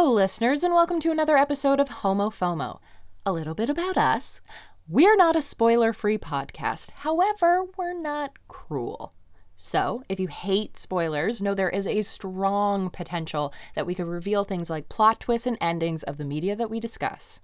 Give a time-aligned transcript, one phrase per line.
[0.00, 2.80] Hello, listeners, and welcome to another episode of Homo FOMO.
[3.26, 4.40] A little bit about us.
[4.88, 6.90] We're not a spoiler free podcast.
[7.00, 9.12] However, we're not cruel.
[9.56, 14.42] So, if you hate spoilers, know there is a strong potential that we could reveal
[14.42, 17.42] things like plot twists and endings of the media that we discuss.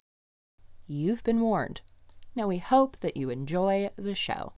[0.86, 1.82] You've been warned.
[2.34, 4.54] Now, we hope that you enjoy the show.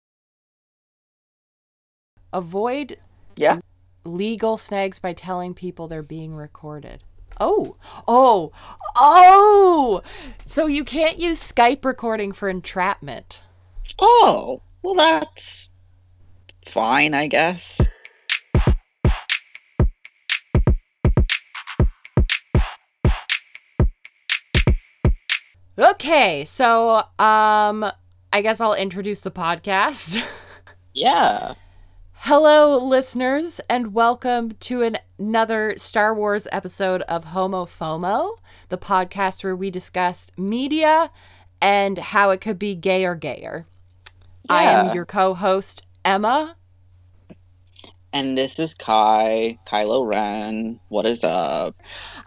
[2.32, 3.00] Avoid
[3.34, 3.58] Yeah.
[4.04, 7.02] legal snags by telling people they're being recorded.
[7.40, 7.76] Oh,
[8.06, 8.52] oh,
[8.96, 10.02] oh!
[10.46, 13.42] So you can't use Skype recording for entrapment.
[13.98, 15.68] Oh, well, that's
[16.72, 17.80] fine, I guess.
[25.78, 27.90] Okay, so um
[28.32, 30.22] I guess I'll introduce the podcast.
[30.94, 31.54] Yeah.
[32.22, 38.36] Hello listeners and welcome to an- another Star Wars episode of Homo FOMO,
[38.68, 41.10] the podcast where we discuss media
[41.62, 43.66] and how it could be gay or gayer.
[44.48, 46.56] I am your co-host Emma.
[48.12, 50.80] And this is Kai, Kylo Ren.
[50.88, 51.76] What is up?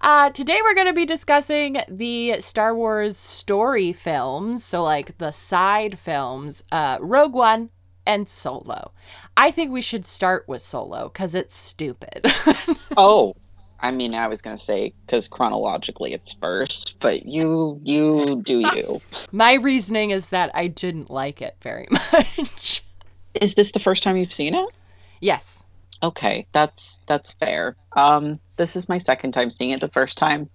[0.02, 5.32] Uh, today we're going to be discussing the Star Wars story films, so like the
[5.32, 7.70] side films, uh, Rogue One
[8.06, 8.92] and Solo.
[9.38, 12.26] I think we should start with Solo because it's stupid.
[12.98, 13.36] Oh,
[13.80, 19.02] I mean, I was gonna say because chronologically it's first, but you you do you.
[19.32, 22.84] My reasoning is that I didn't like it very much.
[23.34, 24.70] is this the first time you've seen it?
[25.22, 25.64] yes.
[26.04, 27.76] Okay, that's that's fair.
[27.96, 29.80] Um, this is my second time seeing it.
[29.82, 30.50] The first time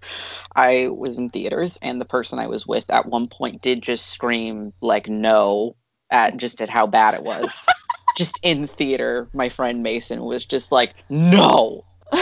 [0.56, 4.08] I was in theaters, and the person I was with at one point did just
[4.08, 5.76] scream like "no"
[6.10, 7.50] at just at how bad it was.
[8.16, 11.84] just in theater, my friend Mason was just like "no."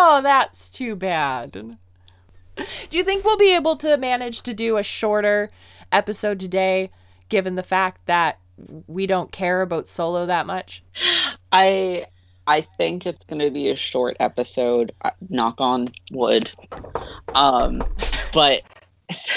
[0.00, 1.50] Oh, that's too bad.
[1.52, 5.48] Do you think we'll be able to manage to do a shorter
[5.90, 6.90] episode today,
[7.28, 8.38] given the fact that
[8.86, 10.84] we don't care about Solo that much?
[11.50, 12.06] I
[12.46, 14.92] I think it's going to be a short episode.
[15.02, 16.50] uh, Knock on wood.
[17.34, 17.82] Um,
[18.32, 18.62] but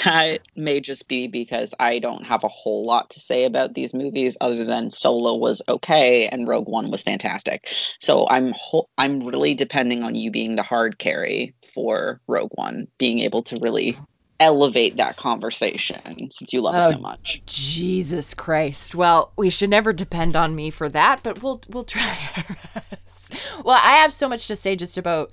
[0.04, 3.94] that may just be because I don't have a whole lot to say about these
[3.94, 7.68] movies other than Solo was okay and Rogue One was fantastic.
[8.00, 12.86] So I'm ho- I'm really depending on you being the hard carry for Rogue One,
[12.98, 13.96] being able to really
[14.40, 17.42] elevate that conversation since you love it so Oh, much.
[17.46, 18.94] Jesus Christ.
[18.94, 23.32] Well, we should never depend on me for that, but we'll we'll try our best.
[23.64, 25.30] Well, I have so much to say just about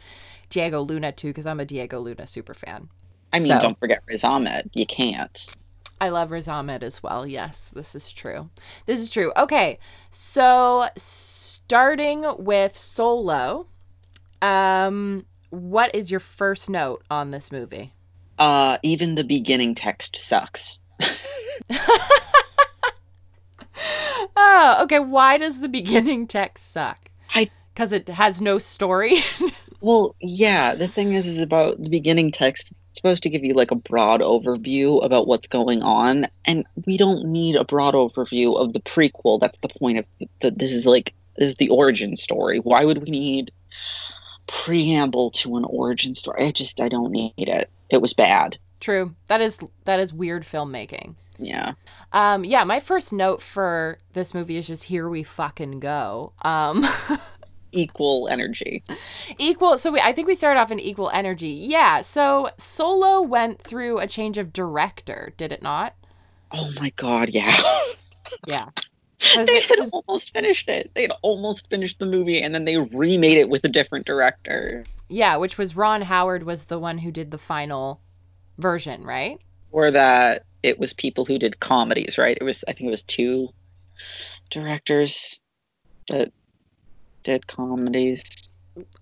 [0.50, 2.90] Diego Luna too, because I'm a Diego Luna super fan.
[3.34, 4.70] I mean, So- don't forget Riz Ahmed.
[4.74, 5.46] You can't.
[6.02, 7.28] I love Riz Ahmed as well.
[7.28, 8.50] Yes, this is true.
[8.86, 9.34] This is true.
[9.36, 9.80] Okay,
[10.12, 13.68] so starting with Solo,
[14.42, 17.92] um, what is your first note on this movie?
[18.38, 20.78] Uh, even the beginning text sucks.
[24.42, 25.00] Oh, okay.
[25.00, 27.10] Why does the beginning text suck?
[27.34, 29.16] I- because it has no story.
[29.82, 32.74] Well, yeah, the thing is, is about the beginning text.
[33.00, 37.32] Supposed to give you like a broad overview about what's going on, and we don't
[37.32, 39.40] need a broad overview of the prequel.
[39.40, 40.06] That's the point of
[40.42, 42.60] that this is like this is the origin story.
[42.60, 43.52] Why would we need
[44.48, 46.46] preamble to an origin story?
[46.46, 47.70] I just I don't need it.
[47.90, 48.58] It was bad.
[48.82, 49.16] True.
[49.28, 51.16] That is that is weird filmmaking.
[51.38, 51.76] Yeah.
[52.12, 56.34] Um, yeah, my first note for this movie is just here we fucking go.
[56.42, 56.86] Um,
[57.72, 58.84] Equal energy.
[59.38, 59.78] equal.
[59.78, 61.48] So we, I think we started off in equal energy.
[61.50, 62.02] Yeah.
[62.02, 65.96] So Solo went through a change of director, did it not?
[66.52, 67.56] Oh my god, yeah.
[68.46, 68.70] Yeah.
[69.36, 70.92] they had almost finished it.
[70.94, 74.86] They had almost finished the movie, and then they remade it with a different director.
[75.10, 78.02] Yeah, which was Ron Howard was the one who did the final
[78.60, 79.40] version, right?
[79.72, 82.38] or that it was people who did comedies, right?
[82.40, 83.50] It was I think it was two
[84.50, 85.40] directors
[86.10, 86.32] that
[87.24, 88.24] did comedies.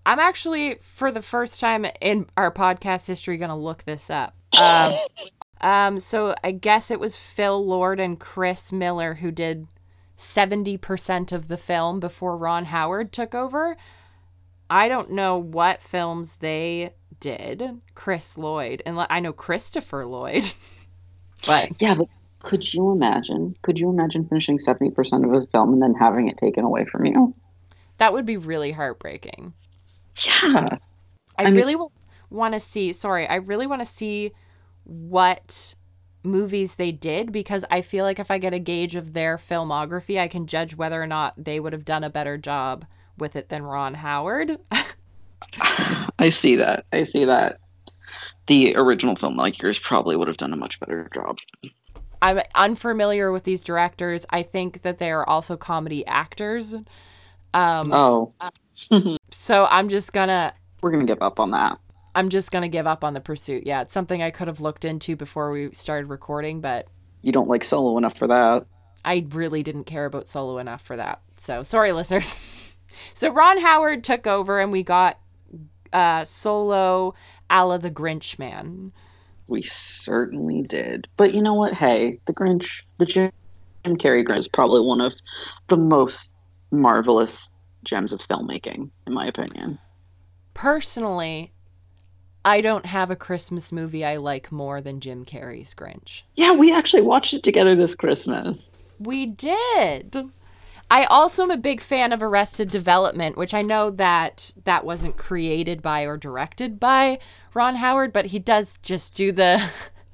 [0.04, 4.34] I'm actually for the first time in our podcast history going to look this up.
[4.56, 4.94] Um,
[5.60, 9.66] um, so I guess it was Phil Lord and Chris Miller who did
[10.16, 13.76] 70% of the film before Ron Howard took over.
[14.68, 17.80] I don't know what films they did.
[17.94, 20.52] Chris Lloyd and I know Christopher Lloyd.
[21.46, 22.08] but yeah, but
[22.40, 23.56] could you imagine?
[23.62, 26.84] Could you imagine finishing seventy percent of a film and then having it taken away
[26.84, 27.34] from you?
[27.98, 29.52] That would be really heartbreaking.
[30.24, 30.66] Yeah.
[31.36, 31.76] I, I mean- really
[32.30, 34.32] want to see, sorry, I really want to see
[34.84, 35.74] what
[36.24, 40.18] movies they did because I feel like if I get a gauge of their filmography,
[40.18, 42.84] I can judge whether or not they would have done a better job
[43.16, 44.58] with it than Ron Howard.
[46.18, 46.84] I see that.
[46.92, 47.60] I see that.
[48.46, 51.38] The original filmmakers probably would have done a much better job.
[52.20, 54.26] I'm unfamiliar with these directors.
[54.30, 56.74] I think that they are also comedy actors.
[57.54, 58.32] Um, Oh,
[59.30, 60.52] so I'm just gonna
[60.82, 61.78] we're gonna give up on that.
[62.14, 63.64] I'm just gonna give up on the pursuit.
[63.66, 66.86] Yeah, it's something I could have looked into before we started recording, but
[67.22, 68.66] You don't like Solo enough for that.
[69.04, 71.20] I really didn't care about Solo enough for that.
[71.36, 72.40] So sorry, listeners.
[73.14, 75.18] so Ron Howard took over, and we got
[75.92, 77.14] uh, Solo,
[77.50, 78.92] a la the Grinch man.
[79.46, 81.08] We certainly did.
[81.16, 81.72] But you know what?
[81.72, 83.32] Hey, the Grinch, the Jim
[83.84, 85.12] Carrey Grinch is probably one of
[85.68, 86.30] the most
[86.70, 87.48] marvelous
[87.84, 89.78] gems of filmmaking, in my opinion.
[90.54, 91.52] Personally,
[92.44, 96.22] I don't have a Christmas movie I like more than Jim Carrey's Grinch.
[96.34, 98.64] Yeah, we actually watched it together this Christmas.
[98.98, 100.30] We did.
[100.90, 105.18] I also am a big fan of Arrested Development, which I know that that wasn't
[105.18, 107.18] created by or directed by
[107.52, 109.62] Ron Howard, but he does just do the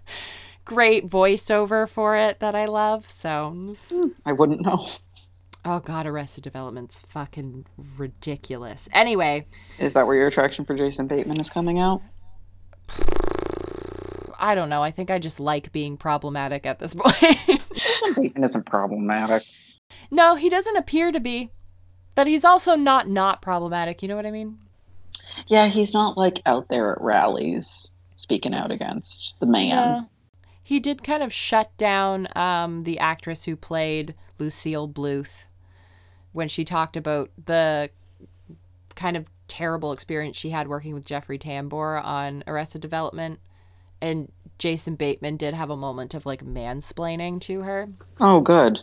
[0.64, 3.08] great voiceover for it that I love.
[3.08, 4.88] So, hmm, I wouldn't know.
[5.64, 7.66] Oh god, Arrested Development's fucking
[7.98, 8.88] ridiculous.
[8.92, 9.46] Anyway,
[9.78, 12.02] Is that where your attraction for Jason Bateman is coming out?
[14.38, 14.82] I don't know.
[14.82, 17.14] I think I just like being problematic at this point.
[17.74, 19.42] Jason Bateman isn't problematic.
[20.10, 21.50] no, he doesn't appear to be,
[22.14, 24.02] but he's also not not problematic.
[24.02, 24.58] You know what I mean?
[25.46, 30.08] Yeah, he's not like out there at rallies speaking out against the man.
[30.62, 35.46] He did kind of shut down um, the actress who played Lucille Bluth
[36.34, 37.88] when she talked about the
[38.94, 43.38] kind of terrible experience she had working with Jeffrey Tambor on Arrested Development.
[44.02, 47.88] And Jason Bateman did have a moment of like mansplaining to her.
[48.20, 48.82] Oh, good.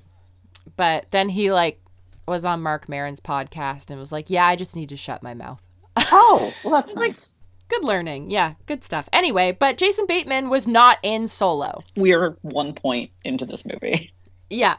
[0.78, 1.82] But then he like
[2.26, 5.34] was on Marc Maron's podcast and was like, "Yeah, I just need to shut my
[5.34, 5.62] mouth."
[6.14, 7.36] Oh, well, that's nice.
[7.70, 8.32] Good learning.
[8.32, 9.08] Yeah, good stuff.
[9.14, 11.84] Anyway, but Jason Bateman was not in Solo.
[11.96, 14.14] We are one point into this movie.
[14.50, 14.76] Yeah,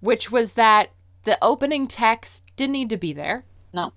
[0.00, 0.90] which was that
[1.26, 3.44] the opening text didn't need to be there.
[3.74, 3.92] No.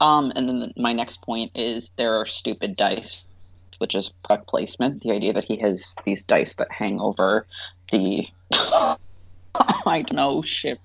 [0.00, 3.22] Um, and then the, my next point is there are stupid dice,
[3.78, 5.02] which is product placement.
[5.02, 7.46] The idea that he has these dice that hang over
[7.92, 8.96] the, I
[9.84, 10.78] don't know, ship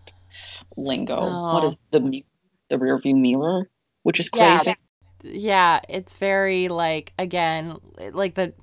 [0.75, 1.39] lingo.
[1.49, 1.67] What Oh.
[1.67, 2.23] is the
[2.69, 3.69] the rear view mirror?
[4.03, 4.57] Which is Yeah.
[4.57, 4.75] crazy.
[5.23, 7.77] Yeah, it's very like again,
[8.13, 8.53] like the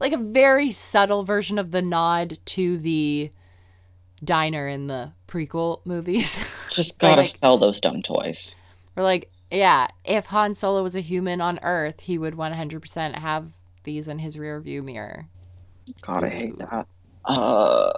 [0.00, 3.30] like a very subtle version of the nod to the
[4.22, 6.44] diner in the prequel movies.
[6.72, 8.54] Just gotta Like- sell those dumb toys.
[8.96, 13.52] Or like, yeah, if Han Solo was a human on Earth, he would 100% have
[13.84, 15.26] these in his rear view mirror.
[16.02, 16.86] God, I hate that.
[17.24, 17.92] Uh,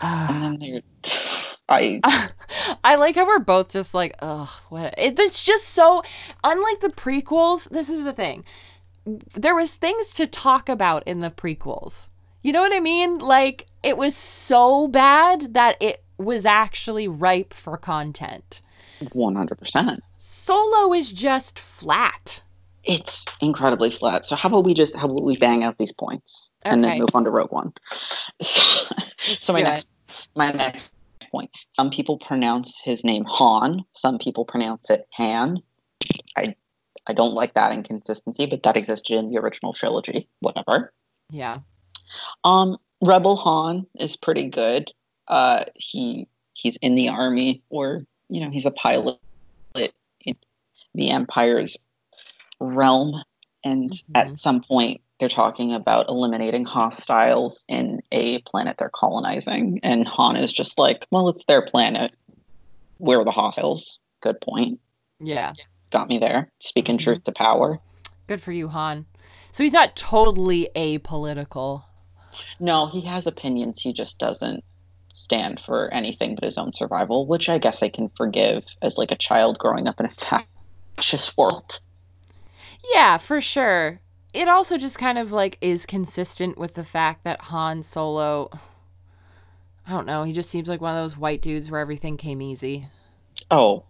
[0.00, 0.82] and then
[1.68, 2.00] I
[2.84, 4.94] I like how we're both just like, ugh, what?
[4.96, 6.02] It, it's just so
[6.42, 7.68] unlike the prequels.
[7.68, 8.44] This is the thing.
[9.04, 12.08] There was things to talk about in the prequels.
[12.42, 13.18] You know what I mean?
[13.18, 18.60] Like it was so bad that it was actually ripe for content.
[19.12, 20.02] one hundred percent.
[20.16, 22.42] Solo is just flat.
[22.84, 24.24] It's incredibly flat.
[24.24, 27.10] So how about we just how about we bang out these points and then move
[27.14, 27.72] on to Rogue One?
[28.40, 28.62] So,
[29.40, 29.86] so my do next
[30.34, 30.90] my next
[31.30, 31.50] point.
[31.74, 33.84] Some people pronounce his name Han.
[33.92, 35.58] Some people pronounce it Han.
[36.36, 36.54] I
[37.06, 40.28] I don't like that inconsistency, but that existed in the original trilogy.
[40.40, 40.92] Whatever.
[41.30, 41.58] Yeah.
[42.44, 44.90] Um, Rebel Han is pretty good.
[45.28, 49.18] Uh, he he's in the army, or you know, he's a pilot
[49.74, 50.36] in
[50.94, 51.76] the Empire's
[52.60, 53.22] realm,
[53.64, 54.02] and Mhm.
[54.14, 60.36] at some point they're talking about eliminating hostiles in a planet they're colonizing, and Han
[60.36, 62.16] is just like, "Well, it's their planet.
[62.98, 64.80] We're the hostiles." Good point.
[65.20, 65.54] Yeah.
[65.90, 66.50] Got me there.
[66.60, 67.02] Speaking Mhm.
[67.02, 67.80] truth to power.
[68.26, 69.06] Good for you, Han.
[69.52, 71.84] So he's not totally apolitical.
[72.60, 73.80] No, he has opinions.
[73.80, 74.64] He just doesn't
[75.12, 79.10] stand for anything but his own survival, which I guess I can forgive as like
[79.10, 80.44] a child growing up in a
[80.96, 81.80] fascist world.
[82.94, 84.00] Yeah, for sure.
[84.32, 88.50] It also just kind of like is consistent with the fact that Han Solo
[89.88, 92.42] I don't know, he just seems like one of those white dudes where everything came
[92.42, 92.84] easy.
[93.50, 93.84] Oh,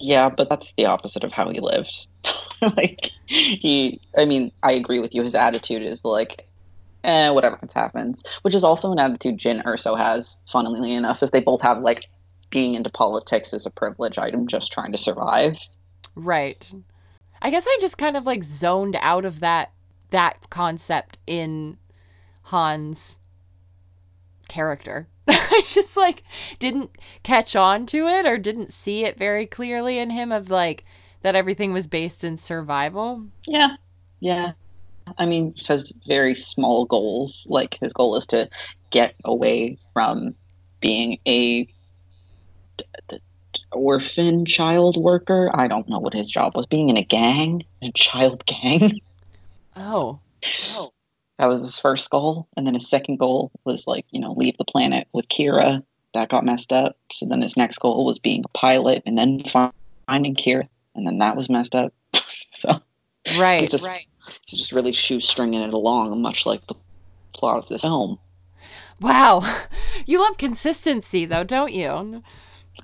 [0.00, 2.08] yeah, but that's the opposite of how he lived.
[2.76, 5.22] like he, I mean, I agree with you.
[5.22, 6.47] His attitude is like,
[7.04, 10.36] eh, whatever happens, which is also an attitude Jyn Erso has.
[10.50, 12.04] Funnily enough, is they both have like
[12.50, 14.18] being into politics is a privilege.
[14.18, 15.56] I'm just trying to survive.
[16.14, 16.72] Right.
[17.40, 19.72] I guess I just kind of like zoned out of that
[20.10, 21.76] that concept in
[22.44, 23.18] Han's
[24.48, 25.08] character.
[25.28, 26.22] I just like
[26.58, 26.90] didn't
[27.22, 30.84] catch on to it or didn't see it very clearly in him of like
[31.22, 33.26] that everything was based in survival.
[33.46, 33.76] Yeah,
[34.20, 34.52] yeah.
[35.18, 37.46] I mean, he has very small goals.
[37.48, 38.48] Like his goal is to
[38.90, 40.34] get away from
[40.80, 41.64] being a
[42.76, 43.18] d- d-
[43.72, 45.50] orphan child worker.
[45.54, 46.66] I don't know what his job was.
[46.66, 49.00] Being in a gang, a child gang.
[49.80, 50.18] Oh.
[50.74, 50.92] Oh.
[51.38, 54.56] That was his first goal, and then his second goal was like you know leave
[54.58, 55.84] the planet with Qi'ra.
[56.14, 56.96] That got messed up.
[57.12, 59.44] So then his next goal was being a pilot, and then
[60.08, 61.92] finding Qi'ra, and then that was messed up.
[62.52, 62.80] so
[63.38, 64.06] Right, He's just- right.
[64.46, 66.74] He's just really shoestringing it along, much like the
[67.32, 68.18] plot of this film.
[69.00, 69.42] Wow.
[70.06, 72.22] You love consistency though, don't you?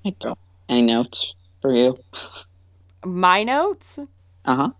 [0.04, 0.38] I don't.
[0.68, 1.96] Any notes for you?
[3.02, 3.98] My notes?
[4.44, 4.70] Uh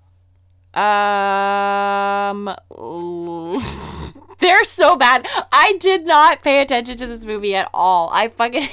[0.75, 0.78] huh.
[0.78, 2.47] Um,
[4.40, 5.26] they're so bad.
[5.52, 8.11] I did not pay attention to this movie at all.
[8.12, 8.68] I fucking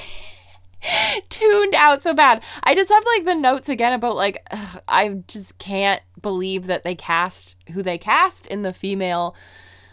[1.29, 2.43] tuned out so bad.
[2.63, 6.83] I just have like the notes again about like ugh, I just can't believe that
[6.83, 9.35] they cast who they cast in the female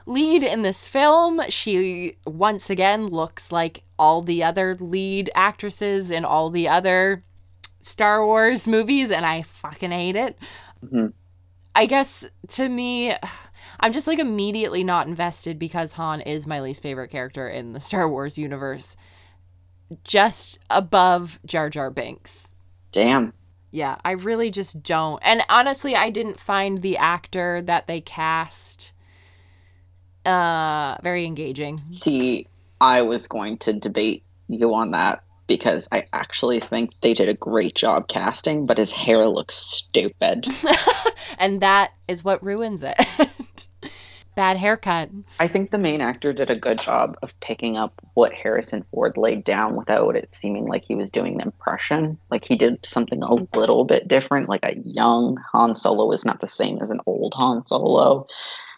[0.07, 1.41] lead in this film.
[1.49, 7.23] She once again looks like all the other lead actresses in all the other
[7.81, 10.39] Star Wars movies, and I fucking hate it.
[10.85, 11.13] Mhm.
[11.75, 13.15] I guess to me,
[13.81, 17.81] I'm just like immediately not invested because Han is my least favorite character in the
[17.81, 18.97] Star Wars universe,
[20.05, 22.51] just above Jar Jar Binks.
[22.93, 23.33] Damn.
[23.71, 25.21] Yeah, I really just don't.
[25.23, 28.93] And honestly, I didn't find the actor that they cast
[30.25, 31.83] uh very engaging.
[31.93, 32.47] See,
[32.81, 37.35] I was going to debate you on that because I actually think they did a
[37.35, 40.47] great job casting, but his hair looks stupid.
[41.39, 42.97] And that is what ruins it.
[44.39, 45.11] Bad haircut.
[45.41, 49.17] I think the main actor did a good job of picking up what Harrison Ford
[49.17, 52.17] laid down without it seeming like he was doing an impression.
[52.31, 54.49] Like he did something a little bit different.
[54.49, 58.29] Like a young Han Solo is not the same as an old Han Solo.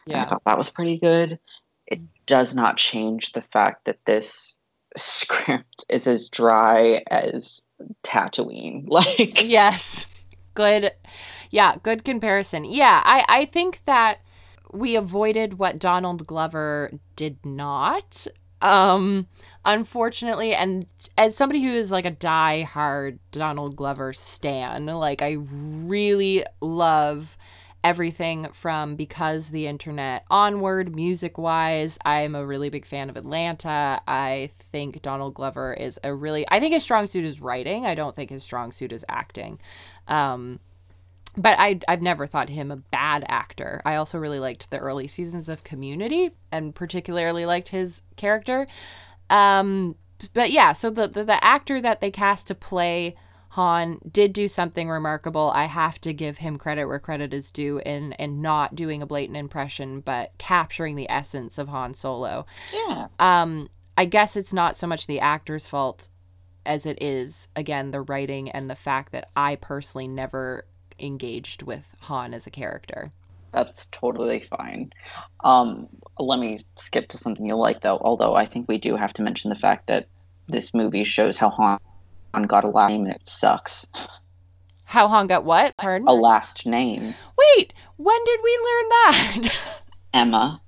[0.06, 1.38] And I thought that was pretty good.
[1.86, 4.56] It does not change the fact that this
[4.96, 7.60] script is as dry as
[8.02, 8.84] Tatooine.
[8.88, 10.06] Like, Yes.
[10.54, 10.92] Good.
[11.50, 12.64] Yeah, good comparison.
[12.64, 14.20] Yeah, I, I think that
[14.72, 18.26] we avoided what Donald Glover did not.
[18.62, 19.26] Um,
[19.64, 20.86] unfortunately, and
[21.16, 27.36] as somebody who is like a die-hard Donald Glover stan, like I really love
[27.82, 34.00] everything from because the internet onward music wise i'm a really big fan of atlanta
[34.06, 37.94] i think donald glover is a really i think his strong suit is writing i
[37.94, 39.58] don't think his strong suit is acting
[40.08, 40.60] um
[41.40, 43.80] but I, I've never thought him a bad actor.
[43.84, 48.66] I also really liked the early seasons of Community and particularly liked his character.
[49.30, 49.96] Um,
[50.34, 53.14] but yeah, so the, the, the actor that they cast to play
[53.50, 55.50] Han did do something remarkable.
[55.54, 59.06] I have to give him credit where credit is due in, in not doing a
[59.06, 62.46] blatant impression, but capturing the essence of Han Solo.
[62.72, 63.08] yeah.
[63.18, 66.08] Um, I guess it's not so much the actor's fault
[66.64, 70.66] as it is, again, the writing and the fact that I personally never
[71.00, 73.10] engaged with Han as a character.
[73.52, 74.92] That's totally fine.
[75.42, 75.88] Um,
[76.18, 77.98] let me skip to something you'll like, though.
[78.00, 80.06] Although I think we do have to mention the fact that
[80.46, 83.86] this movie shows how Han got a last name and it sucks.
[84.84, 85.76] How Han got what?
[85.76, 86.08] Pardon?
[86.08, 89.82] A last name, Wait, when did we learn that?
[90.14, 90.60] Emma.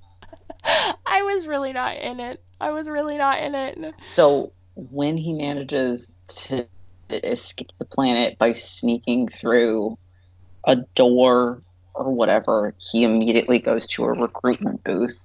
[1.07, 2.43] I was really not in it.
[2.61, 3.95] I was really not in it.
[4.13, 6.67] So when he manages to
[7.11, 9.99] escape the planet by sneaking through
[10.65, 11.63] a door
[11.95, 15.17] or whatever, he immediately goes to a recruitment booth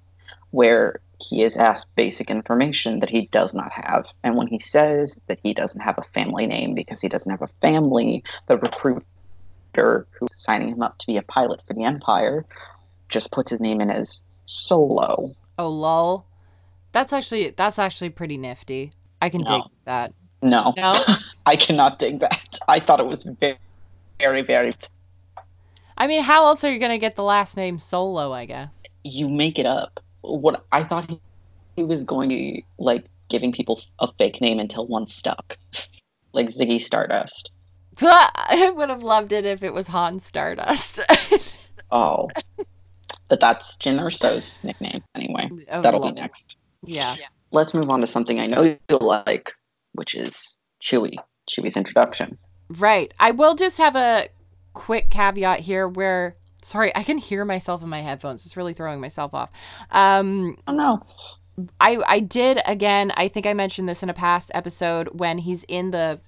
[0.52, 4.06] where he is asked basic information that he does not have.
[4.24, 7.42] And when he says that he doesn't have a family name because he doesn't have
[7.42, 9.04] a family, the recruiter
[10.12, 12.46] who's signing him up to be a pilot for the Empire
[13.10, 15.36] just puts his name in as Solo.
[15.58, 16.26] Oh lol.
[16.92, 18.94] That's actually that's actually pretty nifty.
[19.22, 19.48] I can No.
[19.48, 20.14] dig that.
[20.42, 20.94] No, No?
[21.46, 22.60] I cannot dig that.
[22.68, 23.58] I thought it was very,
[24.20, 24.74] very, very.
[25.98, 28.32] I mean, how else are you gonna get the last name Solo?
[28.32, 28.84] I guess.
[29.04, 30.00] You make it up.
[30.22, 31.20] What I thought he,
[31.76, 35.58] he was going to like giving people a fake name until one stuck,
[36.34, 37.52] like Ziggy Stardust.
[38.02, 41.00] I would have loved it if it was Han Stardust.
[41.92, 42.28] Oh,
[43.30, 45.50] but that's Jyn Erso's nickname anyway.
[45.70, 46.58] That'll be next.
[46.84, 47.16] Yeah.
[47.52, 49.54] Let's move on to something I know you'll like,
[49.94, 51.16] which is Chewie.
[51.50, 52.38] Chewie's introduction.
[52.70, 53.14] Right.
[53.20, 54.28] I will just have a
[54.78, 58.46] quick caveat here where sorry, I can hear myself in my headphones.
[58.46, 59.50] It's really throwing myself off.
[59.90, 61.04] Um Oh no.
[61.82, 65.64] I I did again, I think I mentioned this in a past episode when he's
[65.64, 66.22] in the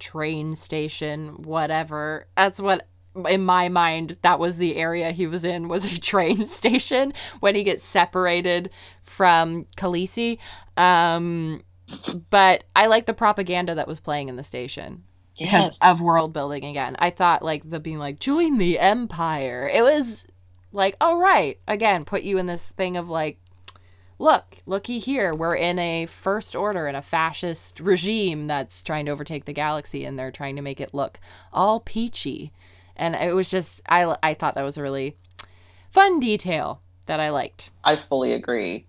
[0.00, 2.26] train station, whatever.
[2.36, 2.88] That's what
[3.28, 7.54] in my mind that was the area he was in was a train station when
[7.54, 8.68] he gets separated
[9.00, 10.38] from Khaleesi.
[10.76, 11.62] Um,
[12.30, 15.04] but I like the propaganda that was playing in the station
[15.38, 15.78] because Yes.
[15.80, 16.96] of world building again.
[16.98, 19.70] I thought like the being like join the empire.
[19.72, 20.26] It was
[20.72, 23.38] like, oh right, again, put you in this thing of like
[24.18, 29.10] look, looky here, we're in a first order in a fascist regime that's trying to
[29.12, 31.18] overtake the galaxy and they're trying to make it look
[31.52, 32.52] all peachy.
[32.96, 35.16] And it was just I I thought that was a really
[35.90, 37.70] fun detail that I liked.
[37.82, 38.86] I fully agree.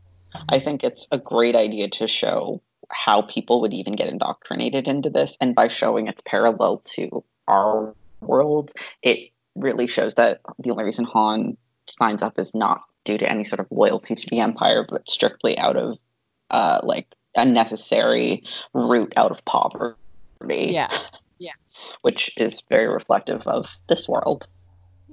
[0.49, 5.09] I think it's a great idea to show how people would even get indoctrinated into
[5.09, 5.37] this.
[5.41, 8.71] And by showing it's parallel to our world,
[9.01, 13.43] it really shows that the only reason Han signs up is not due to any
[13.43, 15.97] sort of loyalty to the Empire, but strictly out of
[16.49, 19.95] uh, like a necessary route out of poverty.
[20.71, 20.89] Yeah.
[21.39, 21.53] Yeah.
[22.03, 24.47] Which is very reflective of this world.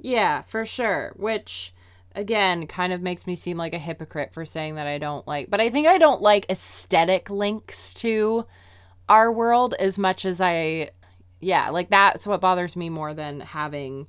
[0.01, 1.13] Yeah, for sure.
[1.17, 1.73] Which
[2.15, 5.51] again kind of makes me seem like a hypocrite for saying that I don't like
[5.51, 8.47] but I think I don't like aesthetic links to
[9.09, 10.91] our world as much as I
[11.41, 14.07] yeah, like that's what bothers me more than having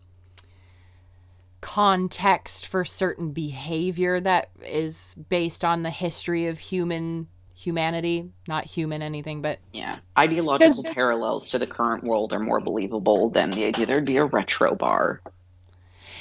[1.61, 9.01] context for certain behavior that is based on the history of human humanity, not human
[9.01, 9.99] anything, but Yeah.
[10.17, 14.25] Ideological parallels to the current world are more believable than the idea there'd be a
[14.25, 15.21] retro bar.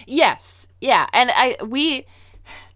[0.06, 0.68] Yes.
[0.80, 1.06] Yeah.
[1.12, 2.06] And I we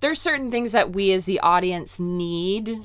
[0.00, 2.80] there's certain things that we as the audience need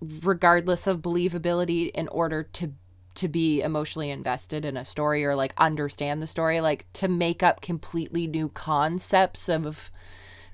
[0.00, 2.72] regardless of believability in order to
[3.14, 7.42] to be emotionally invested in a story or like understand the story like to make
[7.42, 9.90] up completely new concepts of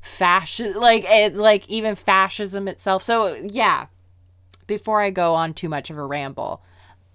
[0.03, 3.87] fashion like it, like even fascism itself so yeah
[4.67, 6.63] before i go on too much of a ramble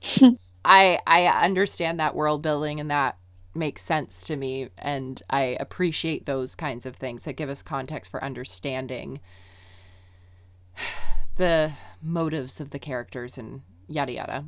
[0.65, 3.17] i i understand that world building and that
[3.55, 8.09] makes sense to me and I appreciate those kinds of things that give us context
[8.11, 9.19] for understanding
[11.35, 14.45] the motives of the characters and yada yada.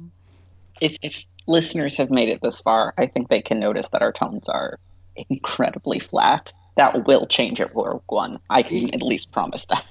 [0.81, 4.11] If, if listeners have made it this far, I think they can notice that our
[4.11, 4.79] tones are
[5.29, 6.51] incredibly flat.
[6.75, 8.37] That will change at Rogue One.
[8.49, 8.93] I can mm.
[8.93, 9.85] at least promise that.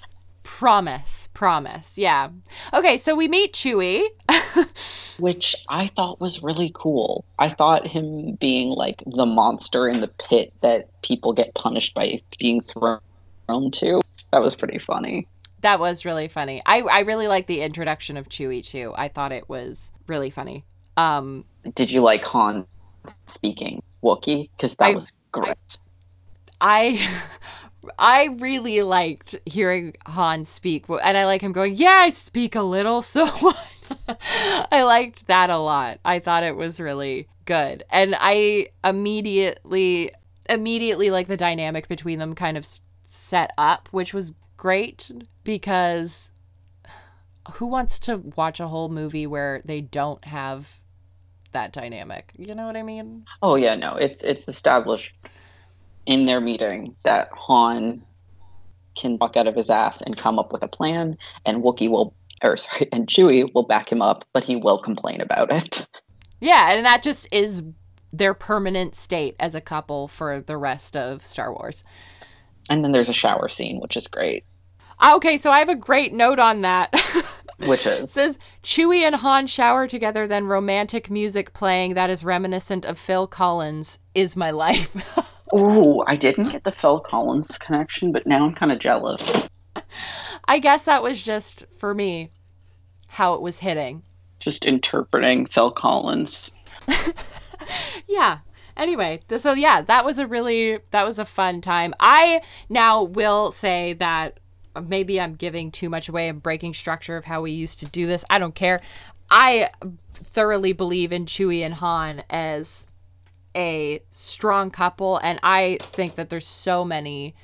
[0.44, 1.98] Promise, promise.
[1.98, 2.28] Yeah.
[2.72, 4.04] Okay, so we meet Chewie.
[5.18, 7.24] Which I thought was really cool.
[7.38, 12.20] I thought him being like the monster in the pit that people get punished by
[12.38, 13.00] being thrown
[13.48, 14.00] to.
[14.33, 15.26] That was pretty funny.
[15.62, 16.61] That was really funny.
[16.66, 18.92] I I really like the introduction of Chewie too.
[18.96, 20.64] I thought it was really funny.
[20.98, 22.66] Um Did you like Han
[23.26, 24.50] speaking Wookiee?
[24.57, 25.57] Because that I- was great.
[26.61, 27.00] I
[27.98, 32.62] I really liked hearing Han speak, and I like him going, "Yeah, I speak a
[32.62, 33.26] little." So
[34.70, 36.00] I liked that a lot.
[36.04, 40.12] I thought it was really good, and I immediately
[40.48, 42.66] immediately like the dynamic between them kind of
[43.02, 45.10] set up, which was great
[45.42, 46.32] because
[47.54, 50.80] who wants to watch a whole movie where they don't have
[51.52, 52.32] that dynamic?
[52.36, 53.24] You know what I mean?
[53.42, 55.14] Oh yeah, no, it's it's established
[56.06, 58.02] in their meeting that Han
[58.96, 62.14] can walk out of his ass and come up with a plan, and Wookiee will,
[62.42, 65.86] or sorry, and Chewie will back him up, but he will complain about it.
[66.40, 67.62] Yeah, and that just is
[68.12, 71.82] their permanent state as a couple for the rest of Star Wars.
[72.70, 74.44] And then there's a shower scene, which is great.
[75.00, 76.94] Ah, Okay, so I have a great note on that.
[77.58, 82.24] Which It is says Chewie and Han shower together, then romantic music playing that is
[82.24, 84.94] reminiscent of Phil Collins is my life.
[85.52, 89.22] oh, I didn't get the Phil Collins connection, but now I'm kind of jealous.
[90.46, 92.30] I guess that was just for me
[93.09, 94.02] how it was hitting.
[94.40, 96.50] Just interpreting Phil Collins.
[98.09, 98.38] yeah
[98.76, 103.50] anyway so yeah that was a really that was a fun time i now will
[103.50, 104.38] say that
[104.83, 108.07] maybe i'm giving too much away and breaking structure of how we used to do
[108.07, 108.80] this i don't care
[109.30, 109.70] i
[110.12, 112.87] thoroughly believe in chewie and han as
[113.56, 117.34] a strong couple and i think that there's so many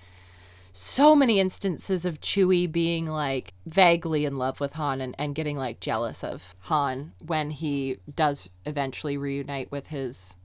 [0.73, 5.57] so many instances of Chewie being like vaguely in love with Han and, and getting
[5.57, 10.37] like jealous of Han when he does eventually reunite with his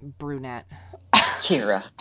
[0.00, 0.66] brunette.
[1.42, 1.84] Qi'ra.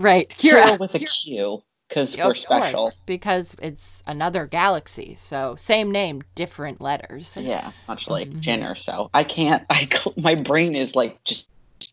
[0.00, 0.30] Right.
[0.30, 0.78] Qi'ra Qi'ra.
[0.78, 2.92] with a Q, because we're special.
[3.06, 7.36] Because it's another galaxy, so same name, different letters.
[7.40, 8.40] Yeah, much like Mhm.
[8.40, 8.74] Jenner.
[8.74, 9.64] So I can't.
[9.70, 11.46] I my brain is like just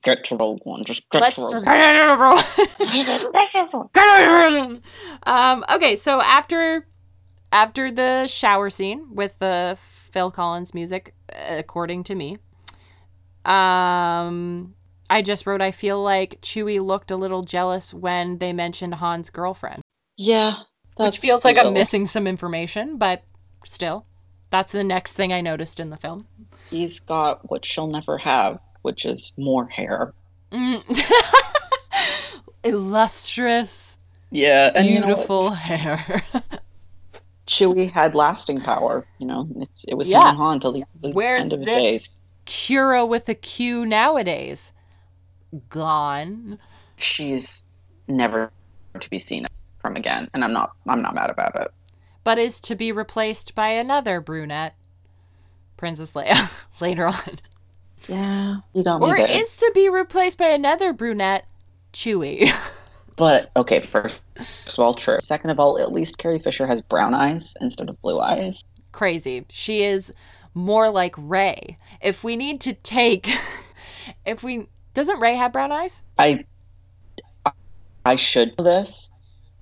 [0.04, 0.84] get to Rogue One.
[0.84, 1.68] Just get Let's to Rogue just-
[3.94, 4.82] One.
[5.24, 6.88] um, okay, so after
[7.52, 12.38] after the shower scene with the Phil Collins music, according to me,
[13.46, 14.74] um,
[15.10, 19.30] I just wrote, I feel like Chewie looked a little jealous when they mentioned Han's
[19.30, 19.82] girlfriend,
[20.18, 20.56] Yeah.
[20.98, 23.24] which feels like I'm missing some information, but
[23.66, 24.06] still,
[24.50, 26.28] that's the next thing I noticed in the film.
[26.70, 30.14] He's got what she'll never have, which is more hair.
[30.52, 30.84] Mm.
[32.64, 33.98] Illustrious,
[34.32, 34.72] Yeah.
[34.74, 36.24] And you know beautiful hair.
[37.48, 39.06] Chewie had lasting power.
[39.20, 40.22] You know, it's, it was Yeah.
[40.22, 42.16] him and Han till the, the Where's end of his this days.
[42.48, 44.72] Qi'ra with a Q nowadays?
[45.70, 46.58] Gone.
[46.98, 47.64] She's
[48.08, 48.52] never
[49.00, 49.46] to be seen
[49.86, 50.72] from again, and I'm not.
[50.88, 51.72] I'm not mad about it.
[52.24, 54.74] but is to be replaced by another brunette,
[55.78, 57.40] Princess Leia, later on.
[58.10, 59.30] Yeah, you got Or there.
[59.30, 61.46] is to be replaced by another brunette,
[61.94, 62.50] Chewie.
[63.18, 65.20] But okay, first, first of all, true.
[65.22, 68.66] Second of all, at least Carrie Fisher has brown eyes instead of blue eyes.
[68.92, 69.46] Crazy.
[69.48, 70.14] She is
[70.54, 71.78] more like Rey.
[72.02, 73.30] If we need to take,
[74.26, 76.04] if we doesn't Rey have brown eyes?
[76.18, 76.44] I,
[78.04, 79.08] I should know this,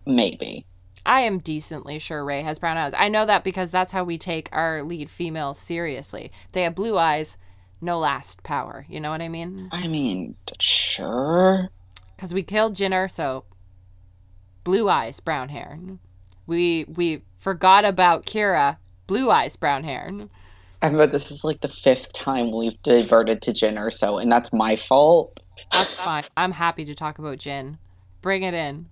[0.05, 0.65] maybe.
[1.05, 2.93] I am decently sure Rey has brown eyes.
[2.97, 6.31] I know that because that's how we take our lead females seriously.
[6.53, 7.37] They have blue eyes,
[7.81, 8.85] no last power.
[8.87, 9.69] You know what I mean?
[9.71, 11.69] I mean, sure.
[12.15, 13.43] because we killed Jinner, so
[14.63, 15.77] blue eyes, brown hair.
[16.47, 20.11] We we forgot about Qi'ra, blue eyes, brown hair.
[20.81, 24.51] I bet this is like the fifth time we've diverted to Jyn Erso, and that's
[24.51, 25.39] my fault.
[25.71, 26.25] That's fine.
[26.35, 27.77] I'm happy to talk about Jyn.
[28.21, 28.87] Bring it in.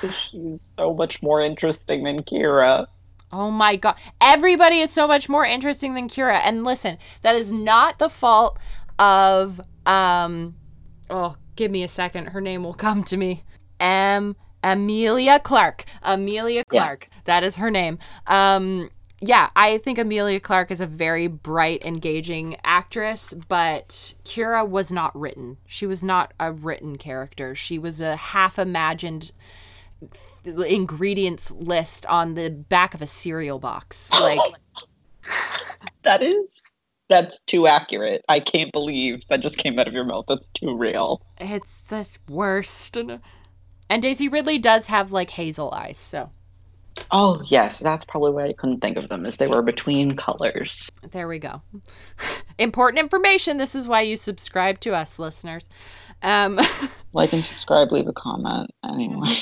[0.00, 2.86] Because she's so much more interesting than Qi'ra.
[3.32, 3.96] Oh my god.
[4.20, 6.40] Everybody is so much more interesting than Qi'ra.
[6.44, 8.58] And listen, that is not the fault
[8.98, 10.54] of um
[11.10, 12.26] oh, give me a second.
[12.26, 13.42] Her name will come to me.
[13.80, 15.84] Um Emilia Clarke.
[16.02, 17.08] Emilia Clarke.
[17.24, 17.98] That is her name.
[18.26, 24.92] Um yeah, I think Emilia Clarke is a very bright, engaging actress, but Qi'ra was
[24.92, 25.56] not written.
[25.66, 27.54] She was not a written character.
[27.54, 29.32] She was a half imagined
[30.44, 34.10] ingredients list on the back of a cereal box.
[34.12, 34.38] Like,
[36.02, 36.62] That is.
[37.08, 38.24] That's too accurate.
[38.28, 40.24] I can't believe that just came out of your mouth.
[40.28, 41.22] That's too real.
[41.38, 42.96] it's the worst.
[42.96, 46.30] And Daisy Ridley does have like hazel eyes, so
[47.10, 50.88] Oh yes, that's probably why I couldn't think of them, as they were between colors.
[51.10, 51.60] there we go.
[52.58, 53.56] Important information.
[53.58, 55.68] This is why you subscribe to us, listeners.
[56.22, 56.58] Um,
[57.12, 58.70] Like and subscribe, leave a comment.
[58.88, 59.36] Anyway.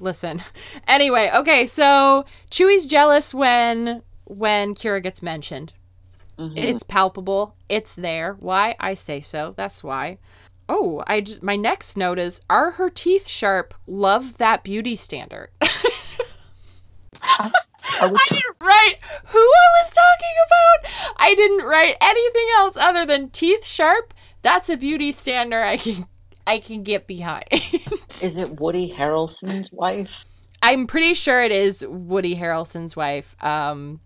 [0.00, 0.42] Listen.
[0.88, 5.72] Anyway, okay, so Chewie's jealous when when Qi'ra gets mentioned.
[6.38, 6.56] Mhm.
[6.56, 7.54] It's palpable.
[7.68, 8.34] It's there.
[8.40, 8.74] Why?
[8.80, 9.54] I say so.
[9.56, 10.18] That's why.
[10.68, 13.74] Oh, I j- my next note is are her teeth sharp?
[13.86, 15.50] Love that beauty standard.
[18.00, 18.94] Are we I didn't write
[19.26, 21.14] who I was talking about.
[21.18, 24.14] I didn't write anything else other than teeth sharp.
[24.42, 26.06] That's a beauty standard I can
[26.50, 27.44] I can get behind.
[27.52, 30.24] Is it Woody Harrelson's wife?
[30.60, 34.00] I'm pretty sure it is Woody Harrelson's wife, um,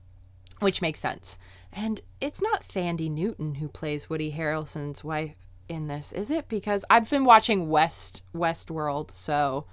[0.60, 1.38] which makes sense.
[1.72, 5.34] And it's not Thandie Newton who plays Woody Harrelson's wife
[5.70, 6.50] in this, is it?
[6.50, 9.64] Because I've been watching West Westworld, so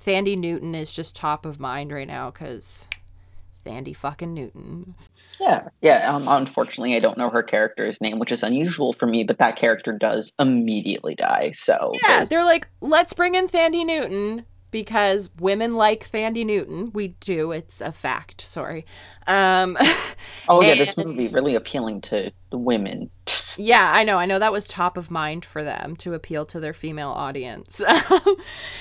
[0.00, 2.86] Thandie Newton is just top of mind right now because
[3.66, 4.94] Thandie fucking Newton.
[5.40, 5.68] Yeah.
[5.82, 6.14] Yeah.
[6.14, 9.56] Um, unfortunately, I don't know her character's name, which is unusual for me, but that
[9.56, 11.52] character does immediately die.
[11.56, 16.90] So Yeah, there's- they're like, let's bring in Thandie Newton because women like Thandie Newton.
[16.92, 17.52] We do.
[17.52, 18.40] It's a fact.
[18.40, 18.84] Sorry.
[19.26, 19.76] Um,
[20.48, 23.10] oh yeah, this and- movie really appealing to the women.
[23.56, 24.18] yeah, I know.
[24.18, 27.80] I know that was top of mind for them to appeal to their female audience.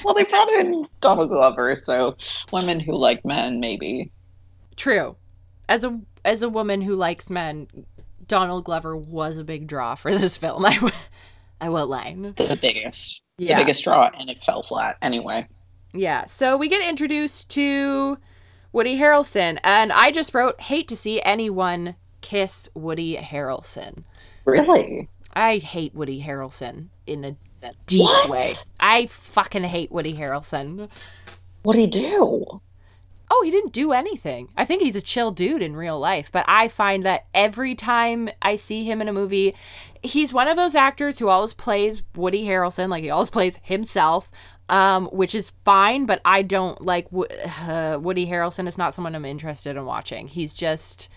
[0.04, 2.16] Well, they brought in Donald Glover, so
[2.52, 4.12] women who like men, maybe.
[4.76, 5.16] True.
[5.68, 7.68] As a as a woman who likes men,
[8.28, 10.66] Donald Glover was a big draw for this film.
[10.66, 10.92] I,
[11.62, 12.16] I won't lie.
[12.38, 13.58] The biggest, Yeah.
[13.58, 14.98] the biggest straw, and it fell flat.
[15.02, 15.48] Anyway,
[15.94, 16.26] Yeah.
[16.26, 18.18] So we get introduced to
[18.74, 24.04] Woody Harrelson, and I just wrote, hate to see anyone kiss Woody Harrelson.
[24.46, 27.36] really, I hate Woody Harrelson in a
[27.88, 28.30] deep What?
[28.30, 28.54] way.
[28.80, 30.78] I fucking hate Woody Harrelson.
[31.64, 32.62] what would he do?
[33.38, 34.48] Oh, he didn't do anything.
[34.56, 38.30] I think he's a chill dude in real life, but I find that every time
[38.42, 39.54] I see him in a movie,
[40.02, 44.32] he's one of those actors who always plays Woody Harrelson, like he always plays himself,
[44.70, 47.08] um, which is fine, but I don't like
[47.68, 50.30] uh, Woody Harrelson is not someone I'm interested in watching.
[50.30, 51.10] He's just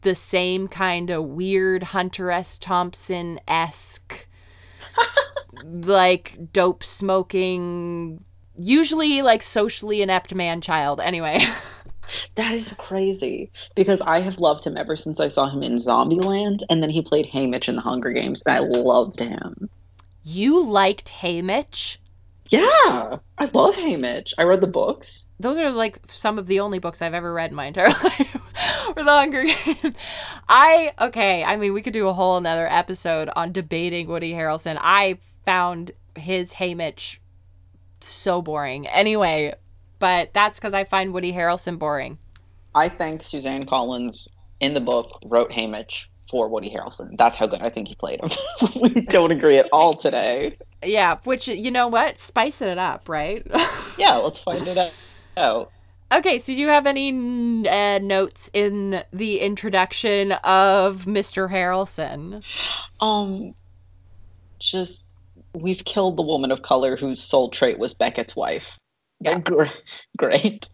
[0.00, 2.58] the same kind of weird Hunter S.
[2.58, 4.26] Thompson esque,
[5.64, 8.24] like dope smoking,
[8.56, 11.00] usually like socially inept man child.
[11.00, 11.40] Anyway,
[12.36, 16.62] That is crazy because I have loved him ever since I saw him in Zombieland,
[16.70, 19.68] and then he played Haymitch in the Hunger Games, and I loved him.
[20.22, 21.98] You liked Haymitch?
[22.50, 24.32] Yeah, I love Haymitch.
[24.38, 25.24] I read the books.
[25.40, 28.36] Those are like some of the only books I've ever read in my entire life.
[28.96, 29.96] or the Hunger Games.
[30.48, 34.78] I okay, I mean we could do a whole another episode on debating Woody Harrelson.
[34.80, 37.18] I found his Haymitch
[38.06, 38.86] so boring.
[38.86, 39.54] Anyway,
[39.98, 42.18] but that's because I find Woody Harrelson boring.
[42.74, 44.28] I think Suzanne Collins
[44.60, 47.16] in the book wrote Haymitch for Woody Harrelson.
[47.16, 48.30] That's how good I think he played him.
[48.80, 50.58] we don't agree at all today.
[50.82, 53.46] Yeah, which you know what, spicing it up, right?
[53.98, 54.92] yeah, let's find it
[55.36, 55.70] out.
[56.12, 57.10] Okay, so do you have any
[57.68, 61.50] uh, notes in the introduction of Mr.
[61.50, 62.42] Harrelson?
[63.00, 63.54] Um,
[64.58, 65.03] just
[65.54, 68.66] we've killed the woman of color whose sole trait was Beckett's wife.
[69.20, 69.40] Yeah,
[70.18, 70.68] great.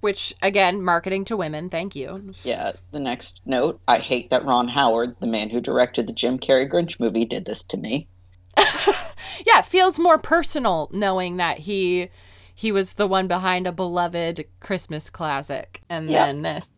[0.00, 1.70] Which again, marketing to women.
[1.70, 2.32] Thank you.
[2.42, 2.72] Yeah.
[2.92, 6.70] The next note: I hate that Ron Howard, the man who directed the Jim Carrey
[6.70, 8.08] Grinch movie, did this to me.
[9.46, 12.10] yeah, it feels more personal knowing that he
[12.54, 16.26] he was the one behind a beloved Christmas classic, and yeah.
[16.26, 16.70] then this.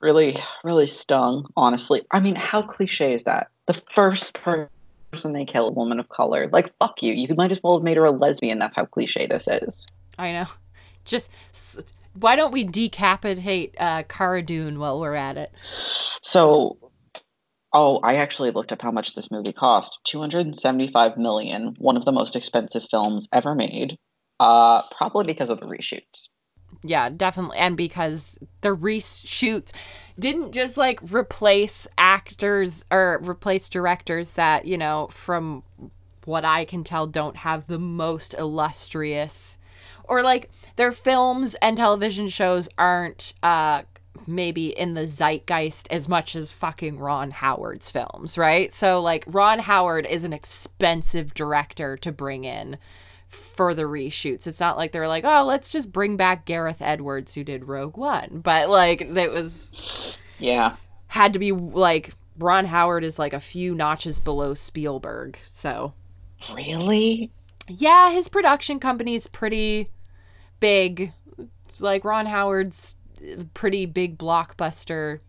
[0.00, 1.46] Really, really stung.
[1.56, 3.48] Honestly, I mean, how cliche is that?
[3.68, 4.68] The first person
[5.12, 6.48] person they kill a woman of color.
[6.50, 7.12] Like, fuck you.
[7.12, 8.58] You might as well have made her a lesbian.
[8.58, 9.86] That's how cliche this is.
[10.18, 10.46] I know.
[11.04, 11.30] Just
[12.14, 15.52] why don't we decapitate uh, Cara Dune while we're at it?
[16.22, 16.78] So,
[17.72, 19.98] oh, I actually looked up how much this movie cost.
[20.04, 21.74] Two hundred and seventy-five million.
[21.78, 23.98] One of the most expensive films ever made.
[24.38, 26.28] Uh, probably because of the reshoots
[26.82, 27.58] yeah, definitely.
[27.58, 29.72] And because the reshoots
[30.18, 35.62] didn't just like replace actors or replace directors that, you know, from
[36.24, 39.58] what I can tell, don't have the most illustrious
[40.04, 43.82] or like their films and television shows aren't uh
[44.26, 48.72] maybe in the zeitgeist as much as fucking Ron Howard's films, right?
[48.72, 52.78] So like Ron Howard is an expensive director to bring in
[53.32, 54.46] for the reshoots.
[54.46, 57.96] It's not like they're like, oh, let's just bring back Gareth Edwards who did Rogue
[57.96, 58.40] One.
[58.42, 59.72] But like it was
[60.38, 60.76] Yeah.
[61.08, 65.38] Had to be like Ron Howard is like a few notches below Spielberg.
[65.50, 65.94] So
[66.52, 67.30] Really?
[67.68, 69.88] Yeah, his production company's pretty
[70.60, 71.12] big.
[71.80, 72.96] like Ron Howard's
[73.54, 75.20] pretty big blockbuster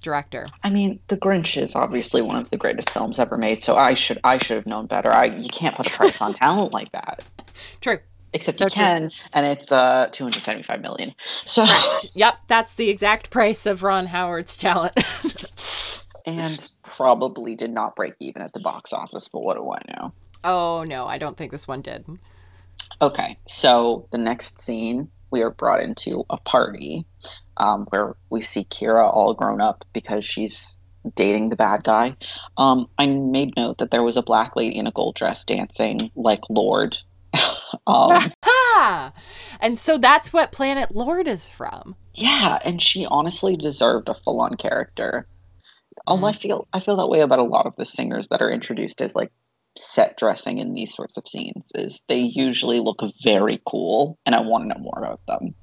[0.00, 0.46] director.
[0.62, 3.94] I mean, The Grinch is obviously one of the greatest films ever made, so I
[3.94, 5.12] should I should have known better.
[5.12, 7.24] I you can't put a price on talent like that.
[7.80, 7.98] True.
[8.32, 9.18] Except you can, true.
[9.32, 11.12] and it's uh 275 million.
[11.46, 12.00] So right.
[12.14, 14.96] Yep, that's the exact price of Ron Howard's talent.
[16.24, 20.12] and probably did not break even at the box office, but what do I know?
[20.44, 22.04] Oh no, I don't think this one did.
[23.02, 27.06] Okay, so the next scene we are brought into a party
[27.60, 30.76] um, where we see Qi'ra all grown up because she's
[31.14, 32.16] dating the bad guy.
[32.56, 36.10] Um, I made note that there was a black lady in a gold dress dancing
[36.16, 36.96] like Lorde.
[37.86, 38.32] um,
[39.60, 41.96] and so that's what Planet Lorde is from.
[42.14, 45.26] Yeah, and she honestly deserved a full-on character.
[46.06, 48.50] Um, I feel I feel that way about a lot of the singers that are
[48.50, 49.30] introduced as like
[49.76, 51.64] set dressing in these sorts of scenes.
[51.74, 55.54] Is they usually look very cool, and I want to know more about them.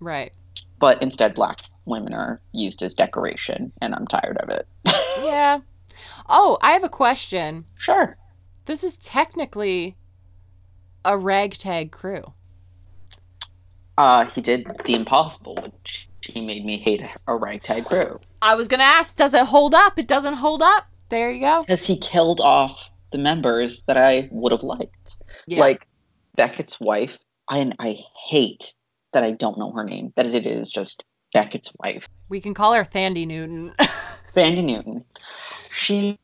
[0.00, 0.32] Right.
[0.78, 4.66] But instead, black women are used as decoration, and I'm tired of it.
[5.24, 5.60] yeah.
[6.28, 7.64] Oh, I have a question.
[7.76, 8.16] Sure.
[8.66, 9.96] This is technically
[11.06, 12.24] a ragtag crew?
[13.96, 18.20] Uh, he did the impossible, which he made me hate a ragtag crew.
[18.42, 19.98] I was gonna ask, does it hold up?
[19.98, 20.88] It doesn't hold up.
[21.08, 21.62] There you go.
[21.62, 25.60] Because he killed off the members that I would have liked, yeah.
[25.60, 25.86] like
[26.36, 27.16] Beckett's wife.
[27.48, 27.96] I I
[28.28, 28.74] hate
[29.16, 30.12] that I don't know her name.
[30.16, 31.02] That it is just
[31.32, 32.06] Beckett's wife.
[32.28, 33.72] We can call her Thandie Newton.
[34.36, 35.06] Thandie Newton.
[35.70, 36.18] She,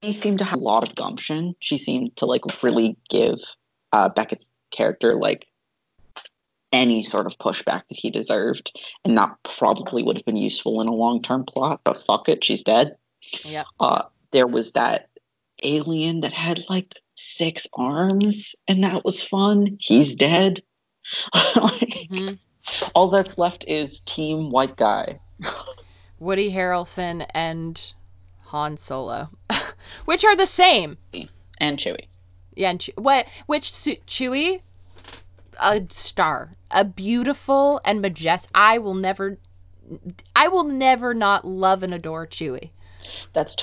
[0.00, 1.56] she seemed to have a lot of gumption.
[1.58, 3.40] She seemed to like really give
[3.92, 5.48] uh, Beckett's character like
[6.72, 8.70] any sort of pushback that he deserved,
[9.04, 11.80] and that probably would have been useful in a long term plot.
[11.82, 12.96] But fuck it, she's dead.
[13.44, 13.64] Yeah.
[13.80, 15.08] Uh, there was that
[15.64, 19.78] alien that had like six arms, and that was fun.
[19.80, 20.62] He's dead.
[21.34, 22.34] like, mm-hmm.
[22.94, 25.20] All that's left is Team White Guy.
[26.18, 27.94] Woody Harrelson and
[28.46, 29.30] Han Solo,
[30.04, 30.98] which are the same.
[31.58, 32.06] And Chewie.
[32.54, 33.28] Yeah, and Chew- what?
[33.46, 34.62] Which Su- Chewie?
[35.60, 38.50] A star, a beautiful and majestic.
[38.54, 39.38] I will never,
[40.34, 42.70] I will never not love and adore Chewie.
[43.32, 43.56] That's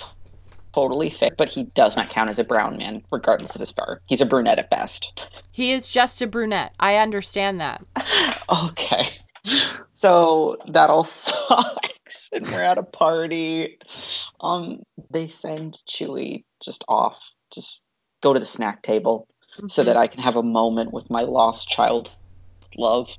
[0.74, 4.00] totally fair, but he does not count as a brown man, regardless of his fur.
[4.06, 5.28] He's a brunette at best.
[5.52, 6.74] He is just a brunette.
[6.80, 7.84] I understand that.
[8.64, 9.10] okay,
[9.94, 13.78] so that all sucks, and we're at a party.
[14.42, 17.18] Um, they send Chewie just off,
[17.54, 17.82] just
[18.22, 19.28] go to the snack table
[19.68, 22.10] so that I can have a moment with my lost child
[22.78, 23.10] love,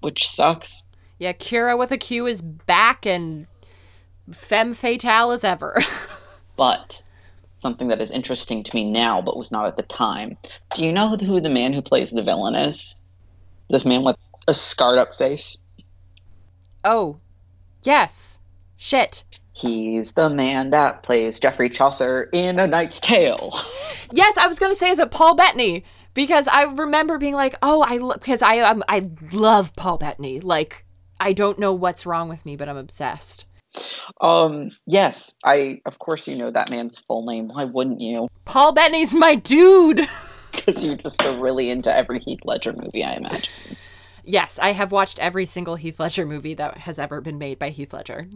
[0.00, 0.82] which sucks.
[1.18, 3.46] Yeah, Qi'ra with a Q is back and
[4.30, 5.78] femme fatale as ever.
[6.56, 7.02] But
[7.58, 10.36] something that is interesting to me now, but was not at the time.
[10.74, 12.94] Do you know who the man who plays the villain is?
[13.70, 14.16] This man with
[14.48, 15.56] a scarred up face.
[16.84, 17.18] oh,
[17.82, 18.40] yes.
[18.76, 19.24] Shit.
[19.52, 23.58] He's the man that plays Geoffrey Chaucer in A Knight's Tale.
[24.12, 25.82] Yes, I was gonna say, is it Paul Bettany?
[26.14, 30.38] Because I remember being like, oh, I because I um, I love Paul Bettany.
[30.38, 30.84] Like,
[31.18, 33.46] I don't know what's wrong with me, but I'm obsessed.
[34.20, 37.48] Um, yes, I of course you know that man's full name.
[37.48, 38.28] Why wouldn't you?
[38.44, 40.06] Paul Bettany's my dude.
[40.52, 43.76] Because you just are really into every Heath Ledger movie, I imagine.
[44.24, 47.68] yes, I have watched every single Heath Ledger movie that has ever been made by
[47.68, 48.26] Heath Ledger.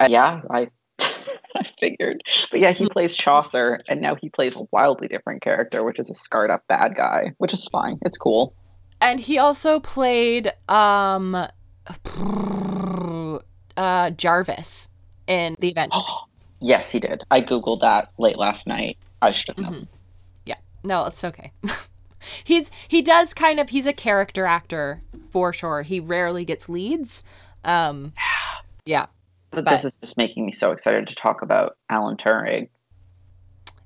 [0.00, 2.22] Uh, yeah, I I figured.
[2.50, 6.08] But yeah, he plays Chaucer, and now he plays a wildly different character, which is
[6.08, 7.98] a scarred up bad guy, which is fine.
[8.02, 8.54] It's cool.
[9.02, 11.46] And he also played um
[13.76, 14.90] uh Jarvis
[15.26, 16.02] in The Avengers.
[16.58, 17.22] Yes, he did.
[17.30, 18.96] I googled that late last night.
[19.20, 19.88] I should have known.
[20.46, 20.54] Yeah.
[20.82, 21.52] No, it's okay.
[22.44, 25.82] he's he does kind of he's a character actor for sure.
[25.82, 27.24] He rarely gets leads.
[27.62, 28.14] Um
[28.86, 29.06] yeah.
[29.50, 32.68] But, But- this is just making me so excited to talk about Alan Turing.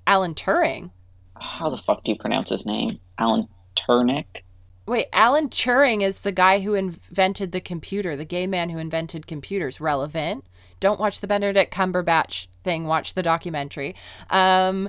[0.07, 0.91] Alan Turing.
[1.37, 3.01] How the fuck do you pronounce his name?
[3.19, 4.43] Alan Turnick?
[4.87, 9.27] Wait, Alan Turing is the guy who invented the computer, the gay man who invented
[9.27, 9.81] computers.
[9.81, 10.45] Relevant.
[10.81, 13.95] Don't watch the Benedict Cumberbatch thing, watch the documentary.
[14.31, 14.89] Um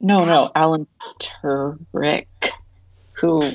[0.00, 0.86] No, no, Alan
[1.20, 2.26] Turek,
[3.14, 3.52] who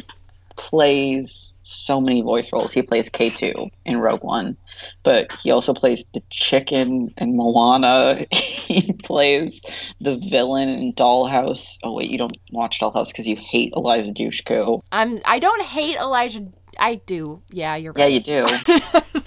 [0.55, 2.73] plays so many voice roles.
[2.73, 4.57] He plays K2 in Rogue One,
[5.03, 8.25] but he also plays the chicken in Moana.
[8.31, 9.59] he plays
[10.01, 11.77] the villain in Dollhouse.
[11.83, 14.81] Oh wait, you don't watch Dollhouse because you hate Eliza Dushku.
[14.91, 16.47] I'm I don't hate Elijah
[16.79, 17.41] I do.
[17.49, 18.47] Yeah, you're Yeah, you do.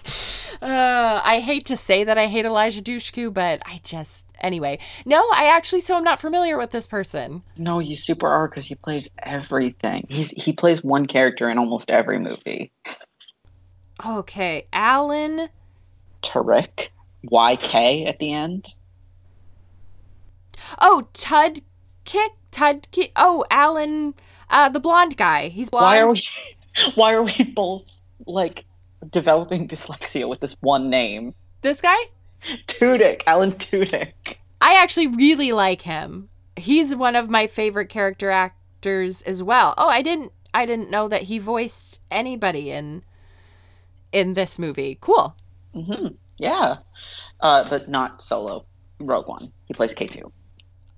[0.60, 4.78] Uh, I hate to say that I hate Elijah Dushku, but I just anyway.
[5.04, 7.42] No, I actually so I'm not familiar with this person.
[7.56, 10.06] no, you super are because he plays everything.
[10.08, 12.72] He's he plays one character in almost every movie.
[14.04, 15.48] Okay, Alan.
[16.22, 16.88] Turek,
[17.30, 18.74] YK at the end.
[20.80, 21.60] Oh, Tud
[22.04, 23.12] Kick Tud Kick.
[23.16, 24.14] Oh, Alan,
[24.48, 25.48] uh, the blonde guy.
[25.48, 25.84] He's blonde.
[25.84, 26.24] Why are we
[26.94, 27.84] why are we both
[28.26, 28.64] like
[29.10, 31.34] developing dyslexia with this one name?
[31.62, 31.96] This guy?
[32.66, 34.36] Tudyk, Alan Tudyk.
[34.60, 36.28] I actually really like him.
[36.56, 39.74] He's one of my favorite character actors as well.
[39.78, 43.04] Oh, I didn't I didn't know that he voiced anybody in
[44.12, 44.98] in this movie.
[45.00, 45.36] Cool.
[45.72, 46.08] hmm
[46.38, 46.78] Yeah,
[47.40, 48.66] uh, but not solo.
[48.98, 49.52] Rogue One.
[49.66, 50.32] He plays K two.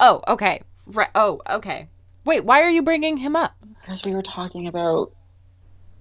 [0.00, 0.62] Oh, okay.
[0.86, 1.10] Right.
[1.14, 1.88] Oh, okay.
[2.24, 3.54] Wait, why are you bringing him up?
[3.80, 5.12] Because we were talking about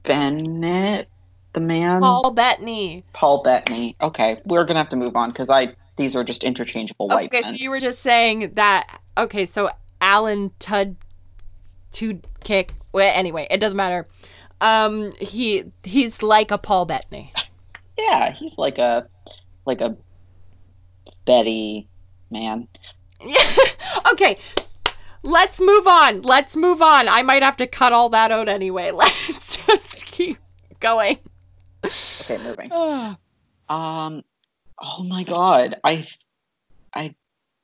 [0.04, 1.10] Bennett,
[1.54, 3.04] the man, Paul Bettany.
[3.14, 3.96] Paul Bettany.
[4.02, 7.42] Okay, we're gonna have to move on because I these are just interchangeable white Okay,
[7.42, 7.50] men.
[7.50, 9.00] so you were just saying that.
[9.18, 10.96] Okay, so Alan Tud,
[11.92, 12.74] Tud Kick.
[12.94, 14.06] Well, anyway, it doesn't matter.
[14.62, 17.34] Um, he he's like a Paul Bettany.
[17.98, 19.08] Yeah, he's like a
[19.66, 19.96] like a
[21.26, 21.88] Betty
[22.32, 22.68] man.
[24.12, 24.38] okay,
[25.22, 26.22] let's move on.
[26.24, 27.08] Let's move on.
[27.08, 28.90] I might have to cut all that out anyway.
[28.96, 30.40] Let's just keep
[30.80, 31.20] going.
[31.84, 32.72] Okay, moving.
[33.70, 34.24] Um,
[34.82, 36.06] oh my god, I,
[36.94, 37.15] I,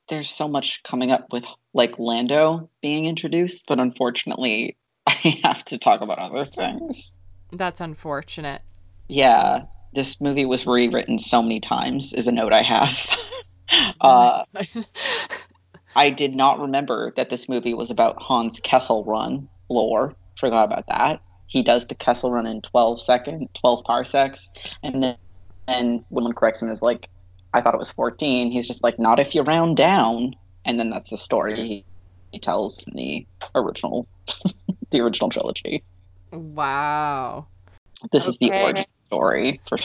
[0.08, 5.76] there's so much coming up with like Lando being introduced, but unfortunately, I have to
[5.76, 7.12] talk about other things.
[7.52, 8.62] That's unfortunate.
[9.08, 12.14] Yeah, this movie was rewritten so many times.
[12.14, 13.18] Is a note I have.
[14.00, 14.44] uh,
[15.96, 20.14] I did not remember that this movie was about Hans Kessel Run lore.
[20.38, 21.20] Forgot about that.
[21.48, 24.48] He does the Kessel Run in 12 second, 12 parsecs,
[24.82, 25.16] and then
[25.66, 27.08] and when one corrects him is like,
[27.52, 28.50] I thought it was 14.
[28.50, 30.34] He's just like, not if you round down,
[30.64, 31.84] and then that's the story he,
[32.32, 34.08] he tells in the original,
[34.90, 35.82] the original trilogy.
[36.32, 37.46] Wow.
[38.12, 39.78] This is the origin story for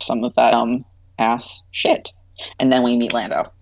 [0.00, 0.84] some of that um
[1.18, 2.12] ass shit,
[2.58, 3.52] and then we meet Lando.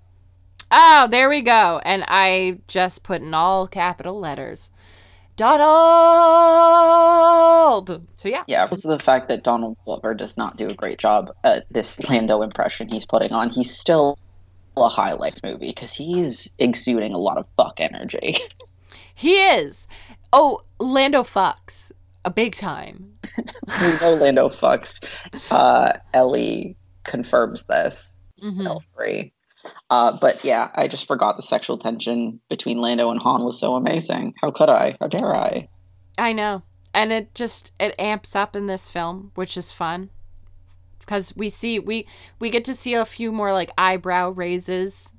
[0.70, 1.80] Oh, there we go.
[1.84, 4.70] And I just put in all capital letters.
[7.84, 8.06] Donald.
[8.14, 8.44] So yeah.
[8.46, 11.66] Yeah, because of the fact that Donald Glover does not do a great job at
[11.70, 14.18] this Lando impression he's putting on, he's still
[14.76, 18.36] a highlights movie because he's exuding a lot of fuck energy.
[19.16, 19.86] He is.
[20.32, 21.92] Oh, Lando fucks
[22.24, 23.12] a big time.
[23.80, 24.98] we know Lando fucks.
[25.52, 28.10] Uh, Ellie confirms this.
[28.42, 28.66] Mhm.
[28.98, 29.30] L3.
[29.90, 33.74] Uh, but yeah, I just forgot the sexual tension between Lando and Han was so
[33.74, 34.34] amazing.
[34.40, 34.96] How could I?
[35.00, 35.68] How dare I?
[36.18, 36.62] I know.
[36.92, 40.10] And it just it amps up in this film, which is fun.
[41.06, 42.06] Cuz we see we
[42.38, 45.12] we get to see a few more like eyebrow raises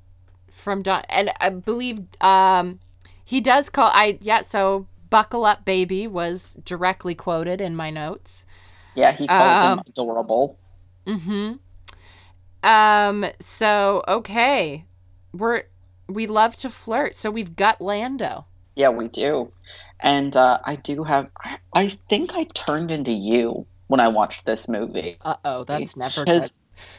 [0.50, 2.80] from Don and I believe um
[3.24, 8.46] he does call I yeah, so buckle up baby was directly quoted in my notes.
[8.96, 10.58] Yeah, he calls Um, him adorable.
[11.06, 11.58] Mhm.
[12.66, 14.84] Um so okay.
[15.32, 15.64] We're
[16.08, 17.14] we love to flirt.
[17.14, 18.46] So we've got Lando.
[18.74, 19.52] Yeah, we do.
[20.00, 21.28] And uh, I do have.
[21.42, 25.16] I, I think I turned into you when I watched this movie.
[25.22, 26.50] Uh oh, that's never good.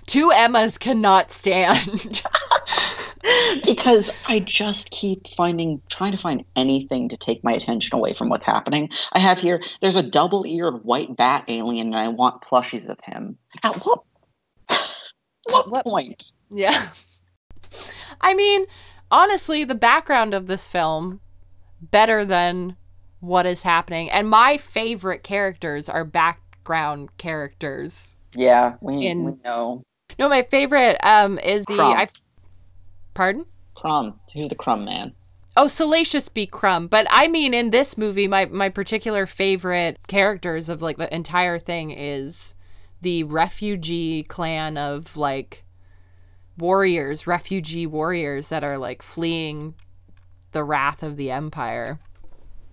[0.08, 2.24] Two Emmas cannot stand.
[3.64, 8.30] because I just keep finding trying to find anything to take my attention away from
[8.30, 8.90] what's happening.
[9.14, 13.38] I have here there's a double-eared white bat alien and I want plushies of him.
[13.64, 14.04] At what
[15.50, 16.32] what, what- point?
[16.50, 16.88] Yeah.
[18.22, 18.66] I mean,
[19.12, 21.20] honestly, the background of this film
[21.82, 22.76] better than
[23.20, 24.10] what is happening.
[24.10, 28.16] And my favorite characters are background characters.
[28.34, 29.84] Yeah, we, In- we know.
[30.18, 31.98] No, my favorite um is the Crumb.
[31.98, 32.08] I
[33.14, 33.46] Pardon?
[33.76, 34.20] Crumb.
[34.34, 35.14] Who's the crumb man?
[35.56, 36.46] Oh, Salacious B.
[36.46, 36.88] Crumb.
[36.88, 41.58] But I mean, in this movie, my, my particular favorite characters of like the entire
[41.58, 42.56] thing is
[43.02, 45.64] the refugee clan of like
[46.58, 49.76] warriors, refugee warriors that are like fleeing
[50.52, 52.00] the wrath of the Empire.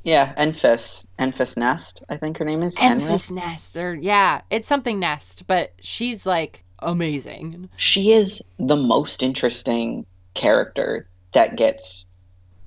[0.02, 1.06] Yeah, Enfys.
[1.18, 2.74] Enfys Nest, I think her name is.
[2.76, 3.30] Enfys Enfys.
[3.30, 7.70] Nest, or yeah, it's something Nest, but she's like amazing.
[7.76, 10.04] She is the most interesting
[10.34, 12.04] character that gets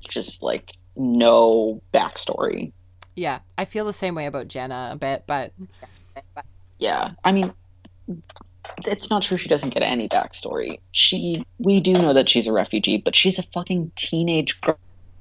[0.07, 2.71] just like no backstory.
[3.15, 5.53] Yeah, I feel the same way about Jenna a bit, but
[6.79, 7.53] Yeah, I mean,
[8.85, 10.79] it's not true she doesn't get any backstory.
[10.91, 14.59] She, we do know that she's a refugee, but she's a fucking teenage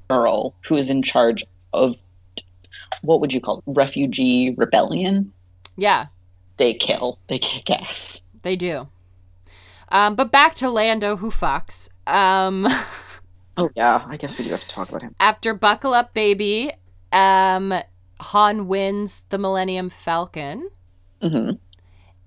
[0.09, 1.95] girl who is in charge of
[3.03, 3.65] what would you call it?
[3.67, 5.33] refugee rebellion?
[5.77, 6.07] yeah,
[6.59, 8.21] They kill, they kick ass.
[8.43, 8.89] they do.
[9.89, 11.89] Um, but back to Lando who fucks.
[12.07, 12.67] Um,
[13.59, 15.15] Oh yeah, I guess we do have to talk about him.
[15.19, 16.73] after Buckle Up Baby,
[17.11, 17.73] um,
[18.21, 20.69] Han wins the Millennium Falcon
[21.23, 21.51] hmm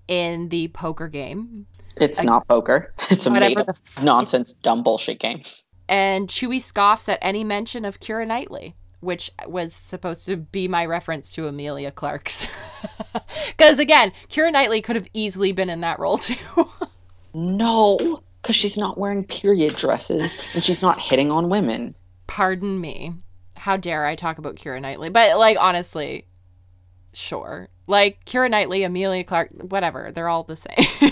[0.08, 2.94] in the poker game, It's I- not poker.
[3.12, 5.44] It's a made the up nonsense, dumb bullshit game.
[5.88, 10.86] and Chewie scoffs at any mention of Keira Knightley, which was supposed to be my
[10.86, 12.48] reference to Emilia Clarke's.
[13.48, 16.70] Because again, Keira Knightley could have easily been in that role too.
[17.34, 21.94] No, because she's not wearing period dresses and she's not hitting on women.
[22.28, 23.14] Pardon me.
[23.56, 25.10] How dare I talk about Keira Knightley?
[25.10, 26.26] But like honestly,
[27.14, 27.68] sure.
[27.90, 30.12] Like Keira Knightley, Emilia Clarke, whatever.
[30.14, 31.12] They're all the same.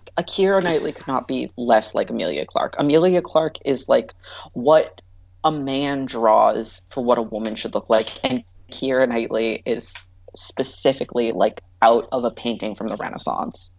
[0.16, 2.74] Akira Knightley could not be less like Emilia Clarke.
[2.76, 4.12] Emilia Clarke is like
[4.54, 5.00] what
[5.44, 8.42] a man draws for what a woman should look like, and
[8.72, 9.94] Keira Knightley is
[10.34, 13.70] specifically like out of a painting from the Renaissance.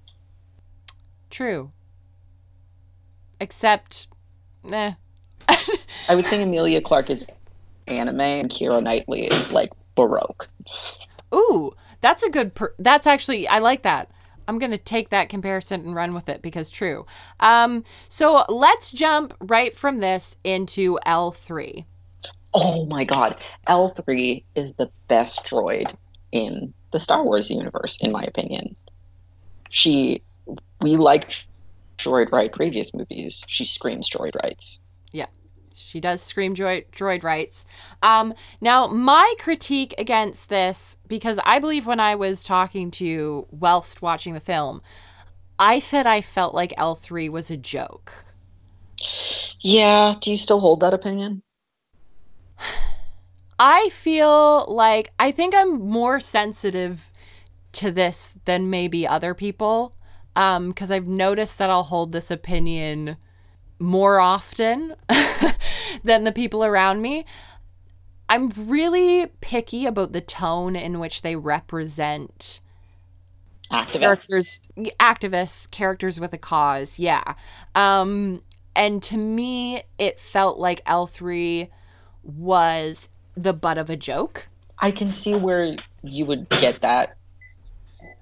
[1.30, 1.72] True.
[3.42, 4.08] Except,
[4.72, 4.94] eh.
[6.08, 7.26] I would say Emilia Clarke is
[7.86, 10.48] anime, and Keira Knightley is like baroque.
[11.34, 12.54] Ooh, that's a good.
[12.56, 14.12] Per- that's actually I like that.
[14.48, 17.06] I'm gonna take that comparison and run with it because true.
[17.40, 21.86] Um, so let's jump right from this into L three.
[22.58, 25.94] Oh my god, L3 is the best droid
[26.32, 28.78] in the Star Wars universe, in my opinion.
[29.70, 30.22] She,
[30.80, 31.48] we liked
[31.98, 33.44] droid right previous movies.
[33.48, 34.80] She screams droid rights.
[35.76, 37.66] She does scream droid, droid rights.
[38.02, 43.48] Um, now, my critique against this, because I believe when I was talking to you
[43.52, 44.82] whilst watching the film,
[45.60, 48.26] I said I felt like L3 was a joke.
[49.60, 51.42] Yeah, do you still hold that opinion?
[53.60, 57.12] I feel like I think I'm more sensitive
[57.74, 59.94] to this than maybe other people
[60.36, 63.18] um because I've noticed that I'll hold this opinion
[63.80, 64.96] more often
[66.04, 67.26] than the people around me.
[68.30, 72.62] I'm really picky about the tone in which they represent
[73.72, 74.00] Activist.
[74.00, 74.60] characters.
[75.00, 77.00] activists, characters with a cause.
[77.00, 77.36] Yeah.
[77.76, 78.44] Um
[78.76, 81.70] and to me it felt like L3
[82.24, 84.50] was the butt of a joke.
[84.80, 87.18] I can see where you would get that.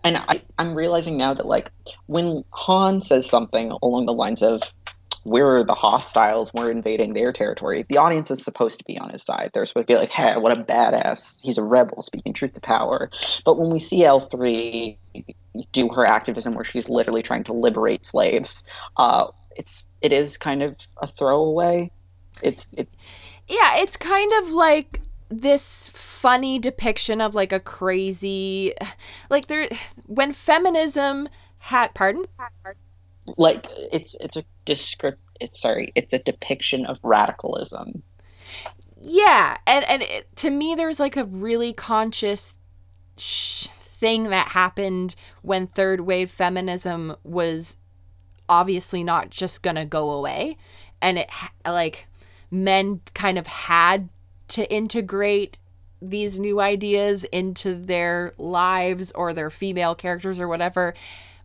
[0.03, 1.71] And I, I'm realizing now that, like,
[2.07, 4.61] when Han says something along the lines of,
[5.26, 9.24] we're the hostiles, we're invading their territory, the audience is supposed to be on his
[9.24, 9.51] side.
[9.53, 11.38] They're supposed to be like, hey, what a badass.
[11.41, 13.09] He's a rebel speaking truth to power.
[13.45, 14.97] But when we see L3
[15.71, 18.63] do her activism where she's literally trying to liberate slaves,
[18.97, 21.91] uh, it's it is kind of a throwaway.
[22.41, 22.89] It's it
[23.47, 24.99] Yeah, it's kind of like
[25.30, 28.74] this funny depiction of like a crazy
[29.30, 29.67] like there
[30.05, 32.24] when feminism had pardon
[33.38, 38.03] like it's it's a descript it's sorry it's a depiction of radicalism.
[39.01, 42.55] Yeah and and it, to me there's like a really conscious
[43.18, 47.78] sh- thing that happened when third wave feminism was
[48.49, 50.57] obviously not just gonna go away
[51.01, 51.30] and it
[51.66, 52.07] like
[52.51, 54.09] men kind of had
[54.47, 55.57] to integrate
[56.01, 60.93] these new ideas into their lives or their female characters or whatever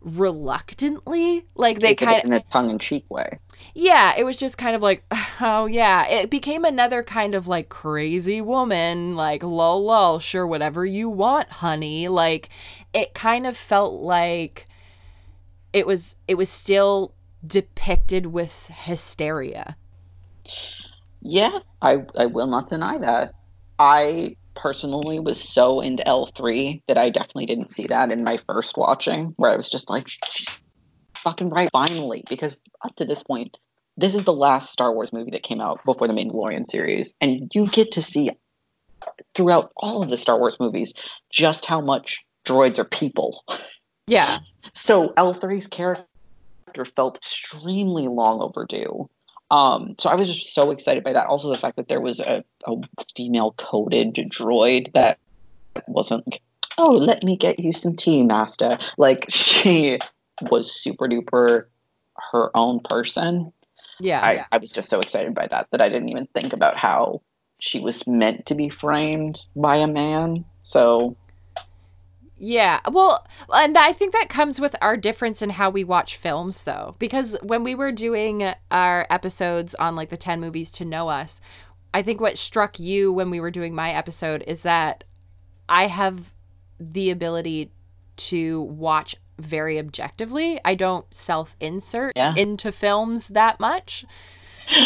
[0.01, 3.39] reluctantly like they They kind it in a tongue-in-cheek way
[3.73, 5.03] yeah, it was just kind of like,
[5.41, 10.85] oh yeah, it became another kind of like crazy woman, like lol lol, sure whatever
[10.85, 12.07] you want, honey.
[12.07, 12.49] Like
[12.93, 14.65] it kind of felt like
[15.73, 17.13] it was it was still
[17.45, 19.77] depicted with hysteria.
[21.21, 23.33] yeah i i will not deny that
[23.77, 28.77] i personally was so into l3 that i definitely didn't see that in my first
[28.77, 30.59] watching where i was just like she's
[31.23, 33.57] fucking right finally because up to this point
[33.97, 37.51] this is the last star wars movie that came out before the mandalorian series and
[37.53, 38.29] you get to see
[39.33, 40.93] throughout all of the star wars movies
[41.29, 43.43] just how much droids are people
[44.09, 44.39] Yeah.
[44.73, 46.05] so L3's character
[46.95, 49.09] felt extremely long overdue.
[49.51, 51.27] Um, so I was just so excited by that.
[51.27, 52.75] Also, the fact that there was a, a
[53.15, 55.17] female coded droid that
[55.87, 56.41] wasn't like,
[56.77, 58.77] oh, let me get you some tea, master.
[58.97, 59.99] Like she
[60.49, 61.65] was super duper
[62.31, 63.51] her own person.
[63.99, 64.21] Yeah.
[64.21, 67.21] I, I was just so excited by that that I didn't even think about how
[67.59, 70.45] she was meant to be framed by a man.
[70.63, 71.17] So
[72.39, 72.79] Yeah.
[72.89, 76.95] Well, and I think that comes with our difference in how we watch films though.
[76.97, 81.41] Because when we were doing our episodes on like the 10 movies to know us,
[81.93, 85.03] I think what struck you when we were doing my episode is that
[85.67, 86.33] I have
[86.79, 87.71] the ability
[88.17, 90.59] to watch very objectively.
[90.63, 92.33] I don't self-insert Yeah.
[92.35, 94.05] into films that much.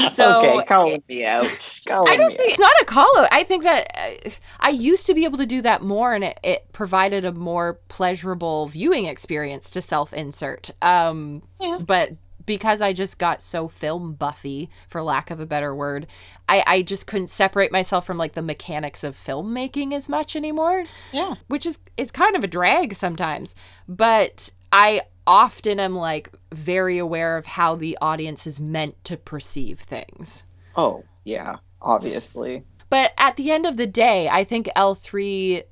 [0.09, 1.47] So okay, calling me out.
[1.88, 3.27] Calling I don't me think it's not a call out.
[3.31, 3.88] I think that
[4.25, 4.29] uh,
[4.59, 7.79] I used to be able to do that more, and it, it provided a more
[7.89, 10.71] pleasurable viewing experience to self insert.
[10.81, 11.79] Um, Yeah.
[11.86, 12.13] But
[12.45, 16.07] because I just got so film buffy, for lack of a better word,
[16.49, 20.84] I, I just couldn't separate myself from like the mechanics of filmmaking as much anymore
[21.13, 21.36] Yeah.
[21.47, 23.55] which is it's kind of a drag sometimes
[23.88, 29.80] but i often am like very aware of how the audience is meant to perceive
[29.80, 30.45] things
[30.76, 32.63] Oh, yeah, obviously.
[32.89, 35.63] but at the end of the day i think l3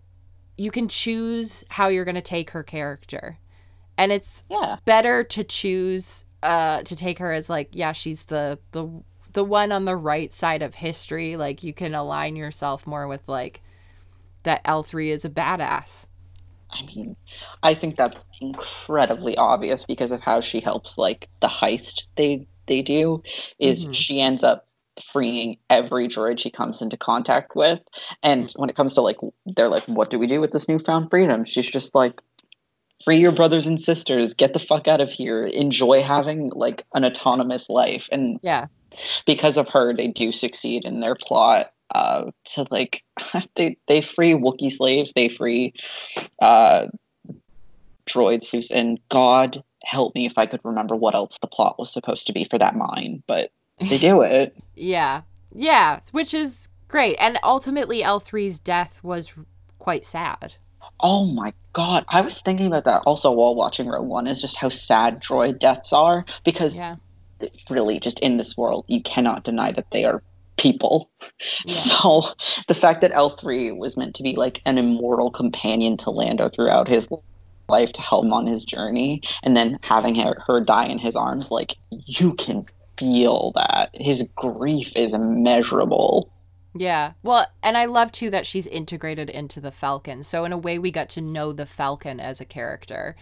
[0.57, 3.39] you can choose how you're going to take her character
[3.97, 4.77] and it's Yeah.
[4.85, 8.87] better to choose uh to take her as like yeah she's the the
[9.33, 13.27] the one on the right side of history like you can align yourself more with
[13.27, 13.61] like
[14.43, 16.07] that l3 is a badass
[16.73, 17.15] I mean,
[17.63, 22.81] I think that's incredibly obvious because of how she helps like the heist they they
[22.81, 23.21] do
[23.59, 23.93] is Mhm.
[23.93, 24.67] she ends up
[25.11, 27.79] freeing every droid she comes into contact with.
[28.23, 31.09] And when it comes to like they're like what do we do with this newfound
[31.09, 31.43] freedom?
[31.45, 32.21] She's just like
[33.03, 34.33] free your brothers and sisters.
[34.33, 35.41] Get the fuck out of here.
[35.41, 38.07] Enjoy having like an autonomous life.
[38.11, 38.67] And yeah.
[39.25, 43.01] because of her, they do succeed in their plot uh, to like
[43.55, 45.73] they they free Wookiee slaves, they free
[46.41, 46.87] uh,
[48.07, 52.27] droids, and God help me if I could remember what else the plot was supposed
[52.27, 53.51] to be for that mine, but
[53.89, 54.55] they do it.
[54.75, 55.21] Yeah.
[55.53, 57.17] Yeah, which is great.
[57.19, 59.33] And ultimately L3's death was
[59.79, 60.55] quite sad.
[60.99, 64.27] Oh my God, I was thinking about that also while watching Rogue One.
[64.27, 66.95] Is just how sad droid deaths are because Yeah.
[67.69, 70.21] really, just in this world, you cannot deny that they are
[70.61, 71.09] people.
[71.65, 71.75] Yeah.
[72.01, 72.23] So
[72.67, 76.87] the fact that L3 was meant to be like an immortal companion to Lando throughout
[76.87, 77.07] his
[77.69, 81.15] life to help him on his journey, and then having her, her die in his
[81.15, 82.65] arms, like you can
[82.97, 83.89] feel that.
[83.93, 86.29] His grief is immeasurable.
[86.75, 87.13] Yeah.
[87.23, 90.23] Well, and I love too that she's integrated into the Falcon.
[90.23, 93.15] So in a way we got to know the Falcon as a character.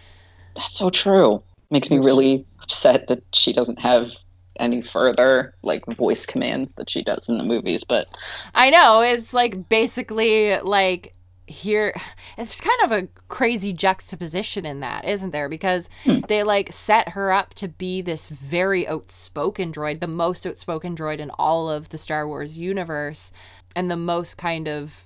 [0.55, 1.41] That's so true.
[1.71, 4.11] Makes me really upset that she doesn't have
[4.59, 8.07] any further like voice commands that she does in the movies, but
[8.53, 11.13] I know, it's like basically like
[11.47, 11.93] here
[12.37, 15.49] it's kind of a crazy juxtaposition in that, isn't there?
[15.49, 16.19] Because Hmm.
[16.27, 21.19] they like set her up to be this very outspoken droid, the most outspoken droid
[21.19, 23.31] in all of the Star Wars universe
[23.75, 25.05] and the most kind of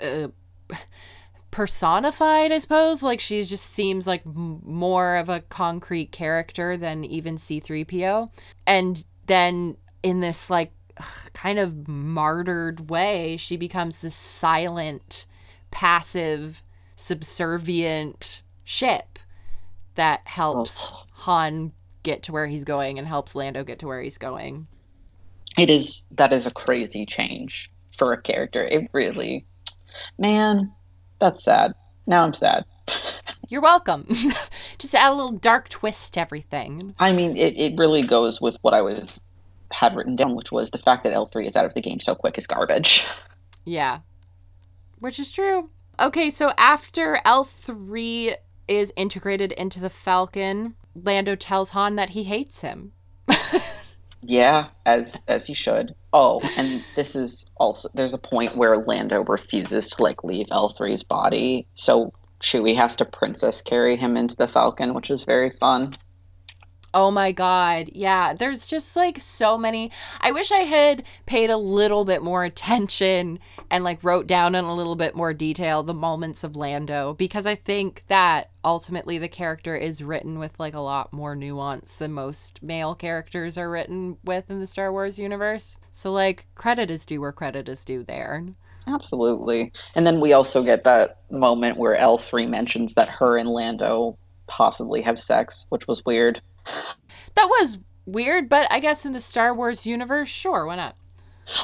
[0.00, 0.28] uh,
[1.56, 3.02] personified, I suppose.
[3.02, 8.30] Like she just seems like m- more of a concrete character than even C3PO.
[8.66, 10.72] And then in this like
[11.32, 15.24] kind of martyred way, she becomes this silent,
[15.70, 16.62] passive,
[16.94, 19.18] subservient ship
[19.94, 21.04] that helps oh.
[21.12, 24.66] Han get to where he's going and helps Lando get to where he's going.
[25.56, 28.62] It is that is a crazy change for a character.
[28.62, 29.46] It really
[30.18, 30.70] man,
[31.20, 31.74] that's sad.
[32.06, 32.64] Now I'm sad.
[33.48, 34.06] You're welcome.
[34.78, 36.94] Just add a little dark twist to everything.
[36.98, 39.18] I mean, it, it really goes with what I was
[39.72, 42.14] had written down, which was the fact that L3 is out of the game so
[42.14, 43.04] quick is garbage.
[43.68, 44.02] Yeah.
[45.00, 45.70] Which is true.
[45.98, 48.36] Okay, so after L3
[48.68, 52.92] is integrated into the Falcon, Lando tells Han that he hates him.
[54.22, 55.96] yeah, as as he should.
[56.18, 61.02] Oh, and this is also there's a point where Lando refuses to like leave L3's
[61.02, 62.10] body, so
[62.40, 65.94] Chewie has to princess carry him into the Falcon, which is very fun.
[66.94, 67.90] Oh my god.
[67.92, 69.90] Yeah, there's just like so many.
[70.20, 73.38] I wish I had paid a little bit more attention
[73.70, 77.46] and like wrote down in a little bit more detail the moments of Lando because
[77.46, 82.12] I think that ultimately the character is written with like a lot more nuance than
[82.12, 85.78] most male characters are written with in the Star Wars universe.
[85.92, 88.44] So like credit is due where credit is due there.
[88.86, 89.72] Absolutely.
[89.96, 94.16] And then we also get that moment where L3 mentions that her and Lando
[94.46, 96.40] possibly have sex, which was weird.
[97.34, 100.96] That was weird, but I guess in the Star Wars universe, sure, why not?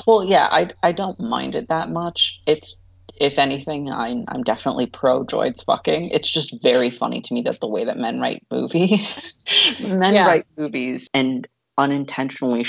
[0.06, 2.40] Well, yeah, I, I don't mind it that much.
[2.46, 2.76] It's
[3.16, 6.08] if anything, I'm I'm definitely pro droids fucking.
[6.10, 9.00] It's just very funny to me that the way that men write movies,
[9.80, 10.26] men yeah.
[10.26, 11.46] write movies and
[11.78, 12.66] unintentionally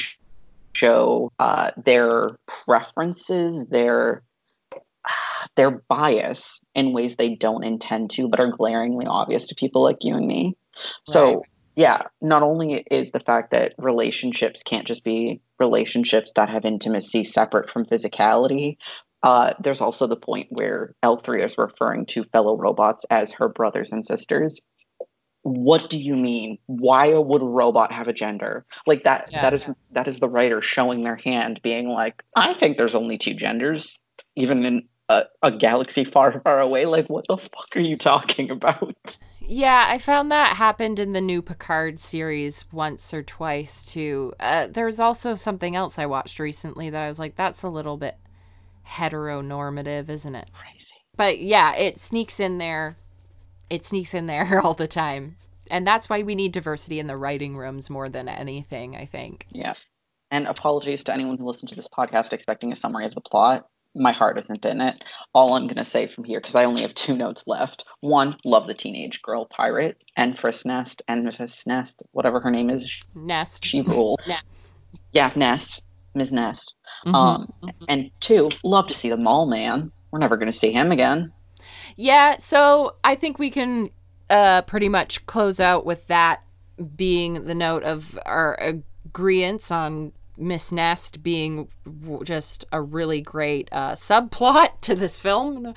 [0.74, 4.22] show uh, their preferences, their
[5.56, 9.98] their bias in ways they don't intend to, but are glaringly obvious to people like
[10.02, 10.58] you and me.
[11.06, 11.44] So right
[11.76, 17.24] yeah, not only is the fact that relationships can't just be relationships that have intimacy
[17.24, 18.78] separate from physicality,
[19.24, 23.92] uh, there's also the point where L3 is referring to fellow robots as her brothers
[23.92, 24.60] and sisters.
[25.44, 26.58] What do you mean?
[26.68, 28.66] Why would a robot have a gender?
[28.86, 29.74] Like that yeah, that is yeah.
[29.92, 33.98] that is the writer showing their hand being like, I think there's only two genders,
[34.36, 36.86] even in a, a galaxy far, far away.
[36.86, 39.18] Like, what the fuck are you talking about?
[39.46, 44.34] Yeah, I found that happened in the new Picard series once or twice too.
[44.40, 47.98] Uh, there's also something else I watched recently that I was like, that's a little
[47.98, 48.18] bit
[48.88, 50.50] heteronormative, isn't it?
[50.54, 50.94] Crazy.
[51.16, 52.98] But yeah, it sneaks in there.
[53.70, 55.36] It sneaks in there all the time.
[55.70, 59.48] And that's why we need diversity in the writing rooms more than anything, I think.
[59.52, 59.74] Yeah.
[60.32, 63.68] And apologies to anyone who listened to this podcast expecting a summary of the plot
[63.96, 65.04] my heart isn't in it.
[65.34, 67.86] All I'm gonna say from here, because I only have two notes left.
[68.02, 73.00] One, love the teenage girl pirate, Enfys Nest, and Enfys Nest, whatever her name is.
[73.16, 73.66] Nest.
[73.66, 74.22] She ruled.
[74.28, 74.44] Nest.
[75.12, 75.82] Yeah, Nest,
[76.16, 76.32] Ms.
[76.32, 76.74] Nest.
[77.06, 77.16] Mm-hmm.
[77.16, 77.84] Um, mm-hmm.
[77.90, 79.92] and two, love to see the Maul Man.
[80.12, 81.32] We're never gonna see him again.
[81.96, 83.90] Yeah, so I think we can
[84.30, 86.44] uh, pretty much close out with that
[86.96, 88.58] being the note of our
[89.06, 91.70] agreements on Miss Nest being
[92.24, 95.74] just a really great uh, subplot to this film,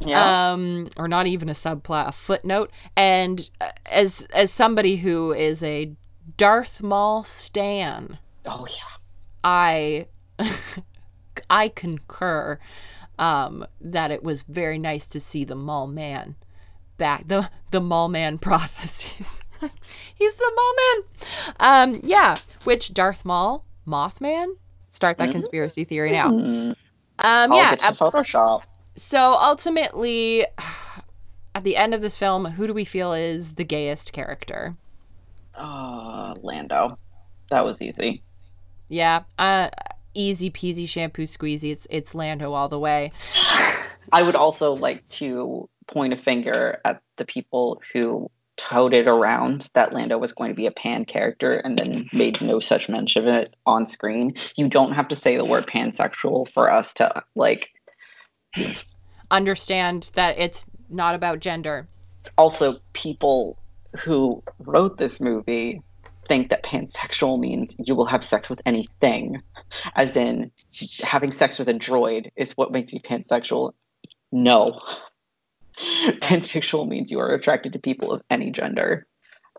[0.00, 0.52] yeah.
[0.52, 2.70] um, or not even a subplot, a footnote.
[2.96, 5.92] And uh, as as somebody who is a
[6.36, 8.96] Darth Maul stan, oh yeah,
[9.44, 10.06] I
[11.50, 12.58] I concur
[13.18, 16.36] um, that it was very nice to see the Maul Man
[16.96, 19.42] back the the Maul Man prophecies.
[20.14, 21.04] He's the Maul Man.
[21.58, 24.54] Um, yeah, which Darth Maul Mothman?
[24.90, 25.32] Start that mm-hmm.
[25.32, 26.30] conspiracy theory now.
[26.30, 26.72] Mm-hmm.
[27.20, 28.62] Um, yeah, Photoshop.
[28.94, 30.44] So ultimately,
[31.54, 34.76] at the end of this film, who do we feel is the gayest character?
[35.54, 36.98] Uh, Lando.
[37.50, 38.22] That was easy.
[38.88, 39.24] Yeah.
[39.38, 39.70] Uh,
[40.14, 41.72] easy peasy shampoo squeezy.
[41.72, 43.12] It's it's Lando all the way.
[44.12, 49.94] I would also like to point a finger at the people who touted around that
[49.94, 53.36] Lando was going to be a pan character and then made no such mention of
[53.36, 54.34] it on screen.
[54.56, 57.70] You don't have to say the word pansexual for us to like
[59.30, 61.88] understand that it's not about gender.
[62.36, 63.56] Also, people
[63.98, 65.80] who wrote this movie
[66.26, 69.40] think that pansexual means you will have sex with anything,
[69.96, 70.50] as in
[71.02, 73.72] having sex with a droid is what makes you pansexual.
[74.30, 74.66] No.
[76.20, 79.06] pansexual means you are attracted to people of any gender.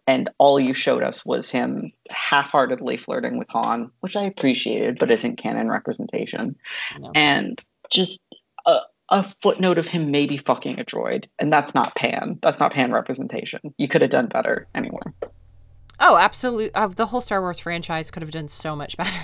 [0.07, 4.97] And all you showed us was him half heartedly flirting with Han, which I appreciated,
[4.99, 6.55] but isn't canon representation.
[6.99, 7.11] No.
[7.13, 8.19] And just
[8.65, 12.39] uh, a footnote of him maybe fucking a droid, and that's not pan.
[12.41, 13.59] That's not pan representation.
[13.77, 15.13] You could have done better anywhere.
[15.99, 16.73] Oh, absolutely.
[16.73, 19.19] Uh, the whole Star Wars franchise could have done so much better.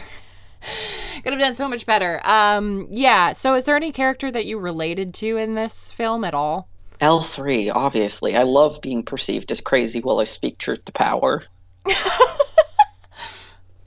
[1.23, 2.21] could have done so much better.
[2.23, 3.31] Um, yeah.
[3.31, 6.67] So, is there any character that you related to in this film at all?
[7.05, 8.35] L3, obviously.
[8.35, 11.43] I love being perceived as crazy while I speak truth to power.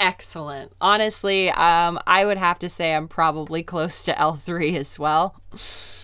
[0.00, 0.72] Excellent.
[0.80, 5.42] Honestly, um, I would have to say I'm probably close to L3 as well.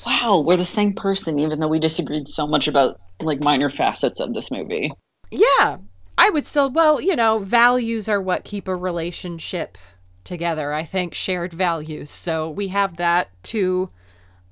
[0.05, 4.19] Wow, we're the same person, even though we disagreed so much about like minor facets
[4.19, 4.91] of this movie.
[5.31, 5.79] Yeah,
[6.19, 9.79] I would still, well, you know, values are what keep a relationship
[10.25, 10.73] together.
[10.73, 12.11] I think shared values.
[12.11, 13.89] So we have that to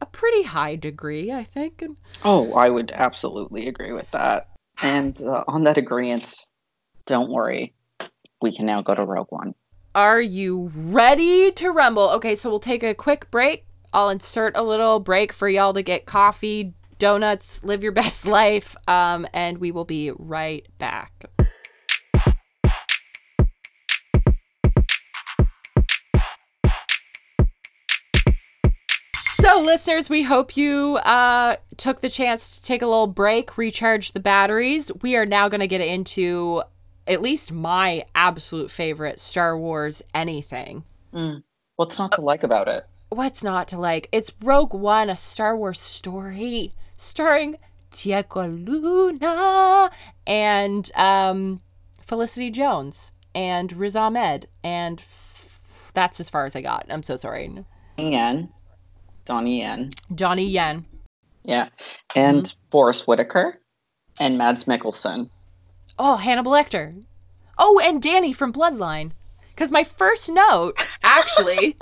[0.02, 1.84] a pretty high degree, I think.
[2.24, 4.48] Oh, I would absolutely agree with that.
[4.82, 6.34] And uh, on that agreement,
[7.06, 7.74] don't worry,
[8.40, 9.54] we can now go to Rogue One.
[9.94, 12.08] Are you ready to rumble?
[12.10, 13.64] Okay, so we'll take a quick break.
[13.92, 18.74] I'll insert a little break for y'all to get coffee, donuts, live your best life,
[18.88, 21.12] um, and we will be right back.
[29.34, 34.12] So, listeners, we hope you uh, took the chance to take a little break, recharge
[34.12, 34.92] the batteries.
[35.00, 36.62] We are now going to get into
[37.06, 40.84] at least my absolute favorite Star Wars anything.
[41.14, 41.42] Mm.
[41.76, 42.86] What's not to like about it?
[43.08, 44.08] What's not to like?
[44.12, 47.56] It's Rogue One, a Star Wars story starring
[47.90, 49.90] Diego Luna
[50.26, 51.60] and um,
[52.00, 54.46] Felicity Jones and Riz Ahmed.
[54.62, 56.86] And f- that's as far as I got.
[56.90, 57.50] I'm so sorry.
[57.96, 58.50] Yen.
[59.24, 59.90] Donnie Yen.
[60.14, 60.84] Donnie Yen.
[61.44, 61.68] Yeah.
[62.14, 62.70] And mm-hmm.
[62.70, 63.60] Forest Whitaker
[64.20, 65.30] and Mads Mikkelsen.
[65.98, 67.04] Oh, Hannibal Lecter.
[67.58, 69.12] Oh, and Danny from Bloodline.
[69.50, 71.76] Because my first note, actually,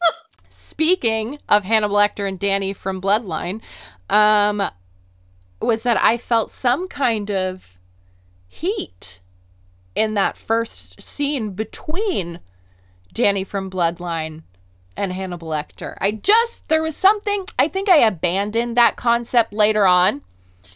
[0.48, 3.60] speaking of Hannibal Lecter and Danny from Bloodline,
[4.08, 4.70] um,
[5.60, 7.78] was that I felt some kind of
[8.46, 9.20] heat
[9.94, 12.40] in that first scene between
[13.12, 14.42] Danny from Bloodline
[14.96, 15.96] and Hannibal Lecter.
[16.00, 20.22] I just, there was something, I think I abandoned that concept later on.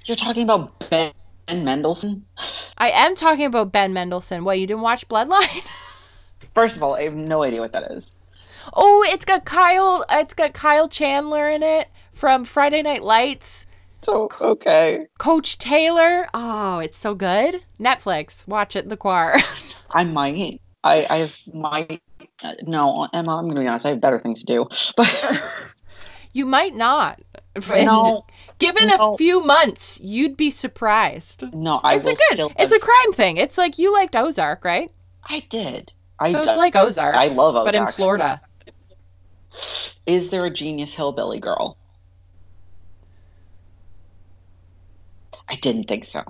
[0.06, 1.12] You're talking about Ben
[1.48, 2.24] Mendelsohn?
[2.78, 4.44] I am talking about Ben Mendelsohn.
[4.44, 5.66] What, you didn't watch Bloodline?
[6.54, 8.06] First of all, I have no idea what that is.
[8.74, 13.66] Oh, it's got Kyle, it's got Kyle Chandler in it from Friday Night Lights.
[14.02, 15.06] So, okay.
[15.18, 16.26] Coach Taylor.
[16.32, 17.64] Oh, it's so good.
[17.78, 18.46] Netflix.
[18.48, 19.36] Watch it, The Choir.
[19.90, 20.60] I might.
[20.82, 21.38] I, I have
[22.62, 23.86] no, Emma, I'm going to be honest.
[23.86, 24.66] I have better things to do.
[24.96, 25.42] But
[26.32, 27.20] you might not.
[27.68, 28.24] No,
[28.58, 29.14] given no.
[29.14, 31.44] a few months, you'd be surprised.
[31.52, 32.52] No, I it's a good.
[32.58, 33.36] It's a crime thing.
[33.36, 34.90] It's like you liked Ozark, right?
[35.24, 35.92] I did.
[36.18, 37.14] I so it's like Ozark.
[37.14, 38.40] I love Ozark, but in Florida.
[40.06, 41.76] Is there a genius hillbilly girl?
[45.48, 46.22] I didn't think so.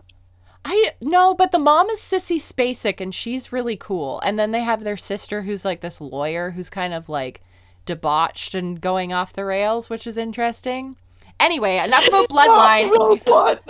[0.64, 4.20] I no, but the mom is Sissy Spacek and she's really cool.
[4.20, 7.40] And then they have their sister who's like this lawyer who's kind of like
[7.86, 10.96] debauched and going off the rails, which is interesting.
[11.38, 13.62] Anyway, enough about Bloodline.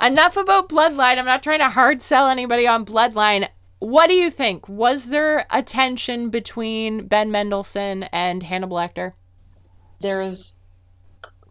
[0.02, 1.18] enough about Bloodline.
[1.18, 3.48] I'm not trying to hard sell anybody on Bloodline.
[3.80, 4.68] What do you think?
[4.68, 9.12] Was there a tension between Ben Mendelsohn and Hannibal Lecter?
[10.00, 10.54] There is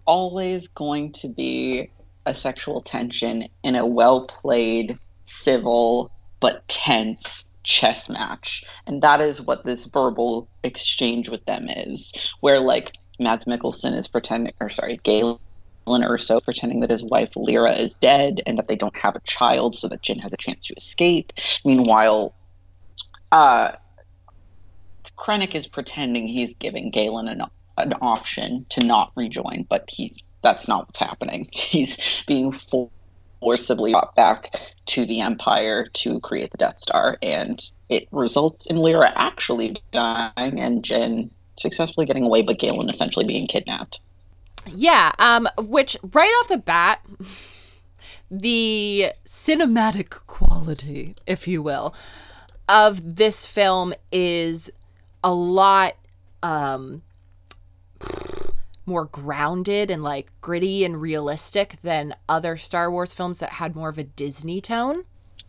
[0.06, 1.92] always going to be
[2.30, 8.64] a sexual tension in a well played, civil, but tense chess match.
[8.86, 14.08] And that is what this verbal exchange with them is, where like Mads Mikkelsen is
[14.08, 15.40] pretending, or sorry, Galen
[15.88, 19.76] Erso pretending that his wife Lyra is dead and that they don't have a child
[19.76, 21.34] so that Jyn has a chance to escape.
[21.66, 22.36] Meanwhile,
[23.32, 23.72] uh,
[25.18, 27.42] Krennic is pretending he's giving Galen an,
[27.78, 31.50] an option to not rejoin, but he's that's not what's happening.
[31.54, 32.58] He's being
[33.40, 34.56] forcibly brought back
[34.88, 40.60] to the Empire to create the Death Star, and it results in Lyra actually dying
[40.60, 44.00] and Jyn successfully getting away, but Galen essentially being kidnapped.
[44.68, 47.06] Yeah, um, which right off the bat,
[48.32, 51.94] the cinematic quality, if you will,
[52.68, 54.72] of this film is
[55.24, 55.96] a lot
[56.42, 57.02] um
[58.90, 63.90] more grounded and like gritty and realistic than other Star Wars films that had more
[63.90, 65.06] of a Disney tone.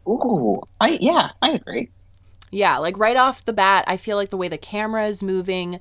[0.07, 1.91] Ooh, I yeah, I agree.
[2.53, 5.81] Yeah, like right off the bat, I feel like the way the camera is moving,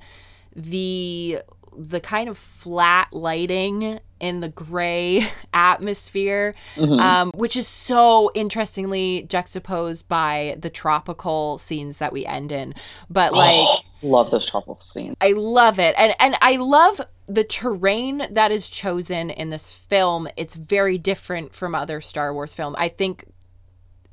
[0.54, 1.40] the
[1.76, 7.00] the kind of flat lighting in the gray atmosphere, mm-hmm.
[7.00, 12.74] um, which is so interestingly juxtaposed by the tropical scenes that we end in.
[13.08, 15.16] But like, oh, love those tropical scenes.
[15.20, 17.00] I love it, and and I love
[17.30, 22.54] the terrain that is chosen in this film, it's very different from other Star Wars
[22.54, 22.74] film.
[22.76, 23.24] I think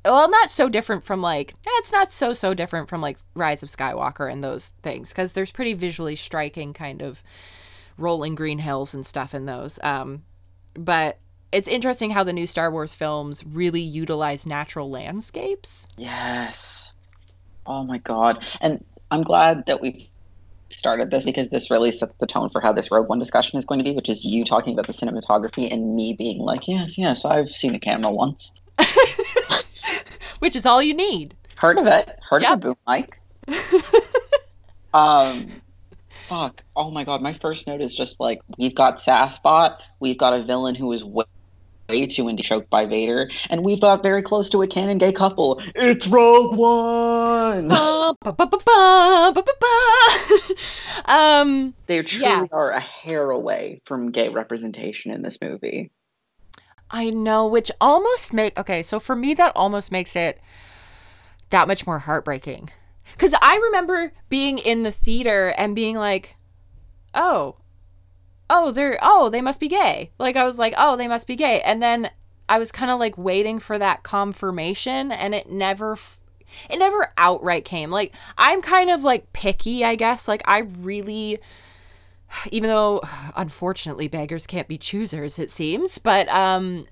[0.04, 3.62] well, not so different from like eh, it's not so so different from like Rise
[3.64, 7.22] of Skywalker and those things because there's pretty visually striking kind of
[7.98, 9.80] rolling green hills and stuff in those.
[9.82, 10.22] Um,
[10.74, 11.18] but
[11.50, 15.88] it's interesting how the new Star Wars films really utilize natural landscapes.
[15.96, 16.92] Yes.
[17.66, 18.44] Oh my god.
[18.60, 20.07] And I'm glad that we
[20.70, 23.64] started this because this really sets the tone for how this Rogue One discussion is
[23.64, 26.98] going to be, which is you talking about the cinematography and me being like, yes,
[26.98, 28.52] yes, I've seen a camera once.
[30.38, 31.34] which is all you need.
[31.56, 32.18] Heard of it?
[32.22, 32.52] Heard yep.
[32.52, 33.20] of a boom mic?
[34.94, 35.48] um,
[36.08, 36.62] fuck.
[36.76, 40.44] Oh my god, my first note is just like we've got Sasspot, we've got a
[40.44, 41.24] villain who is way,
[41.88, 45.12] way too into choked by Vader, and we've got very close to a canon gay
[45.12, 45.62] couple.
[45.74, 47.72] It's Rogue One.
[51.06, 52.44] um, they truly yeah.
[52.52, 55.90] are a hair away from gay representation in this movie.
[56.90, 60.40] I know, which almost make okay, so for me that almost makes it
[61.50, 62.70] that much more heartbreaking.
[63.16, 66.36] Cuz I remember being in the theater and being like,
[67.14, 67.56] "Oh.
[68.50, 71.36] Oh, they're oh, they must be gay." Like I was like, "Oh, they must be
[71.36, 72.10] gay." And then
[72.48, 75.98] I was kind of like waiting for that confirmation and it never
[76.70, 77.90] it never outright came.
[77.90, 80.28] Like I'm kind of like picky, I guess.
[80.28, 81.38] Like I really
[82.50, 83.00] even though
[83.36, 86.86] unfortunately beggars can't be choosers it seems but um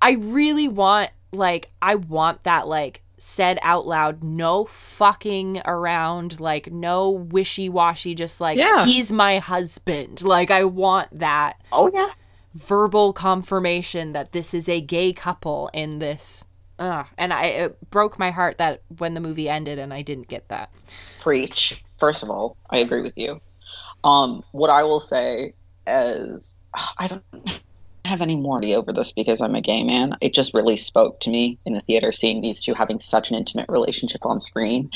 [0.00, 6.70] i really want like i want that like said out loud no fucking around like
[6.72, 8.84] no wishy-washy just like yeah.
[8.84, 10.22] he's my husband.
[10.22, 12.10] Like i want that oh yeah.
[12.54, 16.46] verbal confirmation that this is a gay couple in this.
[16.78, 20.28] Uh, and i it broke my heart that when the movie ended and i didn't
[20.28, 20.70] get that.
[21.20, 21.82] Preach.
[21.98, 23.40] First of all i agree with you.
[24.04, 25.54] Um, what I will say
[25.86, 26.56] is,
[26.98, 27.24] I don't
[28.08, 30.16] have any more over this because I'm a gay man.
[30.20, 33.36] It just really spoke to me in the theater seeing these two having such an
[33.36, 34.90] intimate relationship on screen.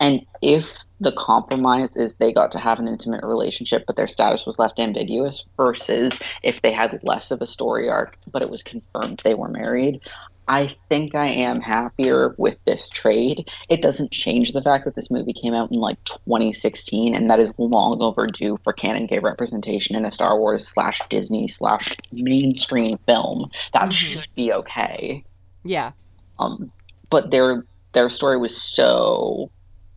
[0.00, 0.66] And if
[1.00, 4.78] the compromise is they got to have an intimate relationship, but their status was left
[4.78, 9.34] ambiguous, versus if they had less of a story arc, but it was confirmed they
[9.34, 10.00] were married,
[10.48, 13.48] I think I am happier with this trade.
[13.68, 17.40] It doesn't change the fact that this movie came out in like 2016, and that
[17.40, 22.98] is long overdue for canon gay representation in a Star Wars slash Disney slash mainstream
[23.06, 23.50] film.
[23.72, 23.90] That mm-hmm.
[23.90, 25.24] should be okay.
[25.64, 25.92] Yeah.
[26.38, 26.72] Um,
[27.08, 29.50] but their their story was so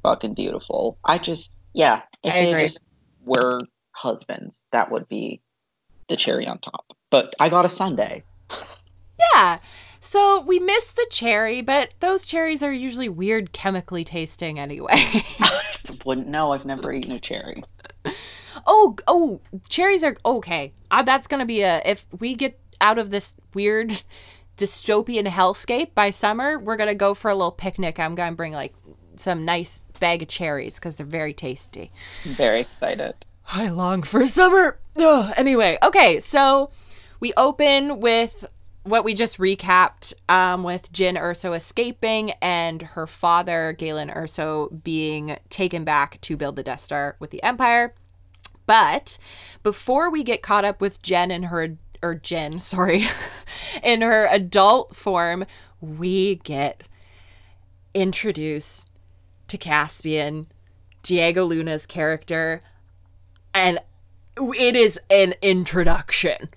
[0.03, 0.97] fucking beautiful.
[1.03, 2.63] I just yeah, if I agree.
[2.63, 2.79] Just
[3.25, 3.59] were
[3.91, 5.41] husbands, that would be
[6.09, 6.85] the cherry on top.
[7.09, 8.23] But I got a Sunday.
[9.33, 9.59] Yeah.
[10.05, 15.03] So we miss the cherry, but those cherries are usually weird chemically tasting anyway.
[16.05, 16.53] Wouldn't know.
[16.53, 17.63] I've never eaten a cherry.
[18.67, 20.73] Oh, oh, cherries are okay.
[20.91, 24.03] Uh, that's gonna be a if we get out of this weird
[24.57, 27.99] dystopian hellscape by summer, we're gonna go for a little picnic.
[27.99, 28.75] I'm gonna bring like
[29.17, 31.89] some nice bag of cherries because they're very tasty.
[32.23, 33.15] Very excited.
[33.51, 34.77] I long for summer.
[34.97, 35.33] Ugh.
[35.35, 36.69] Anyway, okay, so
[37.19, 38.45] we open with
[38.85, 45.37] what we just recapped um, with Jyn Erso escaping and her father, Galen Erso, being
[45.49, 47.91] taken back to build the Death Star with the Empire.
[48.67, 49.17] But
[49.63, 53.07] before we get caught up with Jen and her, or Jyn, sorry,
[53.83, 55.45] in her adult form,
[55.81, 56.87] we get
[57.95, 58.87] introduced
[59.47, 60.45] to Cassian,
[61.01, 62.61] Diego Luna's character,
[63.51, 63.79] and
[64.37, 66.49] it is an introduction.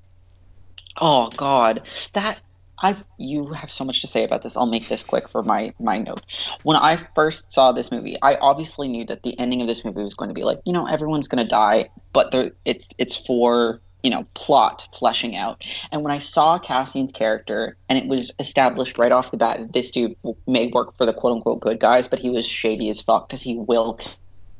[1.00, 1.82] Oh God,
[2.14, 2.38] that
[2.80, 4.56] I you have so much to say about this.
[4.56, 6.22] I'll make this quick for my my note.
[6.62, 10.02] When I first saw this movie, I obviously knew that the ending of this movie
[10.02, 13.16] was going to be like, you know, everyone's going to die, but there it's it's
[13.16, 15.66] for you know plot fleshing out.
[15.90, 19.90] And when I saw Cassian's character, and it was established right off the bat, this
[19.90, 23.28] dude may work for the quote unquote good guys, but he was shady as fuck
[23.28, 23.98] because he will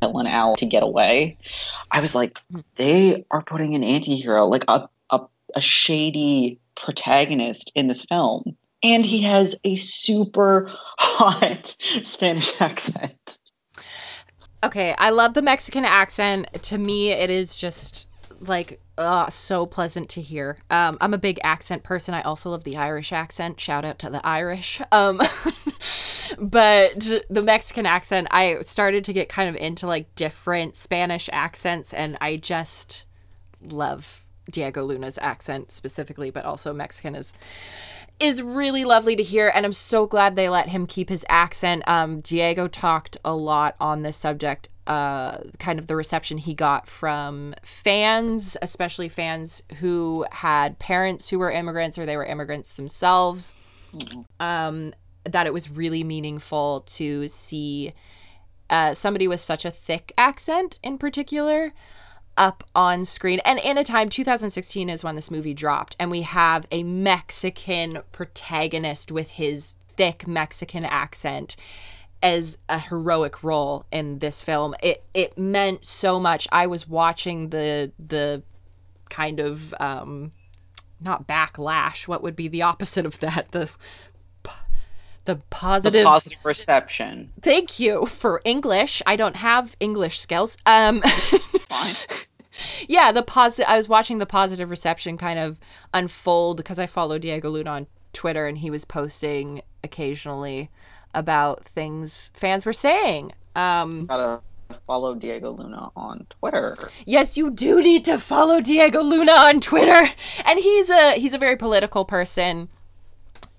[0.01, 1.37] kill an owl to get away.
[1.91, 2.39] I was like,
[2.77, 4.89] they are putting an anti-hero like a
[5.55, 8.57] a shady protagonist in this film.
[8.83, 11.75] And he has a super hot
[12.05, 13.39] Spanish accent.
[14.63, 16.49] Okay, I love the Mexican accent.
[16.63, 18.09] To me, it is just
[18.41, 20.59] like uh, so pleasant to hear.
[20.71, 22.15] Um, I'm a big accent person.
[22.15, 23.61] I also love the Irish accent.
[23.61, 24.81] Shout out to the Irish.
[24.93, 25.19] Um,
[26.39, 26.99] but
[27.31, 32.19] the Mexican accent, I started to get kind of into like different Spanish accents, and
[32.21, 33.07] I just
[33.61, 37.33] love Diego Luna's accent specifically, but also Mexican is
[38.21, 41.87] is really lovely to hear and i'm so glad they let him keep his accent.
[41.87, 46.89] Um, diego talked a lot on this subject uh, kind of the reception he got
[46.89, 53.55] from fans especially fans who had parents who were immigrants or they were immigrants themselves.
[54.41, 54.95] Um,
[55.25, 57.93] that it was really meaningful to see
[58.71, 61.71] uh, somebody with such a thick accent in particular
[62.39, 63.41] up on screen.
[63.45, 67.99] And in a time, 2016 is when this movie dropped, and we have a Mexican
[68.13, 71.57] protagonist with his thick Mexican accent
[72.23, 74.75] as a heroic role in this film.
[74.83, 76.49] It it meant so much.
[76.51, 78.43] I was watching the the
[79.11, 80.33] kind of um
[81.01, 83.53] not backlash, what would be the opposite of that?
[83.53, 83.73] The
[85.29, 87.31] the positive, the positive reception.
[87.43, 89.03] Thank you for English.
[89.07, 90.57] I don't have English skills.
[90.65, 91.95] Um Fine.
[92.89, 93.69] yeah, the positive.
[93.69, 95.61] I was watching the positive reception kind of
[95.93, 100.71] unfold because I follow Diego Luna on Twitter, and he was posting occasionally
[101.15, 103.33] about things fans were saying.
[103.55, 104.41] Um, Gotta
[104.87, 106.77] follow Diego Luna on Twitter.
[107.07, 110.11] yes, you do need to follow Diego Luna on Twitter,
[110.47, 112.69] and he's a he's a very political person.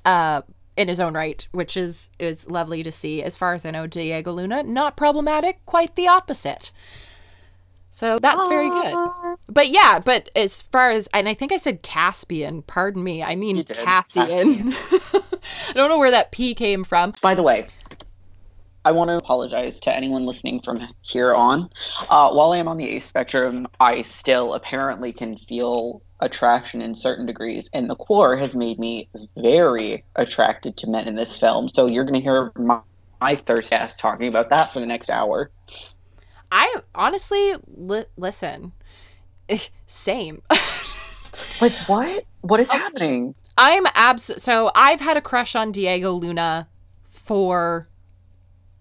[0.05, 0.41] Uh,
[0.79, 3.21] in his own right, which is is lovely to see.
[3.21, 6.71] As far as I know, Diego Luna not problematic, quite the opposite.
[7.89, 8.95] So That's very good.
[9.49, 13.21] But yeah, but as far as and I think I said Caspian, pardon me.
[13.21, 13.61] I mean.
[13.65, 14.73] Cassian.
[15.69, 17.13] I don't know where that P came from.
[17.21, 17.67] By the way,
[18.85, 21.69] I want to apologize to anyone listening from here on.
[22.09, 26.95] Uh, while I am on the A spectrum, I still apparently can feel attraction in
[26.95, 31.69] certain degrees, and the core has made me very attracted to men in this film.
[31.69, 32.79] So you're going to hear my,
[33.21, 35.51] my thirst ass talking about that for the next hour.
[36.51, 38.73] I honestly li- listen.
[39.87, 40.41] Same.
[41.61, 42.25] Like what?
[42.41, 43.35] What is happening?
[43.57, 46.67] I'm abs so I've had a crush on Diego Luna
[47.03, 47.87] for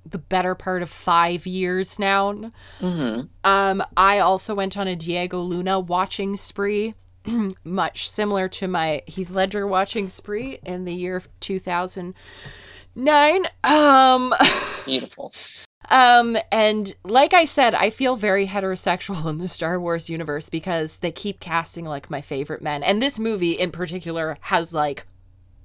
[0.05, 2.51] the better part of 5 years now.
[2.81, 6.95] hmm Um, I also went on a Diego Luna watching spree,
[7.65, 13.47] much similar to my Heath Ledger watching spree in the year 2009.
[13.65, 14.35] Um,
[14.85, 15.33] Beautiful.
[15.91, 20.99] um, and like I said, I feel very heterosexual in the Star Wars universe because
[20.99, 25.05] they keep casting like my favorite men, and this movie in particular has like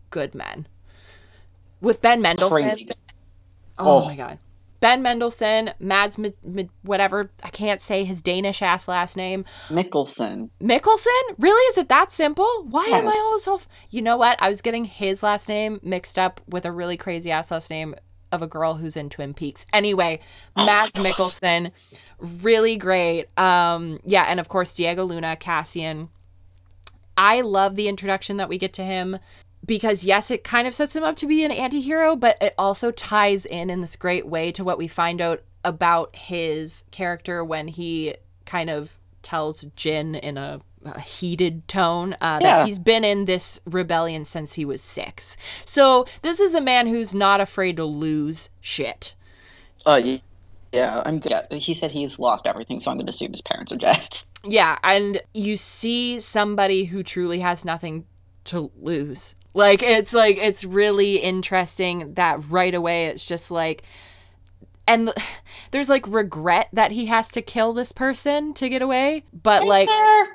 [0.09, 0.67] good men.
[1.81, 2.89] With Ben Mendelsohn, Crazy.
[3.77, 4.05] Oh, Oh.
[4.05, 4.39] my god.
[4.83, 9.45] Ben Mendelsohn, Mads M- M- whatever, I can't say his Danish ass last name.
[9.69, 10.49] Mikkelsen.
[10.61, 11.21] Mikkelsen?
[11.39, 11.61] Really?
[11.69, 12.65] Is it that simple?
[12.69, 13.23] Why am I Yes.
[13.23, 13.55] all so.
[13.55, 14.37] F- you know what?
[14.41, 17.95] I was getting his last name mixed up with a really crazy ass last name
[18.33, 19.65] of a girl who's in Twin Peaks.
[19.71, 20.19] Anyway,
[20.57, 21.71] Mads Mikkelsen,
[22.19, 23.27] really great.
[23.39, 26.09] Um, yeah, and of course, Diego Luna, Cassian.
[27.15, 29.17] I love the introduction that we get to him
[29.65, 32.91] because yes, it kind of sets him up to be an anti-hero, but it also
[32.91, 37.67] ties in in this great way to what we find out about his character when
[37.69, 42.59] he kind of tells Jyn in a, a heated tone uh, Yeah.
[42.59, 45.37] that he's been in this rebellion since he was six.
[45.63, 49.15] So this is a man who's not afraid to lose shit.
[49.85, 50.17] Uh,
[50.73, 51.31] yeah, I'm good.
[51.31, 54.19] Yeah, he said he's lost everything, so I'm going to assume his parents are dead.
[54.45, 58.05] Yeah, and you see somebody who truly has nothing
[58.45, 59.35] to lose.
[59.53, 63.83] Like it's like it's really interesting that right away it's just like
[64.87, 65.13] and
[65.71, 69.89] there's like regret that he has to kill this person to get away, but like
[69.91, 70.27] I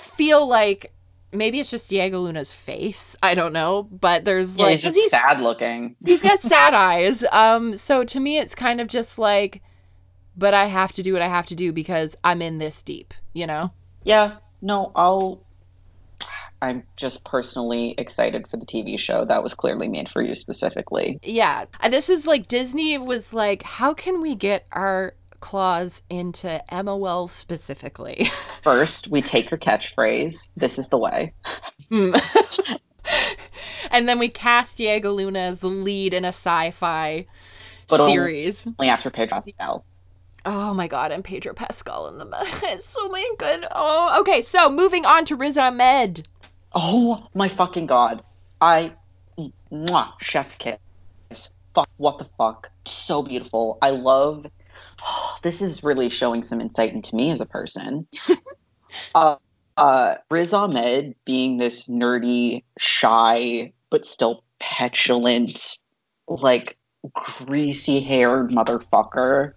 [0.00, 0.92] feel like
[1.32, 3.16] maybe it's just Diego Luna's face.
[3.22, 5.96] I don't know, but there's Yeah, like he's just sad looking.
[6.04, 7.24] he's got sad eyes.
[7.32, 9.62] Um, so to me, it's kind of just like,
[10.36, 13.12] but I have to do what I have to do because I'm in this deep,
[13.34, 13.72] you know?
[14.04, 15.44] Yeah, no, I'll.
[16.60, 21.20] I'm just personally excited for the TV show that was clearly made for you specifically.
[21.22, 21.66] Yeah.
[21.88, 28.28] This is like Disney was like, how can we get our claws into Wells specifically?
[28.62, 31.32] First, we take her catchphrase, "This is the way."
[31.88, 32.14] Hmm.
[33.90, 37.26] and then we cast Diego Luna as the lead in a sci-fi
[37.86, 38.66] series.
[38.78, 39.84] Only after Pedro Pascal.
[40.44, 42.24] Oh my god, and Pedro Pascal in the
[42.78, 43.66] so many good.
[43.72, 44.42] Oh, okay.
[44.42, 46.26] So moving on to Riz Ahmed.
[46.74, 48.22] Oh my fucking god!
[48.60, 48.92] I,
[49.72, 50.78] mwah, chef's kiss.
[51.74, 52.70] Fuck, what the fuck?
[52.86, 53.78] So beautiful.
[53.82, 54.46] I love.
[55.44, 58.08] This is really showing some insight into me as a person.
[59.14, 59.36] uh,
[59.76, 65.78] uh, Riz Ahmed being this nerdy, shy, but still petulant,
[66.26, 66.76] like
[67.12, 69.52] greasy-haired motherfucker.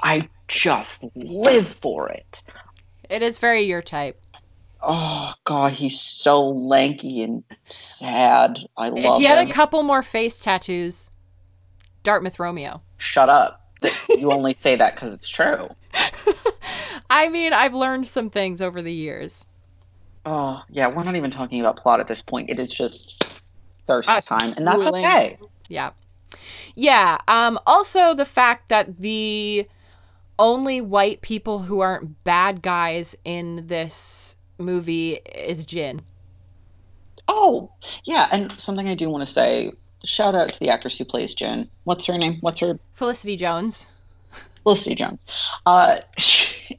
[0.00, 2.42] I just live for it.
[3.08, 4.20] It is very your type.
[4.82, 8.58] Oh god, he's so lanky and sad.
[8.76, 9.48] I love If he had him.
[9.48, 11.10] a couple more face tattoos,
[12.02, 12.82] Dartmouth Romeo.
[12.98, 13.62] Shut up.
[14.08, 15.68] You only say that because it's true.
[17.10, 19.44] I mean, I've learned some things over the years.
[20.24, 22.48] Oh yeah, we're not even talking about plot at this point.
[22.50, 23.24] It is just
[23.86, 25.04] thirst Us time, and that's drooling.
[25.04, 25.38] okay.
[25.68, 25.90] Yeah.
[26.74, 27.18] Yeah.
[27.28, 29.66] Um, also, the fact that the
[30.38, 36.00] only white people who aren't bad guys in this movie is Jyn.
[37.28, 37.70] Oh
[38.04, 39.72] yeah, and something I do want to say.
[40.04, 41.68] Shout out to the actress who plays Jyn.
[41.84, 42.38] What's her name?
[42.40, 43.88] What's her Felicity Jones.
[44.62, 45.18] Felicity Jones.
[45.64, 46.76] Uh, she,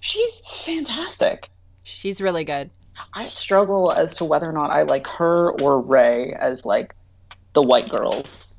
[0.00, 1.48] she's fantastic.
[1.84, 2.70] She's really good.
[3.12, 6.94] I struggle as to whether or not I like her or Rey as like
[7.52, 8.54] the white girls.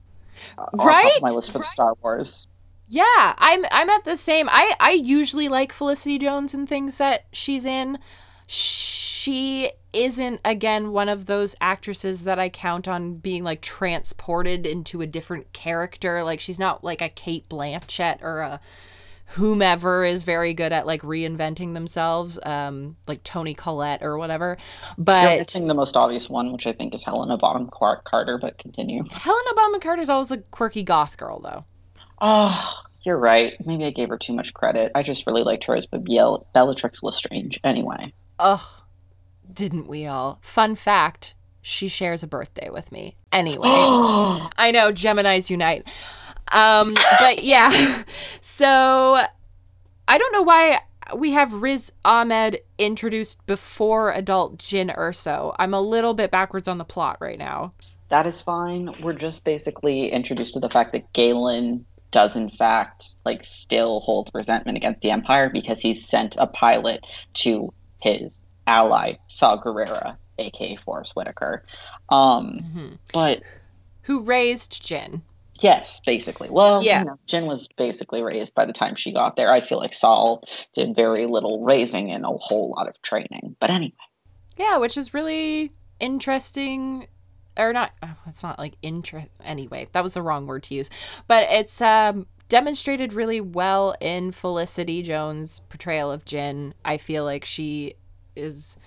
[0.57, 1.21] uh, on top of Right?
[1.21, 1.67] my list for Right.
[1.69, 2.47] Star Wars.
[2.87, 3.03] Yeah,
[3.37, 4.47] I'm I'm at the same.
[4.49, 7.97] I I usually like Felicity Jones and things that she's in.
[8.47, 15.01] She isn't again one of those actresses that I count on being like transported into
[15.01, 16.23] a different character.
[16.23, 18.59] Like she's not like a Cate Blanchett or a
[19.29, 24.57] whomever is very good at like reinventing themselves, um, like Toni Collette or whatever.
[24.97, 28.37] You're But missing the most obvious one, which I think is Helena Bonham Carter.
[28.37, 29.03] But continue.
[29.09, 31.65] Helena Bonham Carter is always a quirky goth girl, though.
[32.21, 32.73] Oh,
[33.03, 33.53] you're right.
[33.65, 34.91] Maybe I gave her too much credit.
[34.95, 37.59] I just really liked her as Biel- Bellatrix Lestrange.
[37.63, 38.13] Anyway.
[38.39, 38.81] Ugh,
[39.51, 40.39] didn't we all?
[40.41, 43.15] Fun fact: she shares a birthday with me.
[43.31, 45.87] Anyway, I know Gemini's unite.
[46.51, 48.03] Um, but yeah,
[48.41, 49.25] so
[50.07, 50.79] I don't know why
[51.15, 55.55] we have Riz Ahmed introduced before adult Jyn Erso.
[55.59, 57.73] I'm a little bit backwards on the plot right now.
[58.09, 58.93] that is fine.
[59.01, 64.29] We're just basically introduced to the fact that Galen does in fact like still hold
[64.33, 67.73] resentment against the Empire because he's sent a pilot to
[68.05, 71.65] his ally Saw Gerrera, aka Forest Whitaker.
[72.09, 72.97] Um, Mhm.
[73.13, 73.41] but
[74.03, 75.21] Who raised Jyn?
[75.61, 76.49] yes, basically.
[76.49, 76.99] Well, Yeah.
[76.99, 79.51] you know, Jyn was basically raised by the time she got there.
[79.51, 80.37] I feel like Saw
[80.75, 83.55] did very little raising and a whole lot of training.
[83.59, 83.93] But anyway.
[84.57, 87.07] Yeah, which is really interesting
[87.57, 90.89] or not oh, it's not like interest anyway that was the wrong word to use
[91.25, 96.73] but it's um demonstrated really well in felicity jones portrayal of Jyn.
[96.83, 97.95] i feel like she
[98.35, 98.77] is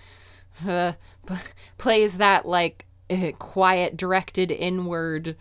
[0.67, 0.93] uh,
[1.27, 1.35] p-
[1.77, 2.87] plays that like
[3.39, 5.37] quiet directed inward.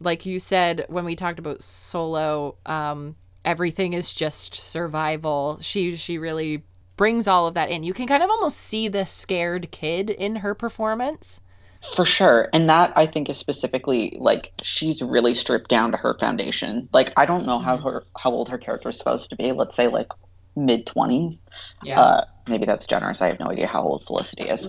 [0.00, 5.58] Like you said when we talked about solo um everything is just survival.
[5.60, 6.64] She she really
[6.96, 7.84] brings all of that in.
[7.84, 11.40] You can kind of almost see the scared kid in her performance
[11.94, 12.48] For sure.
[12.52, 16.88] And that I think is specifically like she's really stripped down to her foundation.
[16.92, 19.52] Like I don't know how her how old her character is supposed to be.
[19.52, 20.12] Let's say like
[20.56, 21.40] mid twenties.
[21.82, 23.22] yeah Uh maybe that's generous.
[23.22, 24.68] I have no idea how old Felicity is.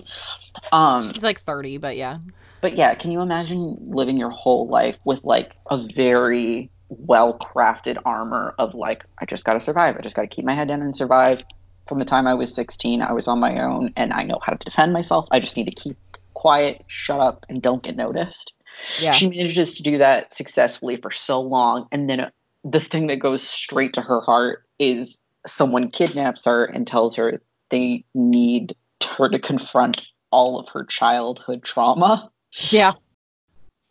[0.72, 2.18] Um she's like 30 but yeah
[2.60, 7.96] but yeah, can you imagine living your whole life with like a very well crafted
[8.04, 9.96] armor of like, I just gotta survive.
[9.96, 11.42] I just gotta keep my head down and survive.
[11.88, 14.52] From the time I was 16, I was on my own and I know how
[14.52, 15.26] to defend myself.
[15.30, 15.96] I just need to keep
[16.34, 18.52] quiet, shut up, and don't get noticed.
[19.00, 19.12] Yeah.
[19.12, 21.86] She manages to do that successfully for so long.
[21.92, 22.30] And then uh,
[22.64, 25.16] the thing that goes straight to her heart is
[25.46, 28.74] someone kidnaps her and tells her they need
[29.16, 32.30] her to confront all of her childhood trauma
[32.68, 32.92] Yeah.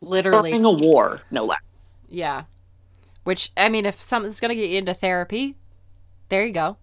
[0.01, 0.51] Literally.
[0.51, 1.91] during a war, no less.
[2.07, 2.43] yeah
[3.25, 5.55] which i mean if something's gonna get you into therapy
[6.29, 6.77] there you go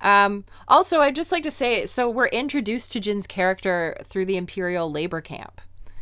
[0.00, 4.36] um also i'd just like to say so we're introduced to jyn's character through the
[4.36, 5.60] imperial labor camp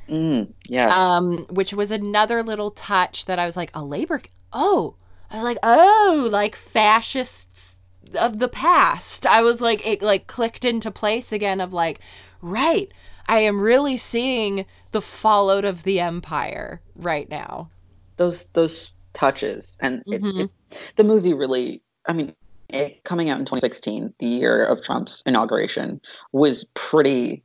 [0.08, 0.88] Mm, yeah.
[1.16, 4.20] um which was another little touch that i was like a labor
[4.52, 4.96] oh
[5.30, 7.76] i was like oh like fascists
[8.20, 12.00] of the past i was like it like clicked into place again of like
[12.42, 12.92] right
[13.28, 17.70] i am really seeing the fallout of the empire right now
[18.18, 20.44] those those touches and it, Mhm.
[20.44, 20.50] it,
[20.96, 21.82] the movie really.
[22.06, 22.34] I mean,
[22.68, 26.00] it, coming out in 2016, the year of Trump's inauguration,
[26.32, 27.42] was pretty.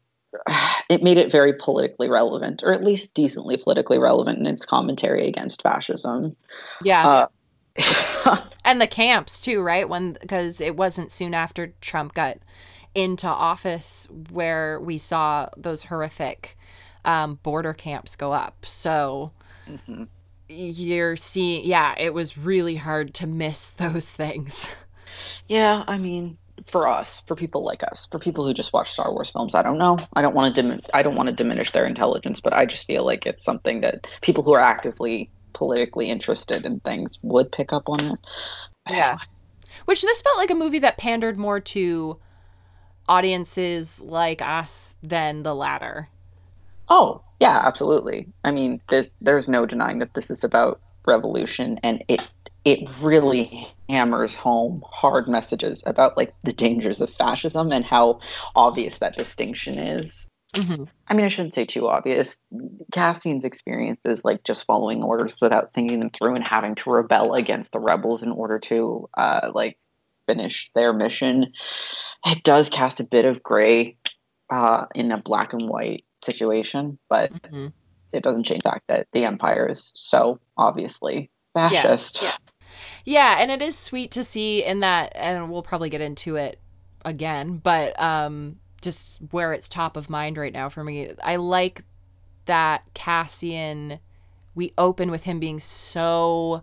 [0.89, 5.27] It made it very politically relevant, or at least decently politically relevant in its commentary
[5.27, 6.35] against fascism.
[6.83, 7.07] yeah.
[7.07, 7.27] Uh,
[8.65, 12.37] and the camps too right when because it wasn't soon after trump got
[12.95, 16.57] into office where we saw those horrific
[17.05, 19.31] um, border camps go up so
[19.67, 20.07] mhm.
[20.47, 24.73] you're seeing yeah it was really hard to miss those things
[25.47, 26.37] Yeah, I mean,
[26.71, 29.61] for us, for people like us, for people who just watch Star Wars films, I
[29.63, 29.97] don't know.
[30.13, 32.85] I don't want to dim- I don't want to diminish their intelligence, but I just
[32.87, 37.73] feel like it's something that people who are actively politically interested in things would pick
[37.73, 38.19] up on it.
[38.89, 39.17] Yeah.
[39.85, 42.19] which this felt like a movie that pandered more to
[43.07, 46.09] audiences like us than the latter.
[46.87, 48.27] Oh, yeah, absolutely.
[48.43, 52.21] I mean, there's there's no denying that this is about revolution and it
[52.69, 58.19] it really hammers home hard messages about like the dangers of fascism and how
[58.55, 60.27] obvious that distinction is.
[60.55, 60.83] Mm-hmm.
[61.07, 62.35] I mean, I shouldn't say too obvious.
[62.91, 67.33] Cassian's experience is like just following orders without thinking them through and having to rebel
[67.33, 69.77] against the rebels in order to uh, like
[70.27, 71.51] finish their mission.
[72.25, 73.97] It does cast a bit of gray
[74.49, 77.67] uh, in a black and white situation, but Mm-hmm.
[78.11, 82.19] it doesn't change the fact that the Empire is so obviously fascist.
[82.21, 82.29] yeah.
[82.29, 82.48] Yeah,
[83.17, 86.59] and it is sweet to see in that, and we'll probably get into it
[87.03, 91.13] again, but um, just where it's top of mind right now for me.
[91.23, 91.85] I like
[92.45, 93.97] that Cassian,
[94.53, 96.61] we open with him being so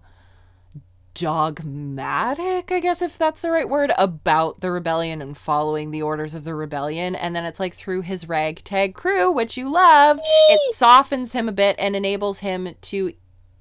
[1.15, 6.35] dogmatic, I guess if that's the right word, about the rebellion and following the orders
[6.35, 7.17] of the rebellion.
[7.17, 11.53] And then it's like through his ragtag crew, which you love, it softens him a
[11.53, 13.15] bit and enables him to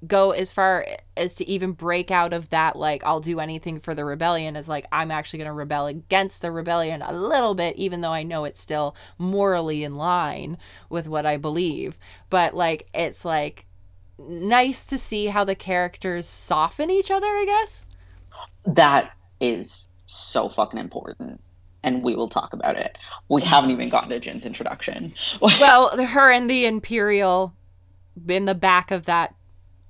[0.08, 3.96] go as far as to even break out of that like I'll do anything for
[3.96, 7.76] the rebellion is like I'm actually going to rebel against the rebellion a little bit
[7.78, 10.58] even though I know it's still morally in line
[10.90, 11.98] with what I believe
[12.30, 13.66] but like it's like
[14.18, 17.86] nice to see how the characters soften each other I guess
[18.66, 21.42] That is so fucking important.
[21.84, 22.98] And we will talk about it.
[23.30, 25.14] We haven't even gotten to Jyn's introduction.
[25.42, 27.54] well her and the imperial
[28.28, 29.36] in the back of that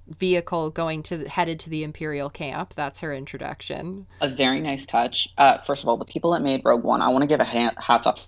[0.07, 5.27] vehicle going to headed to the imperial camp that's her introduction a very nice touch.
[5.37, 7.43] Uh, first of all, the people that made Rogue One, I want to give a
[7.45, 8.19] hat, hats off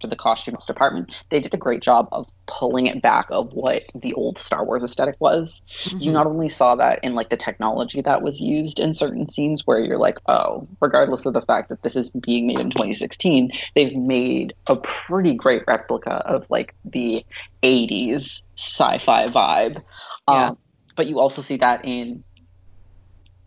[0.00, 1.12] to the costumes department.
[1.30, 4.82] They did a great job of pulling it back of what the old Star Wars
[4.82, 5.60] aesthetic was.
[5.84, 6.14] You Mhm.
[6.14, 9.78] not only saw that in like the technology that was used in certain scenes where
[9.78, 13.94] you're like, oh, regardless of the fact that this is being made in 2016, they've
[13.94, 17.24] made a pretty great replica of like the
[17.62, 19.82] 80s sci-fi vibe.
[20.28, 20.48] Yeah.
[20.48, 20.58] Um,
[21.00, 22.22] but you also see that in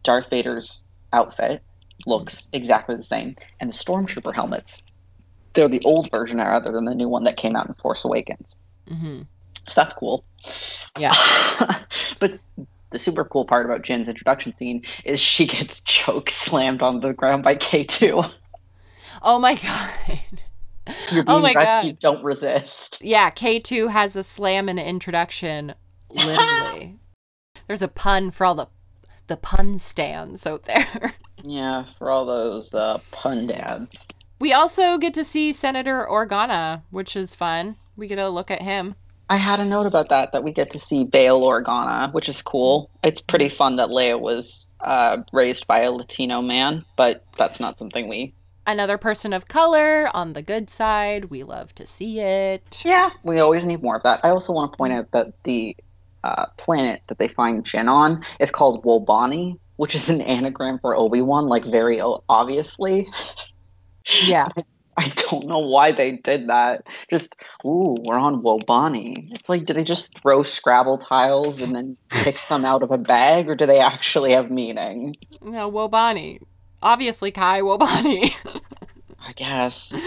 [0.03, 0.81] Darth Vader's
[1.13, 1.61] outfit
[2.07, 4.81] looks exactly the same, and the stormtrooper helmets.
[5.53, 8.55] They're the old version rather than the new one that came out in Force Awakens.
[8.87, 9.21] hmm
[9.67, 10.25] So that's cool.
[10.97, 11.13] Yeah.
[12.19, 12.39] but
[12.89, 17.13] the super cool part about Jyn's introduction scene is she gets choke slammed on the
[17.13, 18.33] ground by K2.
[19.21, 20.19] oh my god
[21.11, 21.65] You're being Oh my God.
[21.65, 22.97] rescued, don't resist.
[22.99, 25.75] Yeah, K2 has a slam in the introduction,
[26.09, 26.97] literally.
[27.67, 28.67] There's a pun for all the
[29.27, 31.13] the pun stands out there.
[31.45, 34.07] Yeah, for all those uh, pun dads.
[34.39, 37.75] We also get to see Senator Organa, which is fun.
[37.97, 38.95] We get a look at him.
[39.29, 42.41] I had a note about that, that we get to see Bail Organa, which is
[42.41, 42.89] cool.
[43.03, 47.77] It's pretty fun that Leia was uh, raised by a Latino man, but that's not
[47.77, 48.33] something we.
[48.65, 51.25] Another person of color on the good side.
[51.25, 52.81] We love to see it.
[52.85, 54.21] Yeah, we always need more of that.
[54.23, 55.75] I also want to point out that the
[56.23, 60.95] uh, planet that they find Jyn on is called Wobani, which is an anagram for
[60.95, 63.07] Obi Wan, like very o- obviously.
[64.23, 64.47] Yeah.
[64.95, 66.83] I don't know why they did that.
[67.09, 67.35] Just,
[67.65, 69.33] ooh, we're on Wobani.
[69.33, 72.97] It's like, did they just throw Scrabble tiles and then pick some out of a
[72.99, 75.15] bag, or do they actually have meaning?
[75.41, 76.41] No, Wobani.
[76.83, 78.31] Obviously, Kai Wobani.
[79.25, 79.91] I guess.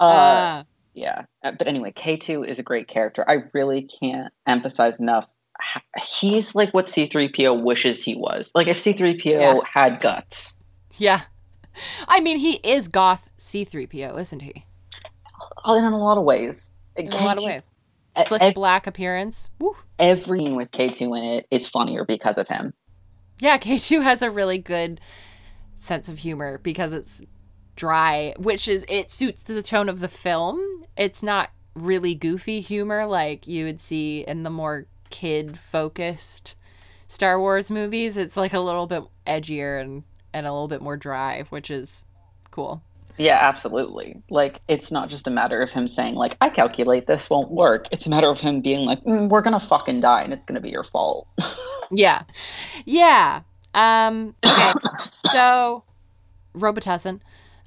[0.00, 0.62] Uh, Uh,
[0.94, 1.24] yeah.
[1.44, 3.24] Uh, But anyway, K2 is a great character.
[3.28, 5.26] I really can't emphasize enough.
[6.04, 8.50] He's like what C3PO wishes he was.
[8.54, 9.58] Like if C3PO Yeah.
[9.64, 10.52] had guts.
[10.98, 11.22] yeah.
[12.06, 14.64] I mean, he is goth C3PO, isn't he?
[15.64, 16.70] Oh, In a lot of ways.
[16.96, 17.70] in a lot of ways.
[18.26, 19.50] Slick ev- black appearance.
[19.58, 19.74] Woo.
[19.98, 22.74] Every scene with K2 in it is funnier because of him.
[23.38, 25.00] Yeah, K2 has a really good
[25.76, 27.22] sense of humor because it's
[27.74, 30.84] dry, which is it suits the tone of the film.
[30.96, 36.56] It's not really goofy humor like you would see in the more kid focused
[37.06, 38.16] Star Wars movies.
[38.16, 40.02] It's like a little bit edgier and
[40.32, 42.06] and a little bit more dry, which is
[42.50, 42.82] cool.
[43.18, 44.22] Yeah, absolutely.
[44.30, 47.86] Like it's not just a matter of him saying like I calculate this won't work.
[47.92, 50.60] It's a matter of him being like mm, we're gonna fucking die and it's gonna
[50.60, 51.28] be your fault.
[51.94, 52.22] Yeah.
[52.86, 53.42] Yeah.
[53.74, 54.72] Um Okay.
[55.32, 55.84] So
[56.56, 57.20] Robitussin.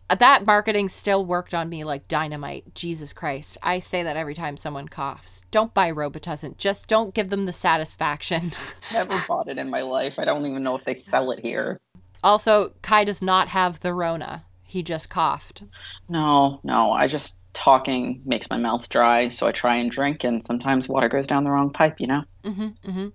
[0.09, 2.75] That marketing still worked on me like dynamite.
[2.75, 3.57] Jesus Christ.
[3.63, 5.43] I say that every time someone coughs.
[5.51, 6.57] Don't buy Robitussin.
[6.57, 8.51] Just don't give them the satisfaction.
[8.93, 10.13] Never bought it in my life.
[10.17, 11.79] I don't even know if they sell it here.
[12.23, 14.45] also, Kai does not have the Rona.
[14.63, 15.63] He just coughed.
[16.07, 16.91] No, no.
[16.91, 21.07] I just talking makes my mouth dry, so I try and drink, and sometimes water
[21.09, 21.95] goes down the wrong pipe.
[21.99, 22.23] You know.
[22.43, 23.07] hmm hmm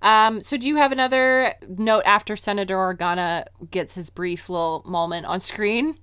[0.00, 5.26] Um, so do you have another note after Senator Organa gets his brief little moment
[5.26, 5.98] on screen?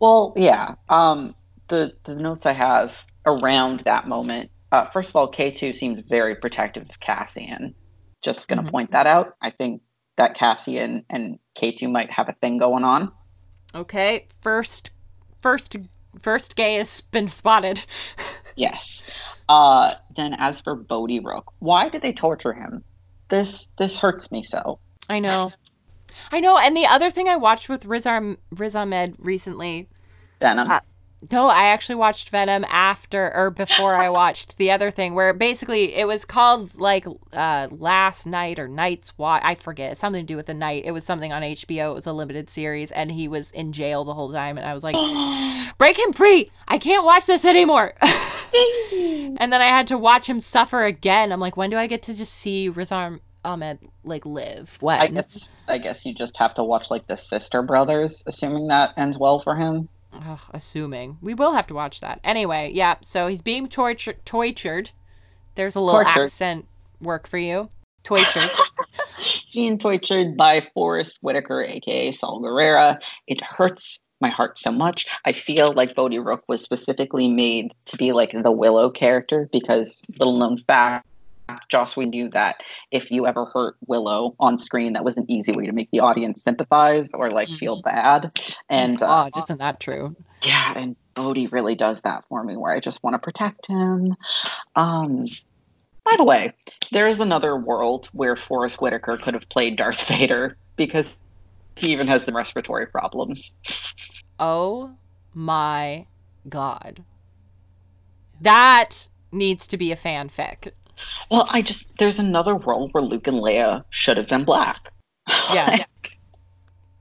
[0.00, 0.74] Well, yeah.
[0.88, 1.34] Um,
[1.68, 2.92] the the notes I have
[3.26, 4.50] around that moment.
[4.72, 7.74] Uh, first of all, K two seems very protective of Cassian.
[8.22, 8.70] Just gonna Mhm.
[8.70, 9.34] point that out.
[9.40, 9.82] I think
[10.16, 13.12] that Cassian and K two might have a thing going on.
[13.74, 14.90] Okay, first,
[15.40, 15.76] first,
[16.18, 17.84] first gay has been spotted.
[18.56, 19.02] Yes.
[19.48, 22.84] Uh, then as for Bodhi Rook, why did they torture him?
[23.28, 24.80] This this hurts me so.
[25.08, 25.52] I know.
[26.32, 29.88] I know, and the other thing I watched with Riz, Arm- Riz Ahmed recently.
[30.40, 30.70] Venom.
[30.70, 30.80] Uh,
[31.30, 35.94] No, I actually watched Venom after or before I watched the other thing, where basically
[35.94, 39.42] it was called like uh, Last Night or Night's Watch.
[39.44, 39.98] I forget.
[39.98, 40.84] Something to do with the night.
[40.86, 41.90] It was something on HBO.
[41.90, 44.56] It was a limited series, and he was in jail the whole time.
[44.56, 44.96] And I was like,
[45.78, 46.50] break him free!
[46.68, 47.92] I can't watch this anymore.
[48.52, 51.32] and then I had to watch him suffer again.
[51.32, 54.78] I'm like, when do I get to just see Riz Ahmed like live?
[54.80, 55.22] When?
[55.70, 59.40] I guess you just have to watch like the Sister Brothers, assuming that ends well
[59.40, 59.88] for him.
[60.12, 62.70] Ugh, assuming we will have to watch that anyway.
[62.74, 64.24] Yeah, so he's being tortured.
[64.24, 64.90] Tortured.
[65.54, 66.24] There's a little Tortured.
[66.24, 66.66] accent
[67.00, 67.68] work for you.
[68.02, 68.50] Tortured.
[69.18, 72.98] He's being tortured by Forest Whitaker, aka Saw Gerrera.
[73.26, 75.06] It hurts my heart so much.
[75.24, 80.00] I feel like Bodhi Rook was specifically made to be like the Willow character because
[80.18, 81.06] little known fact.
[81.68, 82.56] Joss, we knew that
[82.90, 86.00] if you ever hurt Willow on screen, that was an easy way to make the
[86.00, 88.32] audience sympathize or like feel bad.
[88.68, 90.14] And uh, God, isn't that true?
[90.42, 94.16] yeah, and Bodhi really does that for me, where I just want to protect him.
[94.76, 95.26] Um,
[96.04, 96.52] by the way,
[96.92, 101.16] there is another world where Forest Whitaker could have played Darth Vader because
[101.76, 103.52] he even has the respiratory problems.
[104.38, 104.92] Oh
[105.34, 106.06] my
[106.48, 107.04] god.
[108.40, 110.72] That needs to be a fanfic.
[111.30, 114.92] Well, I just there's another world where Luke and Leia should have been black.
[115.52, 115.84] Yeah.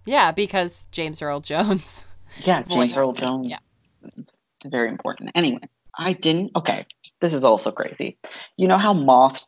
[0.06, 2.04] Yeah, because James Earl Jones.
[2.44, 3.48] yeah, James Earl Jones.
[3.48, 3.60] Yeah.
[4.18, 4.34] It's
[4.66, 5.30] very important.
[5.36, 5.60] Anyway,
[6.00, 6.52] I didn't.
[6.56, 6.86] Okay,
[7.22, 8.18] this is also crazy.
[8.58, 9.40] You know how Moff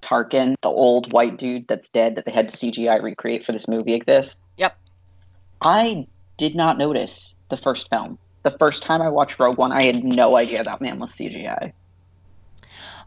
[0.00, 3.68] Tarkin, the old white dude that's dead that they had to CGI recreate for this
[3.68, 4.36] movie, exists?
[4.56, 4.74] Yep.
[5.60, 6.06] I
[6.38, 8.18] did not notice the first film.
[8.42, 11.72] The first time I watched Rogue One, I had no idea that man was CGI.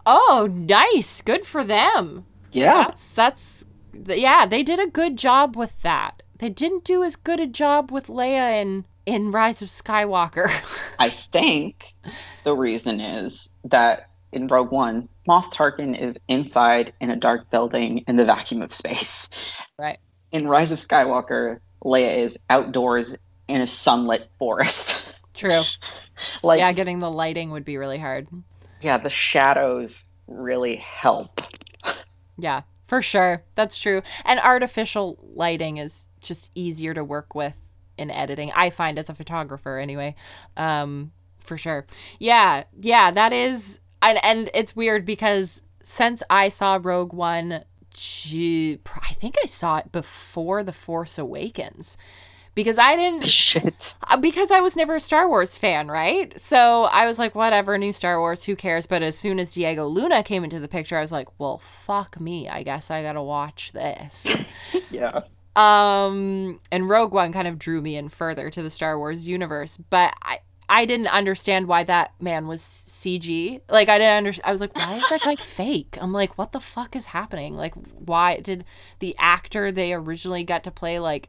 [0.06, 1.22] Oh, nice.
[1.22, 2.26] Good for them.
[2.52, 2.86] Yeah.
[2.88, 6.24] That's that's yeah, they did a good job with that.
[6.38, 10.52] They didn't do as good a job with Leia in in Rise of Skywalker.
[11.00, 11.94] I think
[12.44, 18.04] the reason is that in Rogue One, Moff Tarkin is inside in a dark building
[18.08, 19.30] in the vacuum of space.
[19.78, 20.00] Right.
[20.32, 23.14] In Rise of Skywalker, Leia is outdoors
[23.48, 25.02] in a sunlit forest.
[25.34, 25.64] True.
[26.44, 28.28] like yeah, getting the lighting would be really hard.
[28.98, 31.42] The shadows really help.
[32.38, 33.44] Yeah, for sure.
[33.56, 34.02] That's true.
[34.26, 37.58] And artificial lighting is just easier to work with
[37.98, 38.52] in editing.
[38.56, 40.16] I find as a photographer anyway.
[40.58, 41.86] Um for sure.
[42.20, 47.64] Yeah, yeah, that is and and it's weird because since I saw Rogue One
[47.96, 51.96] I think I saw it before The Force Awakens.
[52.56, 53.96] Because I didn't Shit.
[54.08, 56.40] uh, because I was never a Star Wars fan, right?
[56.40, 58.86] So I was like, whatever, new Star Wars, who cares?
[58.86, 62.20] But as soon as Diego Luna came into the picture, I was like, well, fuck
[62.22, 62.48] me.
[62.48, 64.28] I guess I gotta watch this.
[64.92, 65.22] Yeah.
[65.56, 69.78] um, and Rogue One kind of drew me in further to the Star Wars universe,
[69.78, 70.40] but I.
[70.70, 73.60] I didn't understand why that man was CG.
[73.70, 74.48] Like I didn't understand.
[74.48, 75.98] I was like, why is that guy fake?
[76.00, 77.54] I'm like, what the fuck is happening?
[77.56, 78.64] Like, why did
[79.00, 81.28] the actor they originally got to play like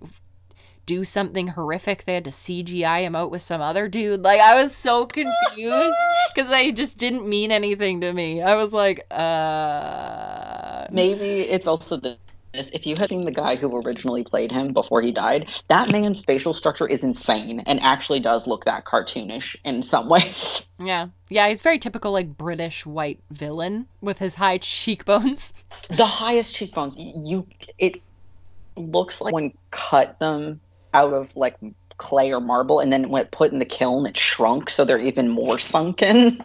[0.87, 2.05] do something horrific.
[2.05, 4.23] They had to CGI him out with some other dude.
[4.23, 5.97] Like I was so confused
[6.35, 8.43] because I just didn't mean anything to me.
[8.43, 12.17] I was like, uh, Maybe it's also the
[12.55, 15.91] this if you had seen the guy who originally played him before he died, that
[15.93, 20.65] man's facial structure is insane and actually does look that cartoonish in some ways.
[20.79, 21.49] yeah, yeah.
[21.49, 25.53] He's very typical like British white villain with his high cheekbones.
[25.91, 27.47] the highest cheekbones you
[27.79, 28.01] it
[28.77, 30.61] looks like when cut them
[30.95, 31.57] out of like
[31.99, 34.99] clay or marble and then when it put in the kiln it shrunk so they're
[34.99, 36.43] even more sunken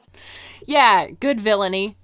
[0.70, 1.96] yeah, good villainy.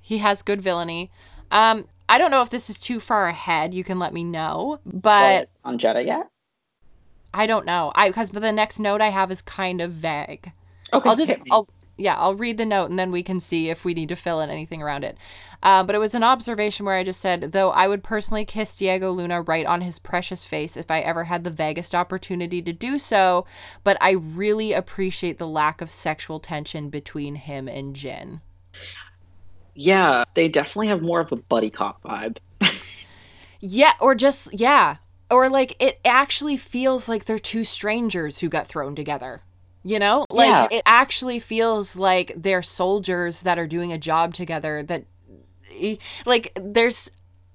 [0.00, 1.10] He has good villainy.
[1.50, 3.72] Um, I don't know if this is too far ahead.
[3.72, 6.28] You can let me know, but on Jedha yet?
[7.32, 7.90] I don't know.
[7.94, 10.52] I because but the next note I have is kind of vague.
[10.92, 11.32] Okay, I'll just.
[11.50, 11.68] I'll
[12.02, 14.40] yeah, I'll read the note and then we can see if we need to fill
[14.40, 15.16] in anything around it.
[15.62, 18.76] Uh, but it was an observation where I just said, though I would personally kiss
[18.76, 22.72] Diego Luna right on his precious face if I ever had the vaguest opportunity to
[22.72, 23.46] do so,
[23.84, 28.40] but I really appreciate the lack of sexual tension between him and Jyn.
[29.74, 32.38] yeah, they definitely have more of a buddy cop vibe.
[33.60, 34.96] Yeah, or just, yeah.
[35.30, 39.42] Or like it actually feels like they're two strangers who got thrown together.
[39.84, 40.68] You know, like Yeah.
[40.70, 44.82] it actually feels like they're soldiers that are doing a job together.
[44.82, 45.04] That,
[46.24, 47.10] like, there's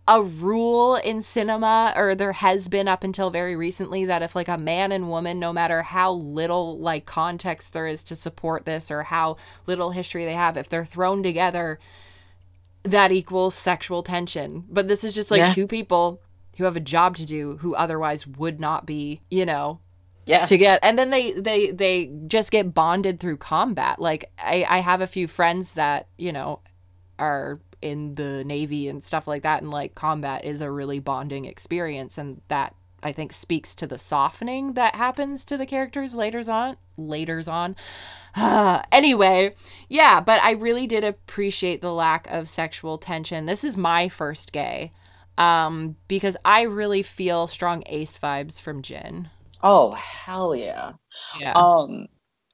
[0.10, 4.48] a rule in cinema, or there has been up until very recently, that if like
[4.48, 8.90] a man and woman, no matter how little like context there is to support this,
[8.90, 9.36] or how
[9.66, 11.78] little history they have, if they're thrown together,
[12.84, 14.64] that equals sexual tension.
[14.70, 15.54] But this is just like Yeah.
[15.54, 16.22] two people
[16.58, 19.80] who have a job to do who otherwise would not be, you know,
[20.28, 20.46] Yeah.
[20.46, 24.00] to get and then they they they just get bonded through combat.
[24.00, 26.60] Like i i have a few friends that you know
[27.18, 31.46] are in the navy and stuff like that and like combat is a really bonding
[31.46, 32.74] experience and that
[33.04, 37.76] i think speaks to the softening that happens to the characters later's on later's on.
[38.92, 39.54] Anyway
[39.90, 43.46] yeah but i really did appreciate the lack of sexual tension.
[43.46, 44.92] This is my first gay
[45.38, 49.28] um because i really feel strong ace vibes from jyn
[49.64, 50.94] Oh hell yeah.
[51.40, 51.54] Yeah.
[51.54, 52.08] Um,